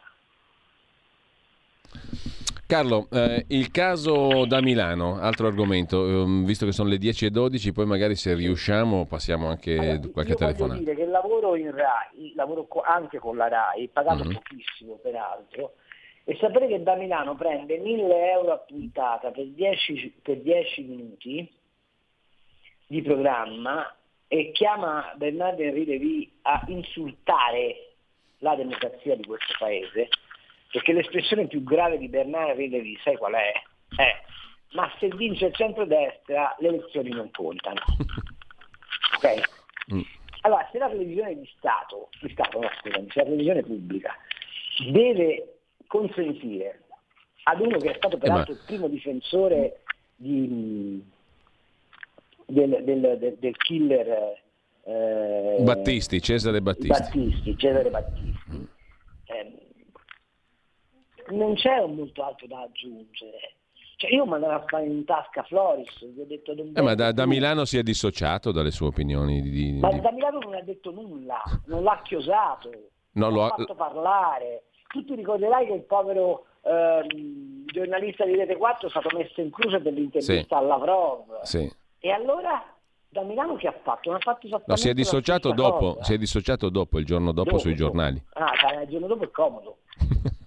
Carlo, 2.69 3.09
eh, 3.11 3.47
il 3.49 3.71
caso 3.71 4.45
da 4.45 4.61
Milano, 4.61 5.19
altro 5.19 5.47
argomento, 5.47 6.07
ehm, 6.07 6.45
visto 6.45 6.67
che 6.67 6.73
sono 6.73 6.91
le 6.91 6.99
10 6.99 7.25
e 7.25 7.31
12, 7.31 7.73
poi 7.73 7.87
magari 7.87 8.15
se 8.15 8.35
riusciamo 8.35 9.07
passiamo 9.07 9.49
anche 9.49 9.73
Allora, 9.75 10.09
qualche 10.13 10.33
io 10.33 10.37
voglio 10.37 10.53
telefonata. 10.53 10.79
dire 10.79 10.95
che 10.95 11.07
lavoro 11.07 11.57
in 11.57 11.71
RAI, 11.75 12.35
lavoro 12.35 12.67
co- 12.67 12.83
anche 12.83 13.19
con 13.21 13.39
la 13.39 13.49
RAI, 13.49 13.89
pagato 13.89 14.25
Mhm. 14.25 14.33
pochissimo 14.35 14.97
peraltro, 15.03 15.77
e 16.25 16.37
sapere 16.39 16.67
che 16.69 16.83
da 16.83 16.95
Milano 16.95 17.37
prende 17.37 17.79
1000 17.79 18.33
euro 18.33 18.53
a 18.53 18.59
puntata 18.59 19.31
per 19.31 19.47
10, 19.47 20.13
per 20.21 20.37
10 20.43 20.83
minuti 20.83 21.51
di 22.87 23.01
programma 23.01 23.97
e 24.29 24.51
chiama 24.53 25.15
Bernardo 25.17 25.63
Henri 25.63 25.87
Levy 25.87 26.31
a 26.43 26.63
insultare 26.69 27.95
la 28.41 28.55
democrazia 28.57 29.17
di 29.17 29.25
questo 29.25 29.55
paese, 29.59 30.11
perché 30.71 30.93
l'espressione 30.93 31.47
più 31.47 31.63
grave 31.63 31.99
di 31.99 32.09
Bernardo 32.09 32.51
Henri 32.53 32.69
Levy, 32.69 32.99
sai 33.03 33.17
qual 33.17 33.33
è? 33.35 33.53
È 33.97 34.27
ma 34.73 34.91
se 34.99 35.09
vince 35.09 35.47
il 35.47 35.55
centrodestra 35.55 36.55
le 36.59 36.69
elezioni 36.69 37.11
non 37.11 37.31
contano. 37.31 37.81
Ok? 39.21 39.41
Mm. 39.95 40.01
Allora, 40.43 40.69
se 40.71 40.79
la 40.79 40.89
televisione 40.89 41.35
di 41.35 41.51
Stato, 41.57 42.09
di 42.21 42.31
Stato 42.31 42.61
no, 42.61 42.69
scusami, 42.81 43.09
se 43.11 43.19
la 43.19 43.25
televisione 43.25 43.63
pubblica 43.63 44.15
deve 44.93 45.59
consentire 45.89 46.83
ad 47.45 47.61
uno 47.61 47.79
che 47.79 47.91
è 47.91 47.95
stato 47.97 48.17
peraltro 48.19 48.53
il 48.53 48.63
primo 48.65 48.87
difensore 48.87 49.81
di, 50.15 51.03
del, 52.47 52.85
del- 52.85 53.19
del- 53.19 53.37
del 53.41 53.57
killer 53.57 54.41
eh, 54.85 55.57
Battisti, 55.63 56.21
Cesare 56.23 56.61
Battisti. 56.61 56.89
Battisti, 56.89 57.57
Cesare 57.59 57.91
Battisti, 57.91 58.69
ehm, 59.25 59.59
non 61.39 61.55
c'è 61.55 61.85
molto 61.87 62.23
altro 62.25 62.47
da 62.47 62.61
aggiungere. 62.63 63.55
Cioè 63.97 64.13
io 64.15 64.25
mandavo 64.27 64.53
a 64.53 64.65
fare 64.69 64.87
in 64.87 65.05
tasca 65.05 65.43
Floris, 65.43 66.05
gli 66.05 66.21
ho 66.21 66.25
detto 66.25 66.55
"Non 66.55 66.73
Eh, 66.75 66.83
ma 66.83 66.95
da, 66.95 67.11
da 67.11 67.23
più". 67.25 67.33
Milano 67.33 67.65
si 67.65 67.79
è 67.79 67.83
dissociato 67.83 68.53
dalle 68.53 68.71
sue 68.71 68.87
opinioni. 68.87 69.43
Di, 69.43 69.51
di- 69.51 69.79
Ma 69.81 69.91
da 69.91 70.13
Milano 70.13 70.39
non 70.39 70.55
ha 70.55 70.61
detto 70.63 70.93
nulla, 70.93 71.43
non 71.67 71.83
l'ha 71.83 72.01
chiosato, 72.05 72.71
No, 73.13 73.29
non 73.31 73.35
l'ha 73.39 73.47
ha- 73.47 73.49
fatto 73.57 73.75
parlare. 73.75 74.65
Tu 74.89 75.05
ti 75.05 75.15
ricorderai 75.17 75.67
che 75.67 75.73
il 75.73 75.83
povero 75.83 76.45
ehm, 76.63 77.65
giornalista 77.67 78.25
di 78.25 78.37
Rete 78.37 78.57
4 78.57 78.87
è 78.87 78.91
stato 78.91 79.09
messo 79.17 79.41
in 79.41 79.51
croce 79.51 79.81
per 79.81 79.93
l'intervista 79.93 80.33
Sì. 80.43 80.47
a 80.55 80.61
Lavrov. 80.67 81.41
Sì. 81.43 81.71
E 81.99 82.11
allora 82.11 82.63
da 83.09 83.23
Milano 83.23 83.57
che 83.57 83.67
ha 83.67 83.75
fatto? 83.83 84.11
Non 84.11 84.19
ha 84.19 84.23
fatto 84.23 84.47
esattamente 84.47 84.71
No, 84.71 84.77
si 84.77 84.89
è 84.89 84.95
dissociato 84.95 85.53
dopo, 85.53 85.95
cosa. 85.95 86.05
si 86.05 86.15
è 86.15 86.19
dissociato 86.19 86.69
dopo, 86.69 86.99
il 87.01 87.05
giorno 87.05 87.33
dopo, 87.33 87.51
Dopo, 87.51 87.63
sui 87.63 87.75
giornali. 87.75 88.23
Ah, 88.35 88.53
dai, 88.63 88.85
il 88.85 88.89
giorno 88.91 89.07
dopo 89.09 89.25
è 89.25 89.31
comodo. 89.31 89.79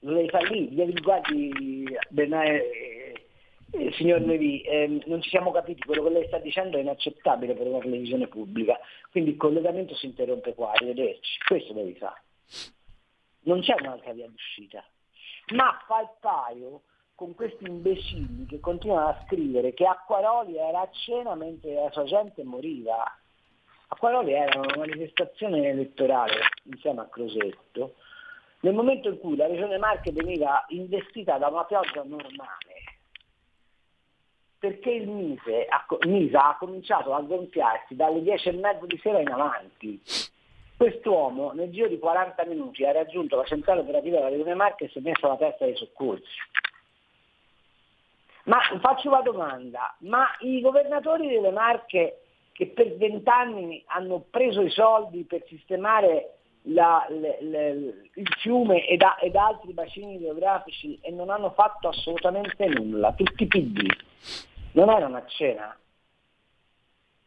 Lo 0.00 0.14
devi 0.14 0.28
fare 0.30 0.48
lì, 0.48 0.74
devi 0.74 0.92
guardi 1.00 1.84
Bernard, 2.08 2.48
eh, 2.48 3.26
eh, 3.72 3.92
signor 3.92 4.20
Levi, 4.22 4.62
ehm, 4.62 5.02
non 5.06 5.20
ci 5.20 5.28
siamo 5.28 5.52
capiti, 5.52 5.82
quello 5.82 6.02
che 6.04 6.10
lei 6.10 6.26
sta 6.26 6.38
dicendo 6.38 6.76
è 6.76 6.80
inaccettabile 6.80 7.54
per 7.54 7.66
una 7.66 7.80
televisione 7.80 8.26
pubblica, 8.26 8.78
quindi 9.10 9.30
il 9.30 9.36
collegamento 9.36 9.94
si 9.94 10.06
interrompe 10.06 10.54
qua, 10.54 10.72
arrivederci, 10.72 11.38
questo 11.46 11.72
devi 11.72 11.94
fare. 11.94 12.22
Non 13.42 13.60
c'è 13.60 13.74
un'altra 13.78 14.12
via 14.12 14.26
d'uscita. 14.26 14.84
Ma 15.54 15.82
fa 15.86 16.00
il 16.00 16.10
paio 16.20 16.82
con 17.14 17.34
questi 17.34 17.64
imbecilli 17.64 18.46
che 18.46 18.60
continuano 18.60 19.08
a 19.08 19.22
scrivere 19.26 19.74
che 19.74 19.84
Acquaroli 19.84 20.56
era 20.56 20.80
a 20.80 20.90
cena 20.90 21.34
mentre 21.34 21.74
la 21.74 21.90
sua 21.90 22.04
gente 22.04 22.42
moriva. 22.44 23.04
Acquaroli 23.88 24.32
era 24.32 24.58
una 24.58 24.76
manifestazione 24.76 25.68
elettorale 25.68 26.34
insieme 26.64 27.00
a 27.00 27.08
Crosetto, 27.08 27.96
nel 28.60 28.74
momento 28.74 29.08
in 29.08 29.18
cui 29.18 29.36
la 29.36 29.46
regione 29.46 29.78
Marche 29.78 30.12
veniva 30.12 30.64
investita 30.68 31.38
da 31.38 31.48
una 31.48 31.64
pioggia 31.64 32.02
normale, 32.04 32.58
perché 34.58 34.90
il 34.90 35.08
Mise, 35.08 35.66
Misa 36.06 36.48
ha 36.50 36.56
cominciato 36.58 37.14
a 37.14 37.22
gonfiarsi 37.22 37.96
dalle 37.96 38.22
10 38.22 38.48
e 38.48 38.52
mezza 38.52 38.84
di 38.86 38.98
sera 38.98 39.20
in 39.20 39.30
avanti. 39.30 40.00
Quest'uomo 40.76 41.52
nel 41.52 41.70
giro 41.70 41.88
di 41.88 41.98
40 41.98 42.44
minuti 42.44 42.84
ha 42.84 42.92
raggiunto 42.92 43.36
la 43.36 43.44
centrale 43.44 43.80
operativa 43.80 44.16
della 44.16 44.30
regione 44.30 44.54
Marche 44.54 44.84
e 44.84 44.88
si 44.88 44.98
è 44.98 45.00
messo 45.02 45.26
alla 45.26 45.36
testa 45.36 45.64
dei 45.64 45.76
soccorsi. 45.76 46.38
Ma 48.44 48.58
faccio 48.80 49.08
una 49.08 49.20
domanda, 49.20 49.94
ma 50.00 50.26
i 50.40 50.60
governatori 50.60 51.28
delle 51.28 51.50
Marche 51.50 52.22
che 52.52 52.66
per 52.68 52.96
vent'anni 52.96 53.82
hanno 53.86 54.24
preso 54.30 54.60
i 54.60 54.70
soldi 54.70 55.24
per 55.24 55.44
sistemare 55.46 56.39
la- 56.62 57.06
le- 57.08 57.38
le- 57.40 58.10
il 58.14 58.28
fiume 58.38 58.86
ed, 58.86 59.02
ed 59.20 59.36
altri 59.36 59.72
bacini 59.72 60.16
idrografici 60.16 60.98
e 61.02 61.10
non 61.10 61.30
hanno 61.30 61.50
fatto 61.50 61.88
assolutamente 61.88 62.66
nulla, 62.66 63.12
tutti 63.12 63.46
PD, 63.46 63.86
non 64.72 64.90
erano 64.90 65.16
a 65.16 65.24
cena? 65.26 65.74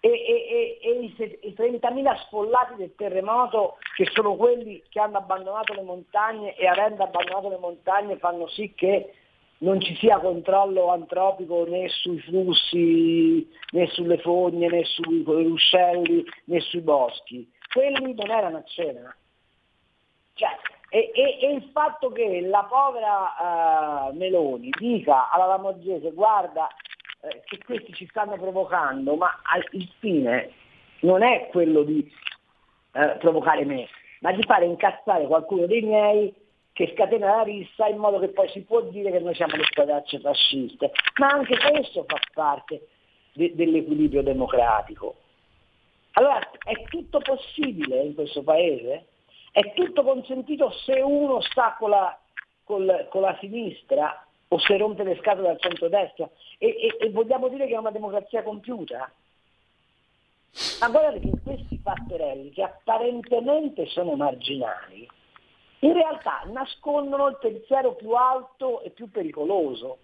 e, 0.06 0.10
e, 0.10 0.80
e, 0.82 0.90
e 0.90 1.00
i, 1.00 1.48
i 1.48 1.54
30.000 1.56 2.26
sfollati 2.26 2.76
del 2.76 2.94
terremoto 2.94 3.78
che 3.96 4.06
sono 4.12 4.36
quelli 4.36 4.84
che 4.90 5.00
hanno 5.00 5.20
abbandonato 5.20 5.74
le 5.74 5.82
montagne 5.82 6.58
e 6.58 6.68
avendo 6.68 7.04
abbandonato 7.04 7.48
le 7.48 7.58
montagne 7.58 8.18
fanno 8.18 8.50
sì 8.50 8.74
che 8.76 9.14
non 9.60 9.80
ci 9.80 9.96
sia 9.96 10.20
controllo 10.20 10.90
antropico 10.90 11.64
né 11.66 11.88
sui 11.88 12.20
flussi, 12.20 13.50
né 13.72 13.88
sulle 13.88 14.18
fogne, 14.18 14.68
né 14.68 14.84
sui 14.84 15.24
ruscelli, 15.26 16.26
né 16.46 16.60
sui 16.60 16.82
boschi. 16.82 17.50
Quelli 17.72 18.14
non 18.14 18.30
erano 18.30 18.58
a 18.58 18.64
cena. 18.66 19.16
Cioè, 20.36 20.50
e, 20.90 21.12
e- 21.14 21.38
e 21.42 21.54
il 21.54 21.70
fatto 21.72 22.12
che 22.12 22.42
la 22.42 22.64
povera 22.70 24.10
eh, 24.10 24.14
Meloni 24.14 24.70
dica 24.78 25.30
alla 25.32 25.46
Lamorgese 25.46 26.12
guarda 26.12 26.68
eh, 27.22 27.42
che 27.46 27.60
questi 27.64 27.94
ci 27.94 28.08
stanno 28.08 28.36
provocando, 28.38 29.16
ma 29.16 29.40
al- 29.44 29.68
il 29.72 29.90
fine 30.00 30.52
non 31.02 31.24
è 31.24 31.48
quello 31.52 31.84
di 31.84 32.12
eh, 32.94 33.16
provocare 33.20 33.66
me, 33.66 33.88
ma 34.20 34.32
di 34.32 34.44
fare 34.44 34.66
incazzare 34.66 35.26
qualcuno 35.26 35.66
dei 35.66 35.82
miei 35.82 36.34
che 36.74 36.92
scatena 36.96 37.36
la 37.38 37.44
rissa 37.44 37.88
in 37.88 37.98
modo 37.98 38.20
che 38.20 38.30
poi 38.30 38.50
si 38.50 38.62
può 38.64 38.82
dire 38.82 39.12
che 39.12 39.20
noi 39.20 39.36
siamo 39.36 39.56
le 39.56 39.64
squadracce 39.66 40.20
fasciste. 40.20 40.92
Ma 41.20 41.28
anche 41.28 41.56
questo 41.58 42.04
fa 42.08 42.18
parte 42.34 42.88
de- 43.34 43.54
dell'equilibrio 43.56 44.24
democratico. 44.24 45.16
Allora 46.14 46.40
è 46.40 46.84
tutto 46.90 47.20
possibile 47.20 48.02
in 48.02 48.14
questo 48.16 48.44
paese? 48.44 49.08
È 49.54 49.74
tutto 49.76 50.02
consentito 50.02 50.72
se 50.72 51.00
uno 51.00 51.40
sta 51.42 51.76
con 51.78 51.92
la, 51.92 52.18
col- 52.64 53.06
con 53.12 53.22
la 53.22 53.38
sinistra 53.40 54.26
o 54.48 54.58
se 54.58 54.78
rompe 54.78 55.04
le 55.04 55.16
scatole 55.18 55.50
al 55.50 55.60
centrodestra 55.60 56.28
e, 56.58 56.68
e- 56.70 56.98
e 57.00 57.12
vogliamo 57.12 57.50
dire 57.50 57.68
che 57.68 57.76
è 57.76 57.78
una 57.78 57.92
democrazia 57.92 58.42
compiuta? 58.42 59.12
Ma 60.80 60.90
guardate 60.90 61.20
che 61.20 61.32
questi 61.44 61.78
fattorelli 61.78 62.50
che 62.50 62.64
apparentemente 62.64 63.86
sono 63.86 64.16
marginali, 64.16 65.08
in 65.82 65.94
realtà 65.94 66.42
nascondono 66.48 67.28
il 67.28 67.38
pensiero 67.40 67.94
più 67.94 68.10
alto 68.14 68.82
e 68.82 68.90
più 68.90 69.12
pericoloso, 69.12 70.00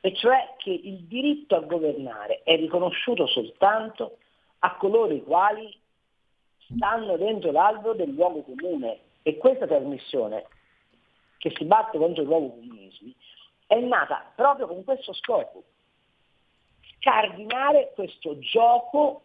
e 0.00 0.14
cioè 0.14 0.54
che 0.58 0.70
il 0.70 1.06
diritto 1.06 1.56
a 1.56 1.60
governare 1.60 2.42
è 2.44 2.54
riconosciuto 2.54 3.26
soltanto 3.26 4.18
a 4.60 4.76
coloro 4.76 5.12
i 5.12 5.24
quali 5.24 5.76
stanno 6.74 7.16
dentro 7.16 7.50
l'albero 7.50 7.94
del 7.94 8.10
luogo 8.10 8.42
comune. 8.42 8.98
E 9.22 9.36
questa 9.36 9.66
trasmissione, 9.66 10.46
che 11.38 11.52
si 11.56 11.64
batte 11.64 11.98
contro 11.98 12.22
i 12.22 12.26
luoghi 12.26 12.58
comunismi, 12.58 13.14
è 13.66 13.78
nata 13.80 14.32
proprio 14.34 14.66
con 14.66 14.82
questo 14.82 15.12
scopo, 15.12 15.62
scardinare 16.96 17.92
questo 17.94 18.38
gioco 18.38 19.22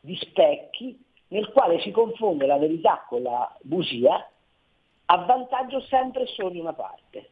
di 0.00 0.16
specchi 0.16 0.98
nel 1.28 1.48
quale 1.48 1.80
si 1.80 1.90
confonde 1.90 2.46
la 2.46 2.58
verità 2.58 3.04
con 3.08 3.22
la 3.22 3.52
bugia 3.62 4.28
a 5.06 5.16
vantaggio 5.24 5.80
sempre 5.82 6.26
solo 6.26 6.50
di 6.50 6.58
una 6.58 6.72
parte. 6.72 7.30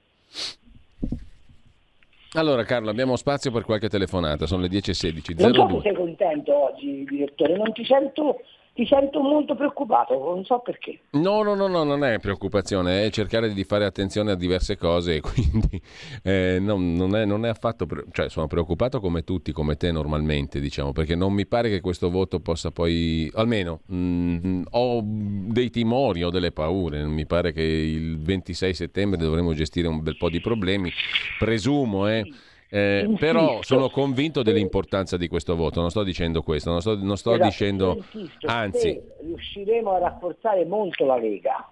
Allora 2.34 2.64
Carlo, 2.64 2.90
abbiamo 2.90 3.16
spazio 3.16 3.50
per 3.50 3.64
qualche 3.64 3.88
telefonata, 3.88 4.46
sono 4.46 4.62
le 4.62 4.68
10.16. 4.68 5.40
Non 5.40 5.52
so 5.52 5.66
se 5.66 5.72
02. 5.72 5.80
sei 5.82 5.94
contento 5.94 6.54
oggi, 6.54 7.04
direttore, 7.04 7.56
non 7.56 7.72
ti 7.72 7.84
sento, 7.84 8.42
ti 8.72 8.86
sento 8.86 9.20
molto 9.20 9.54
preoccupato, 9.54 10.14
non 10.14 10.44
so 10.44 10.60
perché. 10.60 11.00
No, 11.10 11.42
no, 11.42 11.54
no, 11.54 11.66
no, 11.66 11.82
non 11.82 12.04
è 12.04 12.18
preoccupazione, 12.18 13.04
è 13.04 13.10
cercare 13.10 13.52
di 13.52 13.64
fare 13.64 13.84
attenzione 13.84 14.30
a 14.32 14.34
diverse 14.36 14.76
cose 14.76 15.20
quindi 15.22 15.80
eh, 16.22 16.58
non, 16.60 16.94
non 16.94 17.16
è, 17.16 17.24
non 17.24 17.44
è 17.44 17.48
affatto, 17.48 17.86
pre- 17.86 18.04
cioè 18.12 18.28
sono 18.28 18.46
preoccupato 18.46 19.00
come 19.00 19.22
tutti, 19.22 19.52
come 19.52 19.76
te 19.76 19.90
normalmente, 19.90 20.60
diciamo, 20.60 20.92
perché 20.92 21.14
non 21.14 21.32
mi 21.32 21.46
pare 21.46 21.68
che 21.68 21.80
questo 21.80 22.10
voto 22.10 22.40
possa 22.40 22.70
poi, 22.70 23.30
almeno 23.34 23.80
mm, 23.92 24.62
ho 24.70 25.00
dei 25.04 25.70
timori, 25.70 26.22
ho 26.22 26.30
delle 26.30 26.52
paure, 26.52 27.04
mi 27.04 27.26
pare 27.26 27.52
che 27.52 27.62
il 27.62 28.20
26 28.20 28.74
settembre 28.74 29.18
dovremo 29.18 29.52
gestire 29.52 29.88
un 29.88 30.02
bel 30.02 30.16
po' 30.16 30.30
di 30.30 30.40
problemi, 30.40 30.90
presumo, 31.38 32.08
eh. 32.08 32.24
Eh, 32.72 33.16
però 33.18 33.62
sono 33.62 33.90
convinto 33.90 34.42
dell'importanza 34.42 35.16
di 35.16 35.26
questo 35.26 35.56
voto, 35.56 35.80
non 35.80 35.90
sto 35.90 36.04
dicendo 36.04 36.42
questo, 36.42 36.70
non 36.70 36.80
sto, 36.80 36.96
non 36.96 37.16
sto 37.16 37.32
Esatto, 37.32 37.48
dicendo, 37.48 37.96
insisto, 37.96 38.46
anzi, 38.46 38.78
se 38.78 39.16
riusciremo 39.22 39.92
a 39.92 39.98
rafforzare 39.98 40.64
molto 40.64 41.04
la 41.04 41.16
Lega 41.16 41.68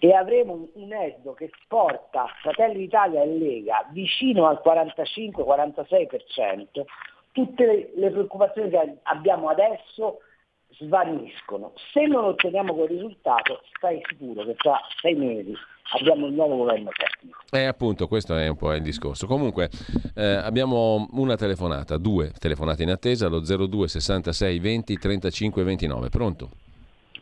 e 0.00 0.12
avremo 0.12 0.54
un, 0.54 0.66
un 0.72 0.92
esdo 0.92 1.32
che 1.34 1.48
porta 1.68 2.26
Fratelli 2.42 2.78
d'Italia 2.78 3.22
e 3.22 3.38
Lega 3.38 3.86
vicino 3.90 4.48
al 4.48 4.60
45-46%, 4.64 6.82
tutte 7.30 7.64
le, 7.64 7.92
le 7.94 8.10
preoccupazioni 8.10 8.70
che 8.70 8.96
abbiamo 9.04 9.48
adesso 9.48 10.22
svaniscono. 10.70 11.70
Se 11.92 12.04
non 12.06 12.24
otteniamo 12.24 12.74
quel 12.74 12.88
risultato, 12.88 13.62
stai 13.76 14.02
sicuro 14.08 14.44
che 14.44 14.56
tra 14.56 14.80
sei 15.00 15.14
mesi 15.14 15.54
abbiamo 15.98 16.26
il 16.26 16.34
nuovo 16.34 16.56
governo 16.56 16.90
tecnico. 16.90 17.38
Eh, 17.50 17.64
appunto, 17.64 18.08
questo 18.08 18.36
è 18.36 18.48
un 18.48 18.56
po' 18.56 18.72
il 18.74 18.82
discorso. 18.82 19.26
Comunque, 19.26 19.70
eh, 20.14 20.24
abbiamo 20.24 21.06
una 21.12 21.36
telefonata, 21.36 21.96
due 21.96 22.32
telefonate 22.38 22.82
in 22.82 22.90
attesa, 22.90 23.26
allo 23.26 23.40
02 23.40 23.88
66 23.88 24.58
20 24.58 24.96
35 24.98 25.62
29. 25.62 26.08
Pronto? 26.08 26.50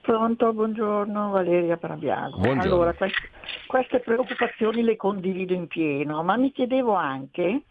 Pronto, 0.01 0.53
buongiorno 0.53 1.31
Valeria 1.31 1.77
Parabiago. 1.77 2.37
Buongiorno. 2.39 2.75
Allora, 2.75 2.93
quest- 2.95 3.31
queste 3.67 4.01
preoccupazioni 4.01 4.83
le 4.83 4.97
condivido 4.97 5.55
in 5.55 5.67
pieno, 5.67 6.23
ma 6.23 6.37
mi 6.37 6.53
chiedevo 6.53 6.93
anche 6.93 7.63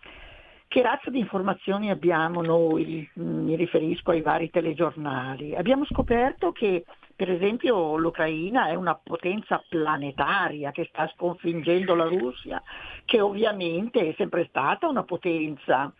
che 0.67 0.81
razza 0.81 1.11
di 1.11 1.19
informazioni 1.19 1.91
abbiamo 1.91 2.41
noi, 2.41 3.07
Mm, 3.19 3.45
mi 3.45 3.55
riferisco 3.55 4.09
ai 4.09 4.21
vari 4.21 4.49
telegiornali. 4.49 5.55
Abbiamo 5.55 5.85
scoperto 5.85 6.51
che 6.51 6.83
per 7.16 7.30
esempio 7.30 7.95
l'Ucraina 7.97 8.68
è 8.68 8.76
una 8.76 8.95
potenza 8.95 9.64
planetaria 9.68 10.72
che 10.72 10.88
sta 10.89 11.09
sconfiggendo 11.16 11.93
la 11.95 12.05
Russia, 12.05 12.61
che 13.05 13.22
ovviamente 13.22 14.09
è 14.09 14.14
sempre 14.18 14.45
stata 14.49 14.88
una 14.88 15.03
potenza. 15.03 15.93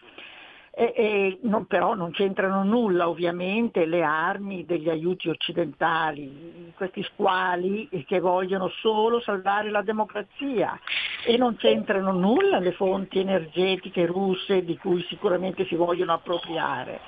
E, 0.76 0.92
e 0.96 1.40
non- 1.44 1.68
però 1.68 1.94
non 1.94 2.10
c'entrano 2.10 2.64
nulla 2.64 3.08
ovviamente 3.08 3.86
le 3.86 4.02
armi 4.02 4.66
degli 4.66 4.90
aiuti 4.90 5.30
occidentali, 5.30 6.74
questi 6.76 7.04
squali 7.04 7.88
che 8.08 8.20
vogliono 8.20 8.70
solo 8.82 9.20
salvare 9.20 9.70
la 9.70 9.84
democrazia 9.84 10.80
e 11.28 11.38
non 11.38 11.58
c'entrano 11.58 12.12
nulla 12.12 12.58
le 12.58 12.72
fonti 12.72 13.20
energetiche 13.20 14.08
russe 14.08 14.66
di 14.66 14.76
cui 14.78 15.04
sicuramente 15.04 15.64
si 15.66 15.76
vogliono 15.76 16.14
appropriare. 16.14 17.00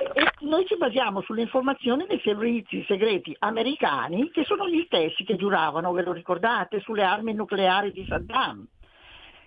E 0.00 0.46
noi 0.46 0.64
ci 0.66 0.78
basiamo 0.78 1.20
sulle 1.20 1.42
informazioni 1.42 2.06
dei 2.06 2.20
servizi 2.24 2.82
segreti 2.88 3.36
americani 3.40 4.30
che 4.30 4.44
sono 4.44 4.66
gli 4.66 4.82
stessi 4.86 5.24
che 5.24 5.36
giuravano, 5.36 5.92
ve 5.92 6.02
lo 6.02 6.12
ricordate, 6.12 6.80
sulle 6.80 7.04
armi 7.04 7.34
nucleari 7.34 7.92
di 7.92 8.06
Saddam. 8.08 8.66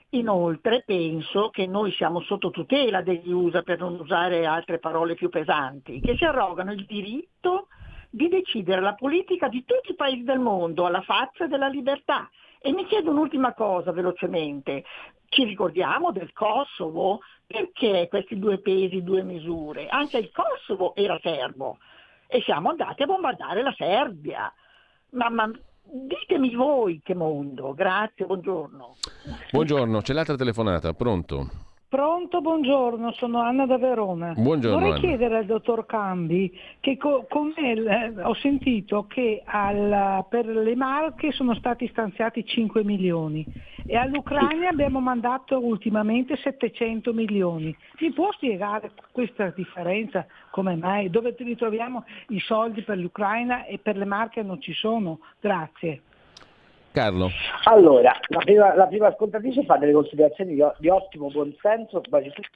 Inoltre 0.09 0.83
penso 0.85 1.49
che 1.49 1.65
noi 1.65 1.91
siamo 1.93 2.21
sotto 2.21 2.51
tutela 2.51 3.01
degli 3.01 3.31
USA, 3.31 3.63
per 3.63 3.79
non 3.79 3.99
usare 3.99 4.45
altre 4.45 4.77
parole 4.77 5.15
più 5.15 5.29
pesanti, 5.29 5.99
che 5.99 6.15
si 6.17 6.23
arrogano 6.23 6.71
il 6.71 6.85
diritto 6.85 7.67
di 8.11 8.27
decidere 8.27 8.79
la 8.79 8.93
politica 8.93 9.47
di 9.47 9.65
tutti 9.65 9.89
i 9.89 9.95
paesi 9.95 10.21
del 10.21 10.37
mondo 10.37 10.85
alla 10.85 11.01
faccia 11.01 11.47
della 11.47 11.67
libertà. 11.67 12.29
E 12.65 12.71
mi 12.71 12.85
chiedo 12.85 13.11
un'ultima 13.11 13.53
cosa 13.53 13.91
velocemente. 13.91 14.85
Ci 15.27 15.43
ricordiamo 15.43 16.13
del 16.13 16.31
Kosovo? 16.31 17.19
Perché 17.45 18.07
questi 18.09 18.39
due 18.39 18.59
pesi, 18.59 19.03
due 19.03 19.21
misure? 19.21 19.87
Anche 19.89 20.19
il 20.19 20.31
Kosovo 20.31 20.95
era 20.95 21.19
serbo 21.21 21.79
e 22.25 22.41
siamo 22.43 22.69
andati 22.69 23.03
a 23.03 23.05
bombardare 23.05 23.61
la 23.61 23.73
Serbia. 23.75 24.49
Ma, 25.09 25.51
ditemi 25.83 26.55
voi 26.55 27.01
che 27.03 27.13
mondo. 27.13 27.73
Grazie, 27.73 28.25
buongiorno. 28.25 28.95
Buongiorno, 29.51 29.99
c'è 29.99 30.13
l'altra 30.13 30.37
telefonata, 30.37 30.93
pronto? 30.93 31.72
Pronto, 31.97 32.41
buongiorno, 32.41 33.11
sono 33.11 33.39
Anna 33.39 33.67
da 33.67 33.77
Verona. 33.77 34.33
Buongiorno, 34.35 34.77
Vorrei 34.79 34.93
Anna. 34.93 34.99
chiedere 34.99 35.37
al 35.37 35.45
dottor 35.45 35.85
Cambi 35.85 36.51
che 36.79 36.97
co- 36.97 37.27
con 37.29 37.53
me 37.55 37.73
eh, 37.73 38.23
ho 38.23 38.33
sentito 38.33 39.05
che 39.05 39.43
al- 39.45 40.25
per 40.27 40.47
le 40.47 40.75
Marche 40.75 41.31
sono 41.31 41.53
stati 41.53 41.87
stanziati 41.89 42.43
5 42.47 42.83
milioni 42.83 43.47
e 43.85 43.95
all'Ucraina 43.95 44.69
abbiamo 44.69 44.99
mandato 45.01 45.63
ultimamente 45.63 46.35
700 46.35 47.13
milioni. 47.13 47.77
Mi 47.99 48.11
può 48.11 48.31
spiegare 48.31 48.89
questa 49.11 49.53
differenza? 49.55 50.25
Come 50.49 50.75
mai? 50.75 51.11
Dove 51.11 51.35
ritroviamo 51.37 52.05
i 52.29 52.39
soldi 52.39 52.81
per 52.81 52.97
l'Ucraina 52.97 53.65
e 53.65 53.77
per 53.77 53.97
le 53.97 54.05
Marche 54.05 54.41
non 54.41 54.59
ci 54.59 54.73
sono? 54.73 55.19
Grazie. 55.39 56.01
Carlo? 56.93 57.29
Allora, 57.63 58.15
la 58.27 58.37
prima, 58.37 58.75
la 58.75 58.85
prima 58.85 59.07
ascoltatrice 59.07 59.65
fa 59.65 59.77
delle 59.77 59.93
considerazioni 59.93 60.53
di, 60.53 60.63
di 60.77 60.89
ottimo 60.89 61.29
buonsenso, 61.29 62.01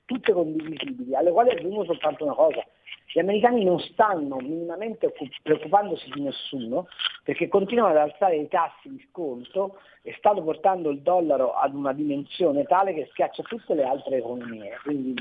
tutte 0.06 0.32
condivisibili, 0.32 1.16
alle 1.16 1.32
quali 1.32 1.50
aggiungo 1.50 1.84
soltanto 1.86 2.24
una 2.24 2.36
cosa. 2.36 2.64
Gli 3.12 3.20
americani 3.20 3.64
non 3.64 3.80
stanno 3.80 4.36
minimamente 4.36 5.08
occu- 5.08 5.42
preoccupandosi 5.42 6.10
di 6.12 6.22
nessuno 6.22 6.88
perché 7.24 7.48
continuano 7.48 7.92
ad 7.92 7.98
alzare 7.98 8.36
i 8.36 8.48
tassi 8.48 8.90
di 8.90 9.04
sconto 9.10 9.80
e 10.04 10.14
stanno 10.20 10.44
portando 10.44 10.92
il 10.92 11.00
dollaro 11.00 11.54
ad 11.54 11.74
una 11.74 11.94
dimensione 11.94 12.64
tale 12.66 12.94
che 12.94 13.08
schiaccia 13.12 13.42
tutte 13.44 13.74
le 13.74 13.86
altre 13.86 14.18
economie. 14.18 14.78
Quindi 14.84 15.16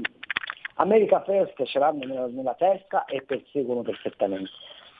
America 0.74 1.22
First 1.22 1.64
ce 1.64 1.78
l'hanno 1.78 2.04
nella, 2.04 2.26
nella 2.26 2.54
testa 2.54 3.06
e 3.06 3.22
perseguono 3.22 3.80
perfettamente. 3.80 4.50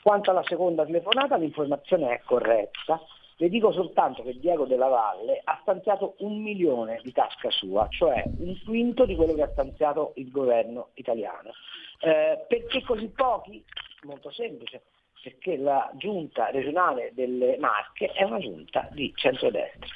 Quanto 0.02 0.30
alla 0.30 0.44
seconda 0.44 0.86
telefonata 0.86 1.36
l'informazione 1.36 2.14
è 2.14 2.20
corretta, 2.24 2.98
le 3.38 3.48
dico 3.48 3.70
soltanto 3.72 4.22
che 4.22 4.38
Diego 4.38 4.64
della 4.64 4.88
Valle 4.88 5.40
ha 5.44 5.58
stanziato 5.60 6.14
un 6.18 6.40
milione 6.40 7.00
di 7.02 7.12
tasca 7.12 7.50
sua, 7.50 7.86
cioè 7.90 8.24
un 8.38 8.58
quinto 8.64 9.04
di 9.04 9.14
quello 9.14 9.34
che 9.34 9.42
ha 9.42 9.50
stanziato 9.52 10.12
il 10.16 10.30
governo 10.30 10.90
italiano. 10.94 11.52
Eh, 12.00 12.44
perché 12.48 12.82
così 12.82 13.08
pochi? 13.08 13.62
Molto 14.04 14.30
semplice, 14.30 14.84
perché 15.22 15.56
la 15.56 15.90
giunta 15.94 16.50
regionale 16.50 17.10
delle 17.14 17.58
Marche 17.58 18.06
è 18.12 18.22
una 18.22 18.38
giunta 18.38 18.88
di 18.92 19.12
centrodestra. 19.14 19.86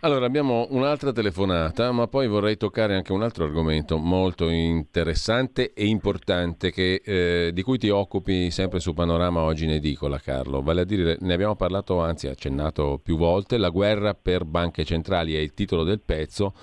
Allora 0.00 0.26
abbiamo 0.26 0.66
un'altra 0.70 1.12
telefonata, 1.12 1.90
ma 1.90 2.06
poi 2.06 2.28
vorrei 2.28 2.56
toccare 2.56 2.94
anche 2.94 3.12
un 3.12 3.22
altro 3.22 3.44
argomento 3.44 3.96
molto 3.98 4.48
interessante 4.48 5.72
e 5.74 5.86
importante 5.86 6.70
che, 6.70 7.02
eh, 7.04 7.50
di 7.52 7.62
cui 7.62 7.76
ti 7.76 7.88
occupi 7.88 8.50
sempre 8.50 8.78
su 8.78 8.94
Panorama 8.94 9.40
oggi 9.40 9.64
in 9.64 9.72
edicola, 9.72 10.18
Carlo. 10.18 10.62
Vale 10.62 10.82
a 10.82 10.84
dire, 10.84 11.16
ne 11.20 11.34
abbiamo 11.34 11.56
parlato, 11.56 12.00
anzi 12.00 12.28
accennato 12.28 13.00
più 13.02 13.16
volte, 13.16 13.58
la 13.58 13.70
guerra 13.70 14.14
per 14.14 14.44
banche 14.44 14.84
centrali 14.84 15.34
è 15.34 15.38
il 15.38 15.54
titolo 15.54 15.82
del 15.82 16.00
pezzo 16.00 16.54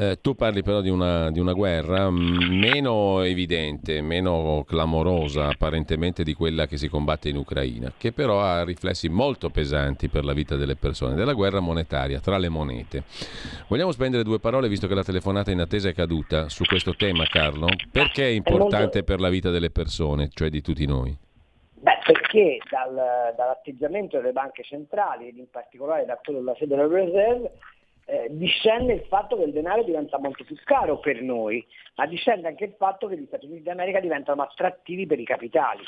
eh, 0.00 0.18
tu 0.22 0.34
parli 0.34 0.62
però 0.62 0.80
di 0.80 0.88
una, 0.88 1.30
di 1.30 1.40
una, 1.40 1.52
guerra 1.52 2.08
meno 2.08 3.20
evidente, 3.20 4.00
meno 4.00 4.64
clamorosa 4.66 5.48
apparentemente 5.48 6.22
di 6.22 6.32
quella 6.32 6.66
che 6.66 6.78
si 6.78 6.88
combatte 6.88 7.28
in 7.28 7.36
Ucraina, 7.36 7.92
che 7.94 8.10
però 8.10 8.40
ha 8.40 8.64
riflessi 8.64 9.10
molto 9.10 9.50
pesanti 9.50 10.08
per 10.08 10.24
la 10.24 10.32
vita 10.32 10.56
delle 10.56 10.74
persone, 10.74 11.16
della 11.16 11.34
guerra 11.34 11.60
monetaria 11.60 12.18
tra 12.18 12.38
le 12.38 12.48
monete. 12.48 13.02
Vogliamo 13.68 13.92
spendere 13.92 14.22
due 14.22 14.40
parole, 14.40 14.68
visto 14.68 14.86
che 14.86 14.94
la 14.94 15.04
telefonata 15.04 15.50
in 15.50 15.60
attesa 15.60 15.90
è 15.90 15.94
caduta, 15.94 16.48
su 16.48 16.64
questo 16.64 16.96
tema, 16.96 17.26
Carlo? 17.26 17.66
Perché 17.92 18.24
è 18.24 18.30
importante 18.30 19.02
per 19.02 19.20
la 19.20 19.28
vita 19.28 19.50
delle 19.50 19.70
persone, 19.70 20.30
cioè 20.32 20.48
di 20.48 20.62
tutti 20.62 20.86
noi? 20.86 21.14
Beh, 21.74 21.98
perché 22.06 22.58
dal, 22.70 23.34
dall'atteggiamento 23.36 24.16
delle 24.16 24.32
banche 24.32 24.62
centrali 24.62 25.28
ed 25.28 25.36
in 25.36 25.50
particolare 25.50 26.06
da 26.06 26.18
quello 26.22 26.38
della 26.38 26.54
Federal 26.54 26.88
Reserve 26.88 27.52
eh, 28.06 28.26
discende 28.30 28.94
il 28.94 29.04
fatto 29.08 29.36
che 29.36 29.44
il 29.44 29.52
denaro 29.52 29.82
diventa 29.82 30.18
molto 30.18 30.44
più 30.44 30.56
caro 30.64 30.98
per 30.98 31.22
noi, 31.22 31.64
ma 31.96 32.06
discende 32.06 32.48
anche 32.48 32.64
il 32.64 32.74
fatto 32.76 33.06
che 33.06 33.16
gli 33.16 33.26
Stati 33.26 33.46
Uniti 33.46 33.62
d'America 33.62 34.00
diventano 34.00 34.42
attrattivi 34.42 35.06
per 35.06 35.20
i 35.20 35.24
capitali. 35.24 35.82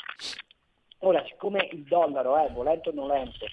Ora, 0.99 1.23
siccome 1.25 1.67
il 1.71 1.83
dollaro 1.83 2.37
è, 2.37 2.49
volente 2.51 2.89
o 2.89 2.93
nolente, 2.93 3.47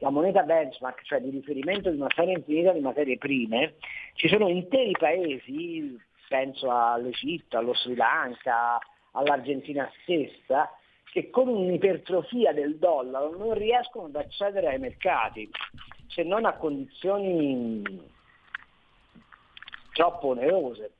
la 0.00 0.10
moneta 0.10 0.42
benchmark, 0.42 1.02
cioè 1.02 1.20
di 1.20 1.30
riferimento 1.30 1.90
di 1.90 1.96
una 1.96 2.10
serie 2.14 2.34
infinita 2.34 2.72
di 2.72 2.80
materie 2.80 3.16
prime, 3.16 3.74
ci 4.14 4.28
sono 4.28 4.48
interi 4.48 4.92
paesi, 4.92 5.98
penso 6.28 6.70
all'Egitto, 6.70 7.56
allo 7.56 7.74
Sri 7.74 7.94
Lanka, 7.94 8.78
all'Argentina 9.12 9.90
stessa, 10.02 10.70
che 11.10 11.30
con 11.30 11.48
un'ipertrofia 11.48 12.52
del 12.52 12.76
dollaro 12.76 13.36
non 13.36 13.54
riescono 13.54 14.06
ad 14.06 14.16
accedere 14.16 14.68
ai 14.68 14.78
mercati 14.78 15.50
se 16.12 16.22
non 16.22 16.44
a 16.44 16.54
condizioni 16.54 17.82
troppo 19.92 20.28
onerose. 20.28 20.92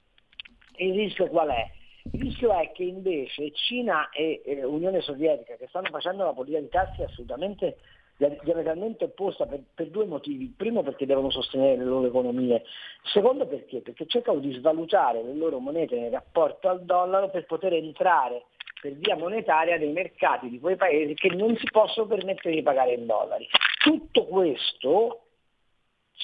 Il 0.76 0.94
rischio 0.94 1.28
qual 1.28 1.48
è? 1.48 1.70
Il 2.12 2.20
rischio 2.20 2.52
è 2.58 2.72
che 2.72 2.84
invece 2.84 3.52
Cina 3.52 4.08
e, 4.11 4.42
e 4.44 4.64
Unione 4.64 5.00
Sovietica, 5.00 5.56
che 5.56 5.66
stanno 5.68 5.88
facendo 5.90 6.22
una 6.22 6.32
politica 6.32 6.61
di 6.61 6.68
tassi 6.68 7.02
assolutamente 7.02 7.78
diametralmente 8.16 9.04
opposta 9.04 9.46
per, 9.46 9.62
per, 9.74 9.88
due 9.88 10.04
motivi. 10.04 10.52
Primo 10.54 10.82
perché 10.82 11.06
devono 11.06 11.30
sostenere 11.30 11.76
le 11.76 11.84
loro 11.84 12.06
economie, 12.06 12.64
secondo 13.04 13.46
perché? 13.46 13.80
Perché 13.80 14.06
cercano 14.06 14.40
di 14.40 14.52
svalutare 14.52 15.22
le 15.22 15.34
loro 15.34 15.58
monete 15.58 15.96
in 15.96 16.11
rapporto 16.11 16.68
al 16.68 16.84
dollaro 16.84 17.30
per 17.30 17.46
poter 17.46 17.72
entrare 17.72 18.44
per 18.81 18.93
via 18.95 19.16
monetaria 19.16 19.76
nei 19.76 19.93
mercati 19.93 20.49
di 20.49 20.59
quei 20.59 20.76
paesi 20.76 21.14
che 21.14 21.28
non 21.28 21.57
si 21.57 21.66
possono 21.70 22.07
permettere 22.07 22.55
di 22.55 22.62
pagare 22.62 22.95
in 22.95 23.07
dollari. 23.07 23.47
Tutto 23.83 24.26
questo 24.26 25.24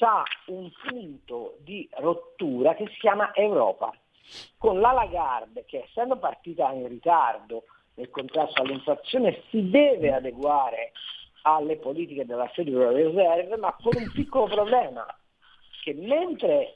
ha 0.00 0.22
un 0.46 0.70
punto 0.86 1.56
di 1.60 1.88
rottura 1.98 2.74
che 2.74 2.86
si 2.88 2.98
chiama 2.98 3.34
Europa. 3.34 3.92
Con 4.58 4.80
la 4.80 4.92
Lagarde, 4.92 5.64
che 5.66 5.84
essendo 5.86 6.16
partita 6.16 6.72
in 6.72 6.88
ritardo 6.88 7.64
nel 7.94 8.10
contrasto 8.10 8.62
all'inflazione, 8.62 9.42
si 9.50 9.70
deve 9.70 10.12
adeguare 10.12 10.92
alle 11.42 11.76
politiche 11.76 12.26
della 12.26 12.48
Federal 12.48 12.92
Reserve, 12.92 13.56
ma 13.56 13.74
con 13.80 13.92
un 13.94 14.10
piccolo 14.12 14.46
problema, 14.46 15.06
che 15.82 15.94
mentre 15.94 16.74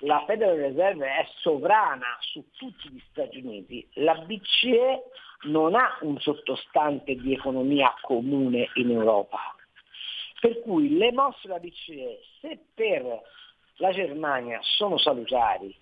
la 0.00 0.22
Federal 0.26 0.56
Reserve 0.56 1.06
è 1.06 1.26
sovrana 1.38 2.16
su 2.20 2.44
tutti 2.56 2.88
gli 2.90 3.02
Stati 3.10 3.38
Uniti, 3.38 3.86
la 3.94 4.14
BCE 4.14 5.02
non 5.42 5.74
ha 5.74 5.98
un 6.02 6.18
sottostante 6.20 7.14
di 7.14 7.32
economia 7.32 7.94
comune 8.02 8.70
in 8.74 8.90
Europa. 8.90 9.54
Per 10.40 10.60
cui 10.60 10.96
le 10.96 11.12
mosse 11.12 11.48
della 11.48 11.58
BCE, 11.58 12.20
se 12.40 12.58
per 12.74 13.22
la 13.76 13.90
Germania 13.90 14.60
sono 14.62 14.98
salutari, 14.98 15.74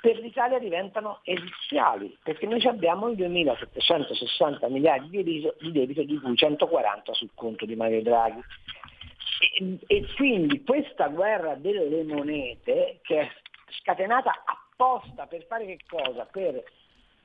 per 0.00 0.18
l'Italia 0.18 0.58
diventano 0.58 1.20
esiziali, 1.24 2.16
perché 2.22 2.46
noi 2.46 2.64
abbiamo 2.66 3.08
i 3.08 3.16
2.760 3.16 4.70
miliardi 4.70 5.22
di 5.22 5.72
debito, 5.72 6.04
di 6.04 6.18
cui 6.18 6.36
140 6.36 7.12
sul 7.12 7.30
conto 7.34 7.66
di 7.66 7.74
Mario 7.74 8.02
Draghi. 8.02 8.40
E, 9.38 9.78
e 9.86 10.06
quindi 10.16 10.62
questa 10.64 11.08
guerra 11.08 11.54
delle 11.54 12.04
monete, 12.04 13.00
che 13.02 13.20
è 13.20 13.30
scatenata 13.80 14.32
apposta 14.44 15.26
per 15.26 15.44
fare 15.46 15.66
che 15.66 15.78
cosa? 15.88 16.24
Per, 16.24 16.62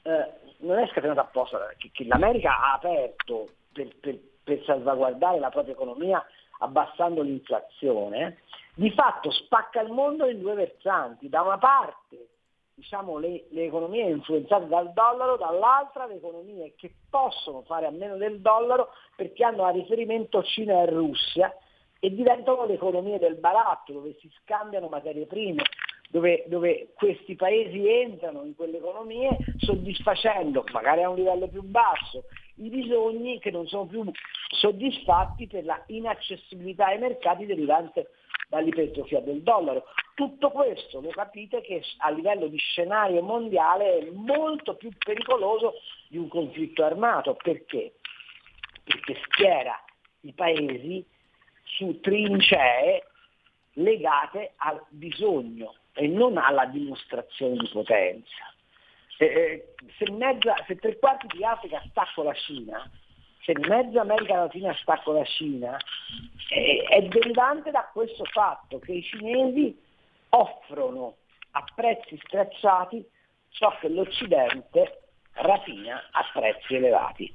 eh, 0.04 0.34
non 0.58 0.80
è 0.80 0.88
scatenata 0.88 1.22
apposta, 1.22 1.74
che, 1.78 1.90
che 1.94 2.06
l'America 2.06 2.58
ha 2.58 2.74
aperto 2.74 3.50
per, 3.72 3.96
per, 4.00 4.20
per 4.44 4.64
salvaguardare 4.64 5.40
la 5.40 5.50
propria 5.50 5.74
economia 5.74 6.26
abbassando 6.60 7.22
l'inflazione, 7.22 8.40
di 8.76 8.92
fatto 8.92 9.32
spacca 9.32 9.82
il 9.82 9.92
mondo 9.92 10.28
in 10.28 10.40
due 10.40 10.54
versanti. 10.54 11.30
Da 11.30 11.42
una 11.42 11.58
parte 11.58 12.30
diciamo, 12.74 13.20
le, 13.20 13.46
le, 13.50 13.66
economie 13.66 14.10
influenzate 14.10 14.68
dal 14.68 14.92
dollaro, 14.94 15.38
dall'altra 15.38 16.08
le 16.08 16.16
economie 16.16 16.74
che 16.76 16.92
possono 17.10 17.62
fare 17.62 17.86
a 17.86 17.92
meno 17.92 18.18
del 18.18 18.40
dollaro 18.42 18.90
perché 19.16 19.44
hanno 19.44 19.66
a 19.66 19.70
riferimento 19.70 20.44
Cina 20.44 20.82
e 20.82 20.86
Russia 20.88 21.54
e 22.04 22.12
diventano 22.12 22.66
le 22.66 22.74
economie 22.74 23.20
del 23.20 23.36
baratto 23.36 23.94
dove 23.94 24.16
si 24.20 24.28
scambiano 24.42 24.88
materie 24.88 25.28
prime, 25.28 25.62
dove, 26.10 26.44
dove, 26.48 26.94
questi 26.96 27.36
paesi 27.36 27.88
entrano 27.88 28.44
in 28.44 28.56
quelle 28.56 28.78
economie 28.78 29.38
soddisfacendo, 29.58 30.64
magari 30.72 31.04
a 31.04 31.10
un 31.10 31.16
livello 31.16 31.48
più 31.48 31.62
basso, 31.62 32.24
i 32.56 32.70
bisogni 32.70 33.40
che 33.40 33.52
non 33.52 33.68
sono 33.68 33.86
più 33.86 34.04
soddisfatti 34.50 35.46
per 35.46 35.64
la 35.64 35.80
inaccessibilità 35.88 36.88
ai 36.88 36.98
mercati 36.98 37.46
derivante 37.46 38.10
dall'ipertrofia 38.50 39.22
del 39.22 39.44
dollaro. 39.44 39.86
Tutto 40.16 40.50
questo 40.50 41.02
lo 41.02 41.10
capite 41.10 41.62
che 41.62 41.84
a 42.00 42.10
livello 42.10 42.48
di 42.48 42.58
scenario 42.58 43.22
mondiale 43.22 44.00
è 44.00 44.10
molto 44.12 44.76
più 44.76 44.90
pericoloso 44.98 45.76
di 46.10 46.18
un 46.18 46.28
conflitto 46.28 46.84
armato. 46.84 47.38
Perché? 47.42 47.94
Perché 48.84 49.22
schiera 49.24 49.80
i 50.22 50.34
paesi 50.34 51.06
su 51.76 52.00
trincee 52.00 53.04
legate 53.74 54.54
al 54.58 54.84
bisogno 54.90 55.76
e 55.94 56.08
non 56.08 56.38
alla 56.38 56.66
dimostrazione 56.66 57.56
di 57.58 57.70
potenza. 57.72 58.54
Eh, 59.18 59.74
se, 59.98 60.12
mezza, 60.12 60.56
se 60.66 60.76
tre 60.76 60.98
quarti 60.98 61.28
di 61.28 61.44
Africa 61.44 61.82
sta 61.90 62.08
con 62.16 62.26
la 62.26 62.34
Cina, 62.34 62.90
se 63.44 63.54
mezza 63.58 64.02
America 64.02 64.36
Latina 64.36 64.74
sta 64.82 65.00
con 65.04 65.16
la 65.16 65.26
Cina, 65.26 65.78
eh, 66.50 66.86
è 66.90 67.02
derivante 67.04 67.72
da 67.72 67.90
questo 67.92 68.26
fatto 68.26 68.80
che 68.80 68.94
i 68.94 69.04
cinesi 69.04 69.80
offrono 70.30 71.18
a 71.52 71.64
prezzi 71.76 72.20
stracciati 72.26 73.06
ciò 73.50 73.78
che 73.80 73.90
l'Occidente 73.90 75.02
rapina 75.34 76.02
a 76.12 76.30
prezzi 76.34 76.76
elevati. 76.76 77.34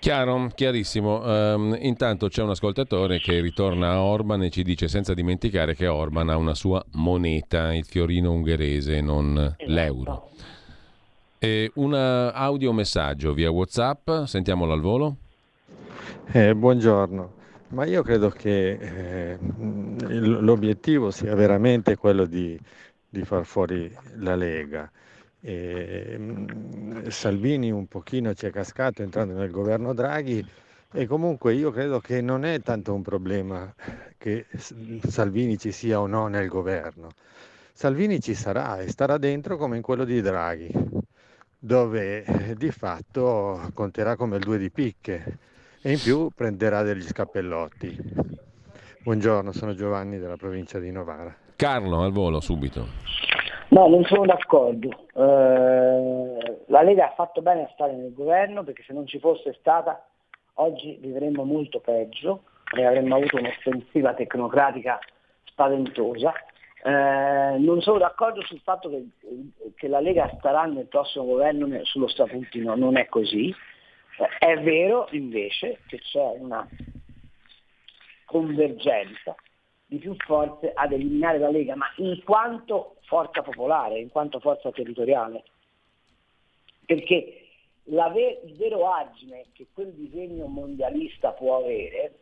Chiaro, 0.00 0.50
chiarissimo. 0.54 1.20
Um, 1.22 1.76
intanto 1.78 2.28
c'è 2.28 2.42
un 2.42 2.48
ascoltatore 2.48 3.18
che 3.18 3.38
ritorna 3.40 3.90
a 3.90 4.02
Orban 4.02 4.42
e 4.42 4.48
ci 4.48 4.62
dice 4.62 4.88
senza 4.88 5.12
dimenticare 5.12 5.74
che 5.74 5.88
Orban 5.88 6.30
ha 6.30 6.38
una 6.38 6.54
sua 6.54 6.82
moneta, 6.92 7.74
il 7.74 7.84
fiorino 7.84 8.32
ungherese, 8.32 9.02
non 9.02 9.36
esatto. 9.36 9.70
l'euro. 9.70 10.30
E 11.38 11.70
un 11.74 11.92
audiomessaggio 11.92 13.34
via 13.34 13.50
WhatsApp, 13.50 14.24
sentiamolo 14.24 14.72
al 14.72 14.80
volo. 14.80 15.16
Eh, 16.32 16.54
buongiorno, 16.54 17.32
ma 17.68 17.84
io 17.84 18.02
credo 18.02 18.30
che 18.30 18.70
eh, 18.70 19.38
l'obiettivo 20.08 21.10
sia 21.10 21.34
veramente 21.34 21.96
quello 21.96 22.24
di, 22.24 22.58
di 23.06 23.22
far 23.26 23.44
fuori 23.44 23.94
la 24.16 24.34
Lega 24.34 24.90
e, 25.40 26.16
mm, 26.18 27.08
Salvini 27.08 27.70
un 27.70 27.86
pochino 27.86 28.34
ci 28.34 28.46
è 28.46 28.50
cascato 28.50 29.02
entrando 29.02 29.34
nel 29.34 29.50
governo 29.50 29.94
Draghi 29.94 30.44
e 30.92 31.06
comunque 31.06 31.54
io 31.54 31.70
credo 31.70 32.00
che 32.00 32.20
non 32.20 32.44
è 32.44 32.60
tanto 32.60 32.92
un 32.92 33.02
problema 33.02 33.72
che 34.18 34.46
Salvini 35.06 35.56
ci 35.56 35.72
sia 35.72 36.00
o 36.00 36.06
no 36.06 36.26
nel 36.26 36.48
governo. 36.48 37.08
Salvini 37.72 38.20
ci 38.20 38.34
sarà 38.34 38.80
e 38.80 38.88
starà 38.88 39.16
dentro 39.16 39.56
come 39.56 39.76
in 39.76 39.82
quello 39.82 40.04
di 40.04 40.20
Draghi, 40.20 40.70
dove 41.58 42.54
di 42.58 42.70
fatto 42.70 43.70
conterà 43.72 44.16
come 44.16 44.36
il 44.36 44.42
2 44.42 44.58
di 44.58 44.70
picche 44.70 45.38
e 45.80 45.92
in 45.92 45.98
più 45.98 46.30
prenderà 46.34 46.82
degli 46.82 47.02
scappellotti. 47.02 47.96
Buongiorno, 49.02 49.52
sono 49.52 49.74
Giovanni 49.74 50.18
della 50.18 50.36
provincia 50.36 50.78
di 50.78 50.90
Novara. 50.90 51.34
Carlo, 51.56 52.02
al 52.02 52.12
volo, 52.12 52.40
subito. 52.40 52.86
No, 53.70 53.86
non 53.86 54.04
sono 54.04 54.26
d'accordo. 54.26 55.06
Eh, 55.14 56.62
la 56.66 56.82
Lega 56.82 57.06
ha 57.06 57.14
fatto 57.14 57.40
bene 57.40 57.64
a 57.64 57.70
stare 57.72 57.94
nel 57.94 58.12
governo 58.12 58.64
perché 58.64 58.82
se 58.82 58.92
non 58.92 59.06
ci 59.06 59.20
fosse 59.20 59.56
stata 59.60 60.04
oggi 60.54 60.98
vivremmo 61.00 61.44
molto 61.44 61.78
peggio 61.78 62.42
e 62.76 62.84
avremmo 62.84 63.14
avuto 63.14 63.36
un'offensiva 63.36 64.14
tecnocratica 64.14 64.98
spaventosa. 65.44 66.32
Eh, 66.82 67.58
non 67.58 67.80
sono 67.80 67.98
d'accordo 67.98 68.42
sul 68.42 68.60
fatto 68.60 68.88
che, 68.88 69.06
che, 69.76 69.86
la 69.86 70.00
Lega 70.00 70.34
starà 70.38 70.64
nel 70.64 70.86
prossimo 70.86 71.26
governo 71.26 71.68
sullo 71.84 72.08
statutino, 72.08 72.74
non 72.74 72.96
è 72.96 73.06
così. 73.06 73.54
Eh, 74.18 74.46
è 74.46 74.60
vero 74.62 75.06
invece 75.12 75.78
che 75.86 75.98
c'è 75.98 76.34
una 76.38 76.66
convergenza 78.24 79.36
di 79.86 79.98
più 79.98 80.14
forze 80.16 80.72
ad 80.72 80.92
eliminare 80.92 81.38
la 81.38 81.50
Lega, 81.50 81.76
ma 81.76 81.86
in 81.96 82.22
quanto 82.24 82.96
forza 83.10 83.42
popolare, 83.42 83.98
in 83.98 84.08
quanto 84.08 84.38
forza 84.38 84.70
territoriale. 84.70 85.42
Perché 86.86 87.48
ver- 87.82 88.44
il 88.44 88.56
vero 88.56 88.88
argine 88.88 89.46
che 89.52 89.66
quel 89.74 89.92
disegno 89.94 90.46
mondialista 90.46 91.32
può 91.32 91.56
avere 91.56 92.14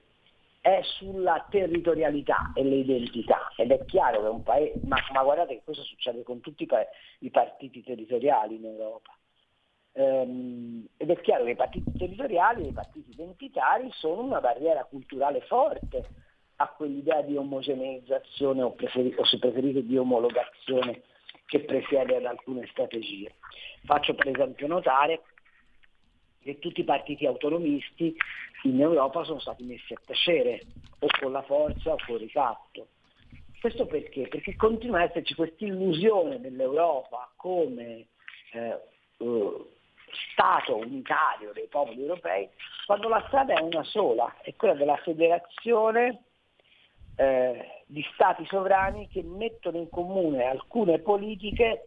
è 0.62 0.80
sulla 0.82 1.46
territorialità 1.50 2.52
e 2.54 2.64
le 2.64 2.76
identità 2.76 3.52
ed 3.56 3.70
è 3.70 3.84
chiaro 3.84 4.22
che 4.22 4.28
un 4.28 4.42
paese, 4.42 4.80
ma, 4.84 4.96
ma 5.12 5.22
guardate 5.22 5.56
che 5.56 5.62
questo 5.62 5.82
succede 5.82 6.22
con 6.22 6.40
tutti 6.40 6.62
i, 6.62 6.66
pa- 6.66 6.88
i 7.18 7.30
partiti 7.30 7.82
territoriali 7.82 8.56
in 8.56 8.64
Europa. 8.64 9.14
Ehm, 9.92 10.86
ed 10.96 11.10
è 11.10 11.20
chiaro 11.20 11.44
che 11.44 11.50
i 11.50 11.56
partiti 11.56 11.92
territoriali 11.98 12.64
e 12.64 12.68
i 12.68 12.72
partiti 12.72 13.10
identitari 13.10 13.90
sono 13.92 14.22
una 14.22 14.40
barriera 14.40 14.84
culturale 14.84 15.42
forte 15.42 16.08
a 16.60 16.68
quell'idea 16.68 17.22
di 17.22 17.36
omogeneizzazione 17.36 18.62
o, 18.62 18.72
preferi- 18.72 19.14
o 19.16 19.24
se 19.24 19.38
preferite 19.38 19.84
di 19.84 19.96
omologazione 19.96 21.02
che 21.46 21.60
presiede 21.60 22.16
ad 22.16 22.24
alcune 22.24 22.66
strategie. 22.66 23.34
Faccio 23.84 24.14
per 24.14 24.28
esempio 24.28 24.66
notare 24.66 25.22
che 26.42 26.58
tutti 26.58 26.80
i 26.80 26.84
partiti 26.84 27.26
autonomisti 27.26 28.14
in 28.64 28.80
Europa 28.80 29.24
sono 29.24 29.38
stati 29.38 29.62
messi 29.64 29.92
a 29.92 30.00
tacere, 30.04 30.62
o 31.00 31.06
con 31.20 31.32
la 31.32 31.42
forza 31.42 31.92
o 31.92 31.96
con 32.04 32.16
il 32.16 32.22
ricatto. 32.22 32.88
Questo 33.60 33.86
perché? 33.86 34.28
Perché 34.28 34.56
continua 34.56 35.02
ad 35.02 35.10
esserci 35.10 35.34
questa 35.34 35.64
illusione 35.64 36.40
dell'Europa 36.40 37.30
come 37.36 38.06
eh, 38.52 38.80
uh, 39.18 39.76
Stato 40.32 40.76
unitario 40.76 41.52
dei 41.52 41.66
popoli 41.66 42.00
europei, 42.00 42.48
quando 42.86 43.08
la 43.08 43.22
strada 43.26 43.54
è 43.54 43.60
una 43.60 43.84
sola, 43.84 44.34
è 44.40 44.54
quella 44.56 44.74
della 44.74 44.96
federazione 44.96 46.22
eh, 47.18 47.82
di 47.86 48.04
Stati 48.14 48.46
sovrani 48.46 49.08
che 49.08 49.22
mettono 49.24 49.76
in 49.78 49.88
comune 49.90 50.44
alcune 50.44 51.00
politiche 51.00 51.84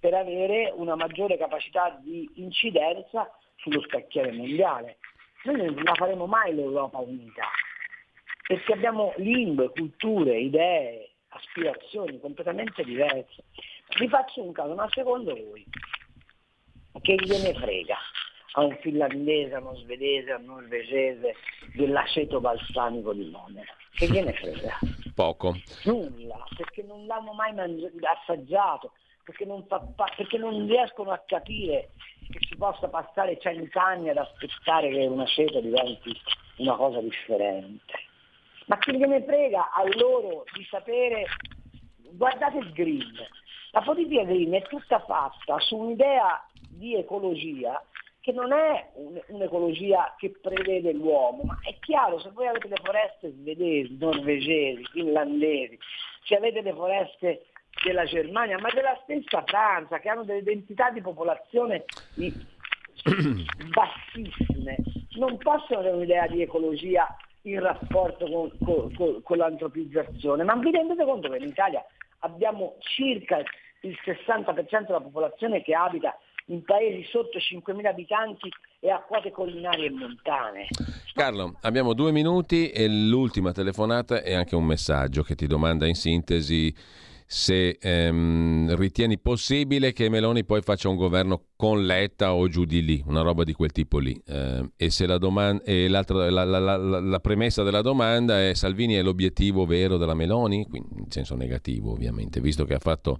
per 0.00 0.14
avere 0.14 0.72
una 0.74 0.96
maggiore 0.96 1.38
capacità 1.38 1.96
di 2.02 2.28
incidenza 2.34 3.30
sullo 3.56 3.80
scacchiere 3.82 4.32
mondiale. 4.32 4.98
Noi 5.44 5.56
non 5.56 5.82
la 5.84 5.94
faremo 5.94 6.26
mai 6.26 6.54
l'Europa 6.54 6.98
unita, 6.98 7.44
perché 8.46 8.72
abbiamo 8.72 9.12
lingue, 9.18 9.70
culture, 9.70 10.36
idee, 10.38 11.10
aspirazioni 11.28 12.18
completamente 12.18 12.82
diverse. 12.82 13.44
Vi 13.96 14.08
faccio 14.08 14.42
un 14.42 14.52
caso, 14.52 14.74
ma 14.74 14.88
secondo 14.90 15.34
voi 15.34 15.64
che 17.00 17.14
gliene 17.14 17.54
frega 17.54 17.96
a 18.56 18.62
un 18.62 18.76
finlandese, 18.80 19.54
a 19.54 19.60
uno 19.60 19.74
svedese, 19.76 20.32
a 20.32 20.36
un 20.36 20.46
norvegese 20.46 21.34
dell'aceto 21.74 22.40
balsamico 22.40 23.12
di 23.12 23.30
Modena? 23.30 23.62
Che 23.90 24.08
gliene 24.08 24.32
frega? 24.32 24.78
Poco. 25.14 25.54
Nulla, 25.84 26.44
perché 26.56 26.82
non 26.82 27.06
l'hanno 27.06 27.32
mai 27.32 27.52
mangi- 27.52 27.90
assaggiato, 28.02 28.92
perché 29.24 29.44
non, 29.44 29.66
pa- 29.66 29.86
perché 30.16 30.38
non 30.38 30.66
riescono 30.66 31.10
a 31.10 31.22
capire 31.24 31.90
che 32.30 32.38
si 32.48 32.56
possa 32.56 32.88
passare 32.88 33.38
cent'anni 33.38 34.08
ad 34.08 34.16
aspettare 34.16 34.90
che 34.90 35.06
una 35.06 35.26
seta 35.26 35.60
diventi 35.60 36.12
una 36.56 36.74
cosa 36.74 37.00
differente. 37.00 37.92
Ma 38.66 38.78
chi 38.78 38.96
gliene 38.96 39.22
frega 39.22 39.72
a 39.72 39.82
loro 39.96 40.44
di 40.54 40.64
sapere, 40.64 41.26
guardate 42.12 42.58
il 42.58 42.72
green, 42.72 43.12
la 43.72 43.82
politica 43.82 44.24
green 44.24 44.52
è 44.52 44.62
tutta 44.62 45.00
fatta 45.00 45.58
su 45.58 45.76
un'idea 45.76 46.48
di 46.70 46.94
ecologia 46.96 47.82
che 48.24 48.32
non 48.32 48.52
è 48.52 48.90
un'ecologia 49.28 50.14
che 50.16 50.30
prevede 50.40 50.94
l'uomo, 50.94 51.42
ma 51.42 51.58
è 51.60 51.76
chiaro, 51.78 52.18
se 52.18 52.30
voi 52.30 52.46
avete 52.46 52.68
le 52.68 52.80
foreste 52.82 53.30
svedesi, 53.32 53.98
norvegesi, 54.00 54.82
finlandesi, 54.92 55.78
se 56.24 56.34
avete 56.34 56.62
le 56.62 56.72
foreste 56.72 57.44
della 57.84 58.06
Germania, 58.06 58.58
ma 58.58 58.70
della 58.70 58.98
stessa 59.02 59.44
Francia, 59.44 59.98
che 59.98 60.08
hanno 60.08 60.24
delle 60.24 60.42
densità 60.42 60.88
di 60.88 61.02
popolazione 61.02 61.84
bassissime, 63.74 64.76
non 65.18 65.36
possono 65.36 65.80
avere 65.80 65.96
un'idea 65.96 66.26
di 66.26 66.40
ecologia 66.40 67.14
in 67.42 67.60
rapporto 67.60 68.26
con, 68.26 68.50
con, 68.64 68.90
con, 68.94 69.20
con 69.22 69.36
l'antropizzazione. 69.36 70.44
Ma 70.44 70.54
vi 70.54 70.70
rendete 70.70 71.04
conto 71.04 71.28
che 71.28 71.36
in 71.36 71.48
Italia 71.48 71.84
abbiamo 72.20 72.76
circa 72.78 73.42
il 73.82 73.98
60% 74.02 74.86
della 74.86 75.02
popolazione 75.02 75.60
che 75.60 75.74
abita 75.74 76.18
in 76.46 76.62
paesi 76.64 77.06
sotto 77.08 77.38
5.000 77.38 77.86
abitanti 77.86 78.48
e 78.80 78.90
a 78.90 79.00
quote 79.00 79.30
collinari 79.30 79.86
e 79.86 79.90
montane. 79.90 80.66
Carlo, 81.14 81.56
abbiamo 81.62 81.94
due 81.94 82.12
minuti 82.12 82.70
e 82.70 82.88
l'ultima 82.88 83.52
telefonata 83.52 84.22
è 84.22 84.34
anche 84.34 84.54
un 84.54 84.64
messaggio 84.64 85.22
che 85.22 85.34
ti 85.34 85.46
domanda 85.46 85.86
in 85.86 85.94
sintesi 85.94 86.74
se 87.26 87.78
ehm, 87.80 88.76
ritieni 88.76 89.18
possibile 89.18 89.92
che 89.92 90.08
Meloni 90.08 90.44
poi 90.44 90.60
faccia 90.60 90.88
un 90.88 90.96
governo 90.96 91.46
con 91.56 91.84
Letta 91.84 92.34
o 92.34 92.48
giù 92.48 92.64
di 92.64 92.84
lì, 92.84 93.02
una 93.06 93.22
roba 93.22 93.44
di 93.44 93.54
quel 93.54 93.72
tipo 93.72 93.98
lì. 93.98 94.20
Eh, 94.26 94.70
e 94.76 94.90
se 94.90 95.06
la, 95.06 95.18
domanda, 95.18 95.62
e 95.64 95.88
la, 95.88 96.04
la, 96.06 96.76
la, 96.76 97.20
premessa 97.20 97.62
della 97.62 97.80
domanda 97.80 98.40
è 98.40 98.54
Salvini 98.54 98.94
è 98.94 99.02
l'obiettivo 99.02 99.64
vero 99.64 99.96
della 99.96 100.14
Meloni, 100.14 100.66
Quindi, 100.68 100.98
in 100.98 101.10
senso 101.10 101.34
negativo 101.34 101.92
ovviamente, 101.92 102.40
visto 102.40 102.64
che 102.64 102.74
ha 102.74 102.78
fatto 102.78 103.18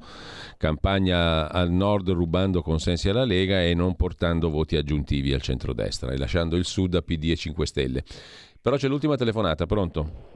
campagna 0.58 1.50
al 1.50 1.70
nord 1.70 2.10
rubando 2.10 2.62
consensi 2.62 3.08
alla 3.08 3.24
Lega 3.24 3.62
e 3.62 3.74
non 3.74 3.96
portando 3.96 4.50
voti 4.50 4.76
aggiuntivi 4.76 5.32
al 5.32 5.40
centrodestra 5.40 6.12
e 6.12 6.18
lasciando 6.18 6.56
il 6.56 6.66
sud 6.66 6.94
a 6.94 7.00
PD 7.00 7.30
e 7.30 7.36
5 7.36 7.66
Stelle. 7.66 8.04
Però 8.60 8.76
c'è 8.76 8.88
l'ultima 8.88 9.16
telefonata, 9.16 9.66
pronto? 9.66 10.33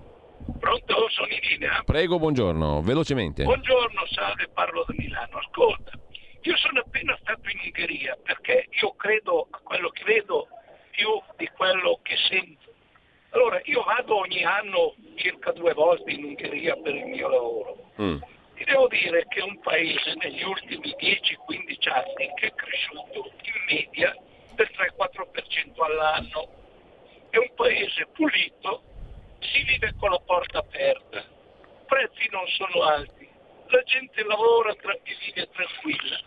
Pronto, 0.59 1.09
sono 1.11 1.28
in 1.28 1.41
linea. 1.43 1.82
Prego, 1.84 2.18
buongiorno, 2.18 2.82
velocemente. 2.82 3.45
Buongiorno, 3.45 4.07
salve, 4.07 4.49
parlo 4.49 4.84
da 4.86 4.95
Milano. 4.97 5.39
Ascolta, 5.39 5.93
io 6.43 6.57
sono 6.57 6.80
appena 6.80 7.16
stato 7.20 7.49
in 7.49 7.59
Ungheria 7.64 8.16
perché 8.22 8.66
io 8.80 8.95
credo 8.95 9.49
a 9.51 9.59
quello 9.62 9.91
che 9.91 10.05
vedo 10.05 10.49
più 10.91 11.20
di 11.36 11.49
quello 11.49 12.01
che 12.03 12.16
sento. 12.28 12.72
Allora, 13.30 13.61
io 13.64 13.82
vado 13.82 14.16
ogni 14.16 14.43
anno 14.45 14.95
circa 15.16 15.53
due 15.53 15.74
volte 15.74 16.11
in 16.11 16.24
Ungheria 16.24 16.74
per 16.76 16.95
il 16.95 17.07
mio 17.07 17.28
lavoro. 17.28 17.91
Mm. 18.01 18.18
Ti 18.55 18.64
devo 18.64 18.89
dire 18.89 19.26
che 19.28 19.41
è 19.41 19.43
un 19.43 19.61
paese 19.61 20.14
negli 20.16 20.43
ultimi 20.43 20.95
10-15 20.99 21.89
anni 21.91 22.32
che 22.34 22.47
è 22.47 22.55
cresciuto 22.55 23.30
in 23.43 23.64
media 23.68 24.16
del 24.55 24.70
3-4% 24.72 25.84
all'anno. 25.84 26.49
È 27.30 27.36
un 27.36 27.51
paese 27.55 28.09
pulito, 28.12 28.82
si 29.41 29.62
vive 29.62 29.95
con 29.99 30.11
la 30.11 30.20
porta 30.24 30.59
aperta, 30.59 31.18
i 31.18 31.84
prezzi 31.86 32.28
non 32.30 32.47
sono 32.49 32.82
alti, 32.82 33.28
la 33.68 33.82
gente 33.82 34.24
lavora 34.24 34.72
e 34.72 35.16
vive 35.24 35.49
tranquilla. 35.51 36.20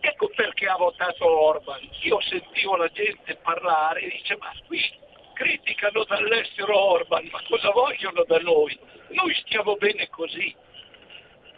Ecco 0.00 0.28
perché 0.34 0.66
ha 0.66 0.76
votato 0.76 1.26
Orban. 1.26 1.80
Io 2.02 2.20
sentivo 2.20 2.76
la 2.76 2.88
gente 2.88 3.36
parlare 3.36 4.00
e 4.00 4.08
dice 4.08 4.36
ma 4.36 4.52
qui 4.66 4.80
criticano 5.32 6.04
dall'estero 6.04 6.78
Orban, 6.78 7.26
ma 7.30 7.42
cosa 7.48 7.70
vogliono 7.70 8.22
da 8.24 8.38
noi? 8.38 8.78
Noi 9.08 9.34
stiamo 9.46 9.76
bene 9.76 10.08
così. 10.10 10.54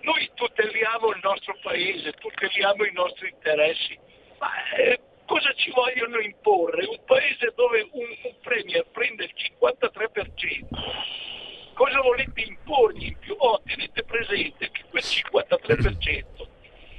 Noi 0.02 0.30
tuteliamo 0.34 1.10
il 1.10 1.18
nostro 1.22 1.56
paese, 1.60 2.12
tuteliamo 2.12 2.84
i 2.84 2.92
nostri 2.92 3.28
interessi, 3.28 3.98
ma 4.38 4.50
eh, 4.76 5.00
cosa 5.26 5.52
ci 5.54 5.70
vogliono 5.70 6.18
imporre? 6.18 6.86
Un 6.86 7.04
paese 7.04 7.52
dove 7.54 7.86
un, 7.92 8.08
un 8.22 8.34
premier 8.40 8.86
prende 8.90 9.24
il 9.24 9.34
53%, 9.58 11.74
cosa 11.74 12.00
volete 12.00 12.40
imporgli 12.40 13.08
in 13.08 13.18
più? 13.18 13.34
Oh, 13.38 13.60
tenete 13.64 14.02
presente 14.04 14.70
che 14.70 14.84
quel 14.88 15.02
53% 15.02 16.24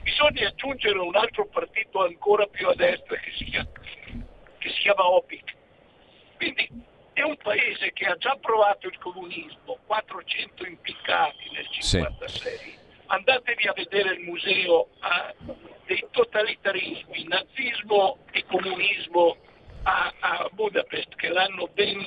bisogna 0.02 0.48
aggiungere 0.48 1.00
un 1.00 1.16
altro 1.16 1.48
partito 1.48 2.04
ancora 2.04 2.46
più 2.46 2.68
a 2.68 2.76
destra 2.76 3.18
che 3.18 3.32
si 3.36 3.46
chiama, 3.46 3.72
che 4.58 4.70
si 4.70 4.82
chiama 4.82 5.10
OPIC. 5.10 5.56
Quindi 6.36 6.70
è 7.14 7.24
un 7.24 7.38
paese 7.38 7.94
che 7.94 8.06
ha 8.06 8.16
già 8.18 8.38
provato 8.40 8.88
il 8.88 8.98
comunismo, 9.00 9.80
400 9.86 10.66
impiccati 10.66 11.50
nel 11.52 11.68
1956. 11.70 12.58
Sì 12.58 12.86
andatevi 13.08 13.68
a 13.68 13.74
vedere 13.74 14.14
il 14.14 14.22
museo 14.22 14.88
a, 15.00 15.34
dei 15.86 16.06
totalitarismi, 16.12 17.26
nazismo 17.28 18.20
e 18.32 18.46
comunismo 18.46 19.38
a, 19.84 20.14
a 20.20 20.50
Budapest 20.52 21.16
che 21.16 21.30
l'hanno 21.30 21.68
ben 21.74 22.06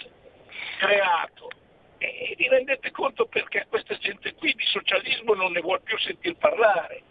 creato. 0.79 1.51
E 1.99 2.35
vi 2.37 2.49
rendete 2.49 2.91
conto 2.91 3.27
perché 3.27 3.67
questa 3.69 3.97
gente 3.99 4.35
qui 4.35 4.55
di 4.55 4.65
socialismo 4.65 5.35
non 5.35 5.53
ne 5.53 5.61
vuole 5.61 5.81
più 5.83 5.99
sentir 5.99 6.37
parlare, 6.37 7.03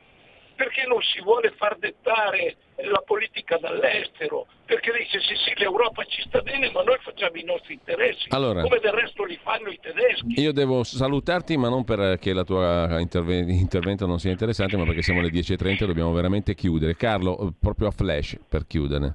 perché 0.60 0.86
non 0.86 1.01
si 1.01 1.22
vuole 1.22 1.51
far 1.55 1.78
dettare 1.78 2.57
la 2.91 3.01
politica 3.05 3.57
dall'estero, 3.57 4.45
perché 4.66 4.91
dice 4.91 5.22
sì 5.22 5.34
sì 5.36 5.53
l'Europa 5.55 6.03
ci 6.03 6.22
sta 6.24 6.41
bene 6.41 6.70
ma 6.72 6.84
noi 6.84 6.97
facciamo 6.99 7.38
i 7.38 7.45
nostri 7.45 7.76
interessi, 7.76 8.28
allora, 8.32 8.62
come 8.62 8.80
del 8.80 8.91
resto 8.91 9.24
li 9.24 9.39
fanno 9.41 9.70
i 9.70 9.80
tedeschi. 9.82 10.41
Io 10.41 10.51
devo 10.51 10.84
salutarti 10.84 11.55
ma 11.55 11.70
non 11.70 11.86
perché 11.86 12.34
la 12.34 12.43
tua 12.43 12.99
interve- 12.99 13.38
intervento 13.38 14.05
non 14.05 14.20
sia 14.20 14.32
interessante 14.32 14.76
ma 14.76 14.84
perché 14.84 15.01
siamo 15.01 15.22
alle 15.22 15.30
10.30 15.30 15.84
e 15.84 15.86
dobbiamo 15.86 16.12
veramente 16.12 16.53
chiudere. 16.55 16.97
Carlo, 16.97 17.53
proprio 17.57 17.88
a 17.88 17.91
flash 17.91 18.38
per 18.49 18.68
chiudere. 18.68 19.14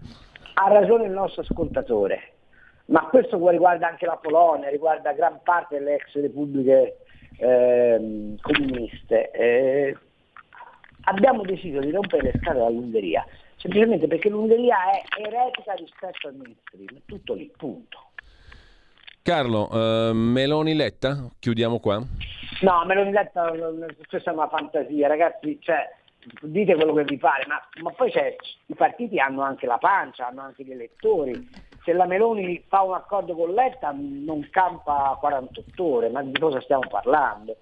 Ha 0.55 0.69
ragione 0.69 1.05
il 1.05 1.13
nostro 1.13 1.43
ascoltatore, 1.43 2.33
ma 2.87 3.07
questo 3.09 3.37
riguarda 3.51 3.87
anche 3.87 4.07
la 4.07 4.17
Polonia, 4.17 4.71
riguarda 4.71 5.13
gran 5.13 5.41
parte 5.43 5.77
delle 5.77 5.97
ex 5.97 6.15
repubbliche 6.15 6.97
eh, 7.37 8.35
comuniste. 8.41 9.31
Eh, 9.31 9.97
abbiamo 11.05 11.43
deciso 11.43 11.81
di 11.81 11.91
rompere 11.91 12.33
le 12.33 12.39
scale 12.41 12.59
dall'Ungheria, 12.59 13.25
semplicemente 13.57 14.07
perché 14.07 14.29
l'Ungheria 14.29 14.77
è 14.91 15.03
eretica 15.21 15.73
rispetto 15.75 16.29
al 16.29 16.35
mainstream, 16.35 17.03
tutto 17.07 17.35
lì, 17.35 17.51
punto. 17.57 18.11
Carlo, 19.23 19.71
eh, 19.73 20.13
Meloni 20.13 20.75
Letta, 20.75 21.31
chiudiamo 21.39 21.79
qua? 21.79 22.03
No, 22.61 22.85
Meloni 22.85 23.11
Letta, 23.11 23.51
questa 24.07 24.31
è 24.31 24.35
una 24.35 24.49
fantasia, 24.49 25.09
ragazzi, 25.09 25.59
cioè, 25.61 25.89
dite 26.43 26.75
quello 26.75 26.93
che 26.93 27.05
vi 27.05 27.17
pare, 27.17 27.47
ma, 27.47 27.61
ma 27.83 27.91
poi 27.93 28.13
i 28.67 28.75
partiti 28.75 29.19
hanno 29.19 29.43
anche 29.43 29.67
la 29.67 29.79
pancia, 29.79 30.29
hanno 30.29 30.43
anche 30.43 30.65
gli 30.65 30.73
elettori. 30.73 31.33
Se 31.85 31.93
la 31.93 32.07
Meloni 32.07 32.63
fa 32.67 32.83
un 32.83 32.95
accordo 32.95 33.35
con 33.35 33.53
Letta 33.53 33.95
non 33.95 34.47
campa 34.51 35.17
48 35.21 35.85
ore, 35.85 36.09
ma 36.09 36.23
di 36.23 36.39
cosa 36.39 36.61
stiamo 36.61 36.87
parlando? 36.89 37.57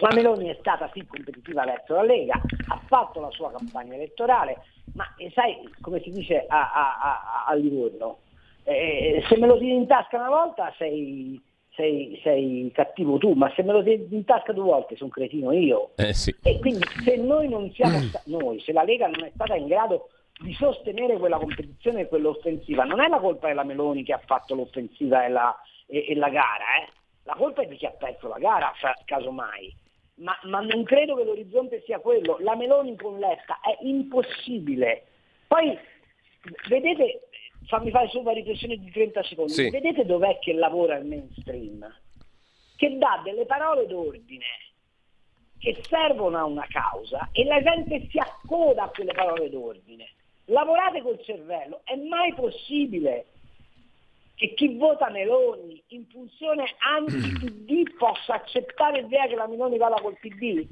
La 0.00 0.14
Meloni 0.14 0.48
è 0.48 0.56
stata 0.60 0.88
sì 0.92 1.04
competitiva 1.06 1.64
verso 1.64 1.94
la 1.94 2.02
Lega, 2.02 2.40
ha 2.68 2.80
fatto 2.86 3.20
la 3.20 3.30
sua 3.30 3.50
campagna 3.50 3.94
elettorale, 3.94 4.58
ma 4.94 5.04
eh, 5.16 5.30
sai 5.34 5.68
come 5.80 6.00
si 6.02 6.10
dice 6.10 6.44
a, 6.46 6.72
a, 6.72 6.98
a, 7.00 7.44
a 7.48 7.54
Livorno? 7.54 8.18
Eh, 8.62 9.24
se 9.28 9.36
me 9.38 9.46
lo 9.46 9.58
tieni 9.58 9.76
in 9.76 9.86
tasca 9.86 10.18
una 10.18 10.28
volta 10.28 10.72
sei, 10.76 11.40
sei, 11.74 12.20
sei, 12.22 12.70
cattivo 12.72 13.18
tu, 13.18 13.32
ma 13.32 13.52
se 13.56 13.62
me 13.62 13.72
lo 13.72 13.82
tieni 13.82 14.06
in 14.10 14.24
tasca 14.24 14.52
due 14.52 14.64
volte 14.64 14.94
sono 14.94 15.10
cretino 15.10 15.50
io. 15.52 15.90
Eh 15.96 16.12
sì. 16.12 16.32
E 16.42 16.60
quindi 16.60 16.86
se 17.02 17.16
noi 17.16 17.48
non 17.48 17.68
siamo 17.72 17.98
stati, 17.98 18.30
noi, 18.30 18.60
se 18.60 18.72
la 18.72 18.84
Lega 18.84 19.08
non 19.08 19.24
è 19.24 19.32
stata 19.34 19.56
in 19.56 19.66
grado 19.66 20.10
di 20.40 20.52
sostenere 20.52 21.18
quella 21.18 21.38
competizione 21.38 22.02
e 22.02 22.08
quell'offensiva, 22.08 22.84
non 22.84 23.00
è 23.00 23.08
la 23.08 23.18
colpa 23.18 23.48
della 23.48 23.64
Meloni 23.64 24.04
che 24.04 24.12
ha 24.12 24.22
fatto 24.24 24.54
l'offensiva 24.54 25.24
e 25.24 25.28
la, 25.28 25.60
e, 25.86 26.06
e 26.10 26.14
la 26.14 26.28
gara, 26.28 26.76
eh? 26.82 26.92
la 27.24 27.34
colpa 27.34 27.62
è 27.62 27.66
di 27.66 27.76
chi 27.76 27.86
ha 27.86 27.90
perso 27.90 28.28
la 28.28 28.38
gara, 28.38 28.72
casomai 29.04 29.86
ma, 30.18 30.38
ma 30.44 30.60
non 30.60 30.84
credo 30.84 31.16
che 31.16 31.24
l'orizzonte 31.24 31.82
sia 31.84 31.98
quello. 31.98 32.38
La 32.40 32.54
Meloni 32.56 32.96
con 32.96 33.18
Letta 33.18 33.60
è 33.60 33.76
impossibile. 33.82 35.04
Poi, 35.46 35.76
vedete, 36.68 37.28
fammi 37.66 37.90
fare 37.90 38.08
solo 38.08 38.22
una 38.22 38.32
riflessione 38.32 38.76
di 38.76 38.90
30 38.90 39.22
secondi, 39.24 39.52
Sì. 39.52 39.70
vedete 39.70 40.04
dov'è 40.04 40.38
che 40.38 40.52
lavora 40.52 40.96
il 40.96 41.06
mainstream? 41.06 41.86
Che 42.76 42.98
dà 42.98 43.20
delle 43.24 43.44
parole 43.44 43.86
d'ordine 43.86 44.44
che 45.58 45.76
servono 45.88 46.38
a 46.38 46.44
una 46.44 46.66
causa 46.68 47.30
e 47.32 47.44
la 47.44 47.60
gente 47.60 48.06
si 48.10 48.18
accoda 48.18 48.84
a 48.84 48.88
quelle 48.90 49.12
parole 49.12 49.50
d'ordine. 49.50 50.08
Lavorate 50.46 51.02
col 51.02 51.20
cervello, 51.24 51.80
è 51.84 51.96
mai 51.96 52.32
possibile 52.34 53.26
che 54.38 54.54
chi 54.54 54.76
vota 54.76 55.10
Meloni 55.10 55.82
in 55.88 56.04
funzione 56.10 56.64
anti-PD 56.96 57.96
possa 57.98 58.34
accettare 58.34 59.02
l'idea 59.02 59.26
che 59.26 59.34
la 59.34 59.48
Meloni 59.48 59.76
vada 59.76 60.00
col 60.00 60.16
PD? 60.20 60.64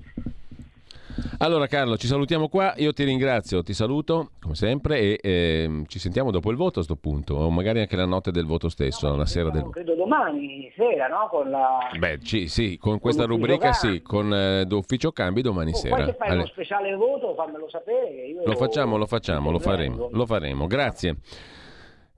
Allora 1.38 1.66
Carlo, 1.66 1.96
ci 1.96 2.06
salutiamo 2.06 2.48
qua, 2.48 2.74
io 2.76 2.92
ti 2.92 3.02
ringrazio, 3.04 3.62
ti 3.62 3.72
saluto 3.74 4.30
come 4.40 4.54
sempre 4.54 5.00
e 5.00 5.18
ehm, 5.22 5.86
ci 5.86 5.98
sentiamo 5.98 6.30
dopo 6.30 6.50
il 6.50 6.56
voto 6.56 6.80
a 6.80 6.82
sto 6.82 6.96
punto, 6.96 7.34
o 7.34 7.50
magari 7.50 7.80
anche 7.80 7.96
la 7.96 8.04
notte 8.06 8.30
del 8.30 8.44
voto 8.46 8.68
stesso, 8.68 9.14
la 9.16 9.26
sera 9.26 9.50
del 9.50 9.62
No, 9.64 9.70
credo 9.70 9.94
domani 9.94 10.70
sera, 10.76 11.08
no? 11.08 11.26
Con 11.30 11.50
la... 11.50 11.90
Beh, 11.98 12.20
ci- 12.20 12.48
sì, 12.48 12.78
con 12.78 12.98
questa 13.00 13.24
Con 13.26 13.30
l'ufficio 13.32 13.52
rubrica 13.56 13.70
cambi. 13.78 13.96
sì, 13.96 14.02
con 14.02 14.34
eh, 14.34 14.64
d'ufficio 14.66 15.12
cambi 15.12 15.42
domani 15.42 15.72
Oh, 15.72 15.76
sera. 15.76 15.96
poi 15.96 16.04
se 16.06 16.14
fai 16.14 16.28
alle- 16.28 16.36
uno 16.38 16.46
speciale 16.46 16.94
voto 16.94 17.34
fammelo 17.34 17.68
sapere. 17.70 18.34
Lo 18.44 18.54
facciamo, 18.56 18.96
lo 18.96 19.06
facciamo, 19.06 19.50
lo 19.50 19.58
faremo, 19.58 20.08
lo 20.12 20.26
faremo. 20.26 20.66
Grazie. 20.66 21.16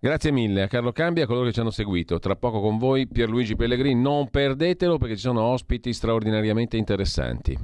Grazie 0.01 0.31
mille 0.31 0.63
a 0.63 0.69
Carlo 0.69 0.93
Cambi 0.93 1.21
e 1.21 1.23
a 1.25 1.27
coloro 1.27 1.47
che 1.47 1.53
ci 1.53 1.59
hanno 1.59 1.73
seguito. 1.73 2.21
Tra 2.21 2.37
poco 2.37 2.61
con 2.61 2.79
voi 2.79 3.09
Pierluigi 3.09 3.57
Pellegrini. 3.57 4.01
Non 4.01 4.31
perdetelo 4.31 4.97
perché 4.97 5.17
ci 5.17 5.23
sono 5.23 5.43
ospiti 5.43 5.93
straordinariamente 5.93 6.77
interessanti. 6.77 7.59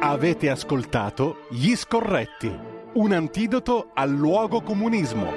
Avete 0.00 0.50
ascoltato 0.50 1.46
Gli 1.50 1.74
Scorretti, 1.74 2.52
un 2.94 3.12
antidoto 3.12 3.90
al 3.94 4.10
luogo 4.10 4.62
comunismo. 4.62 5.30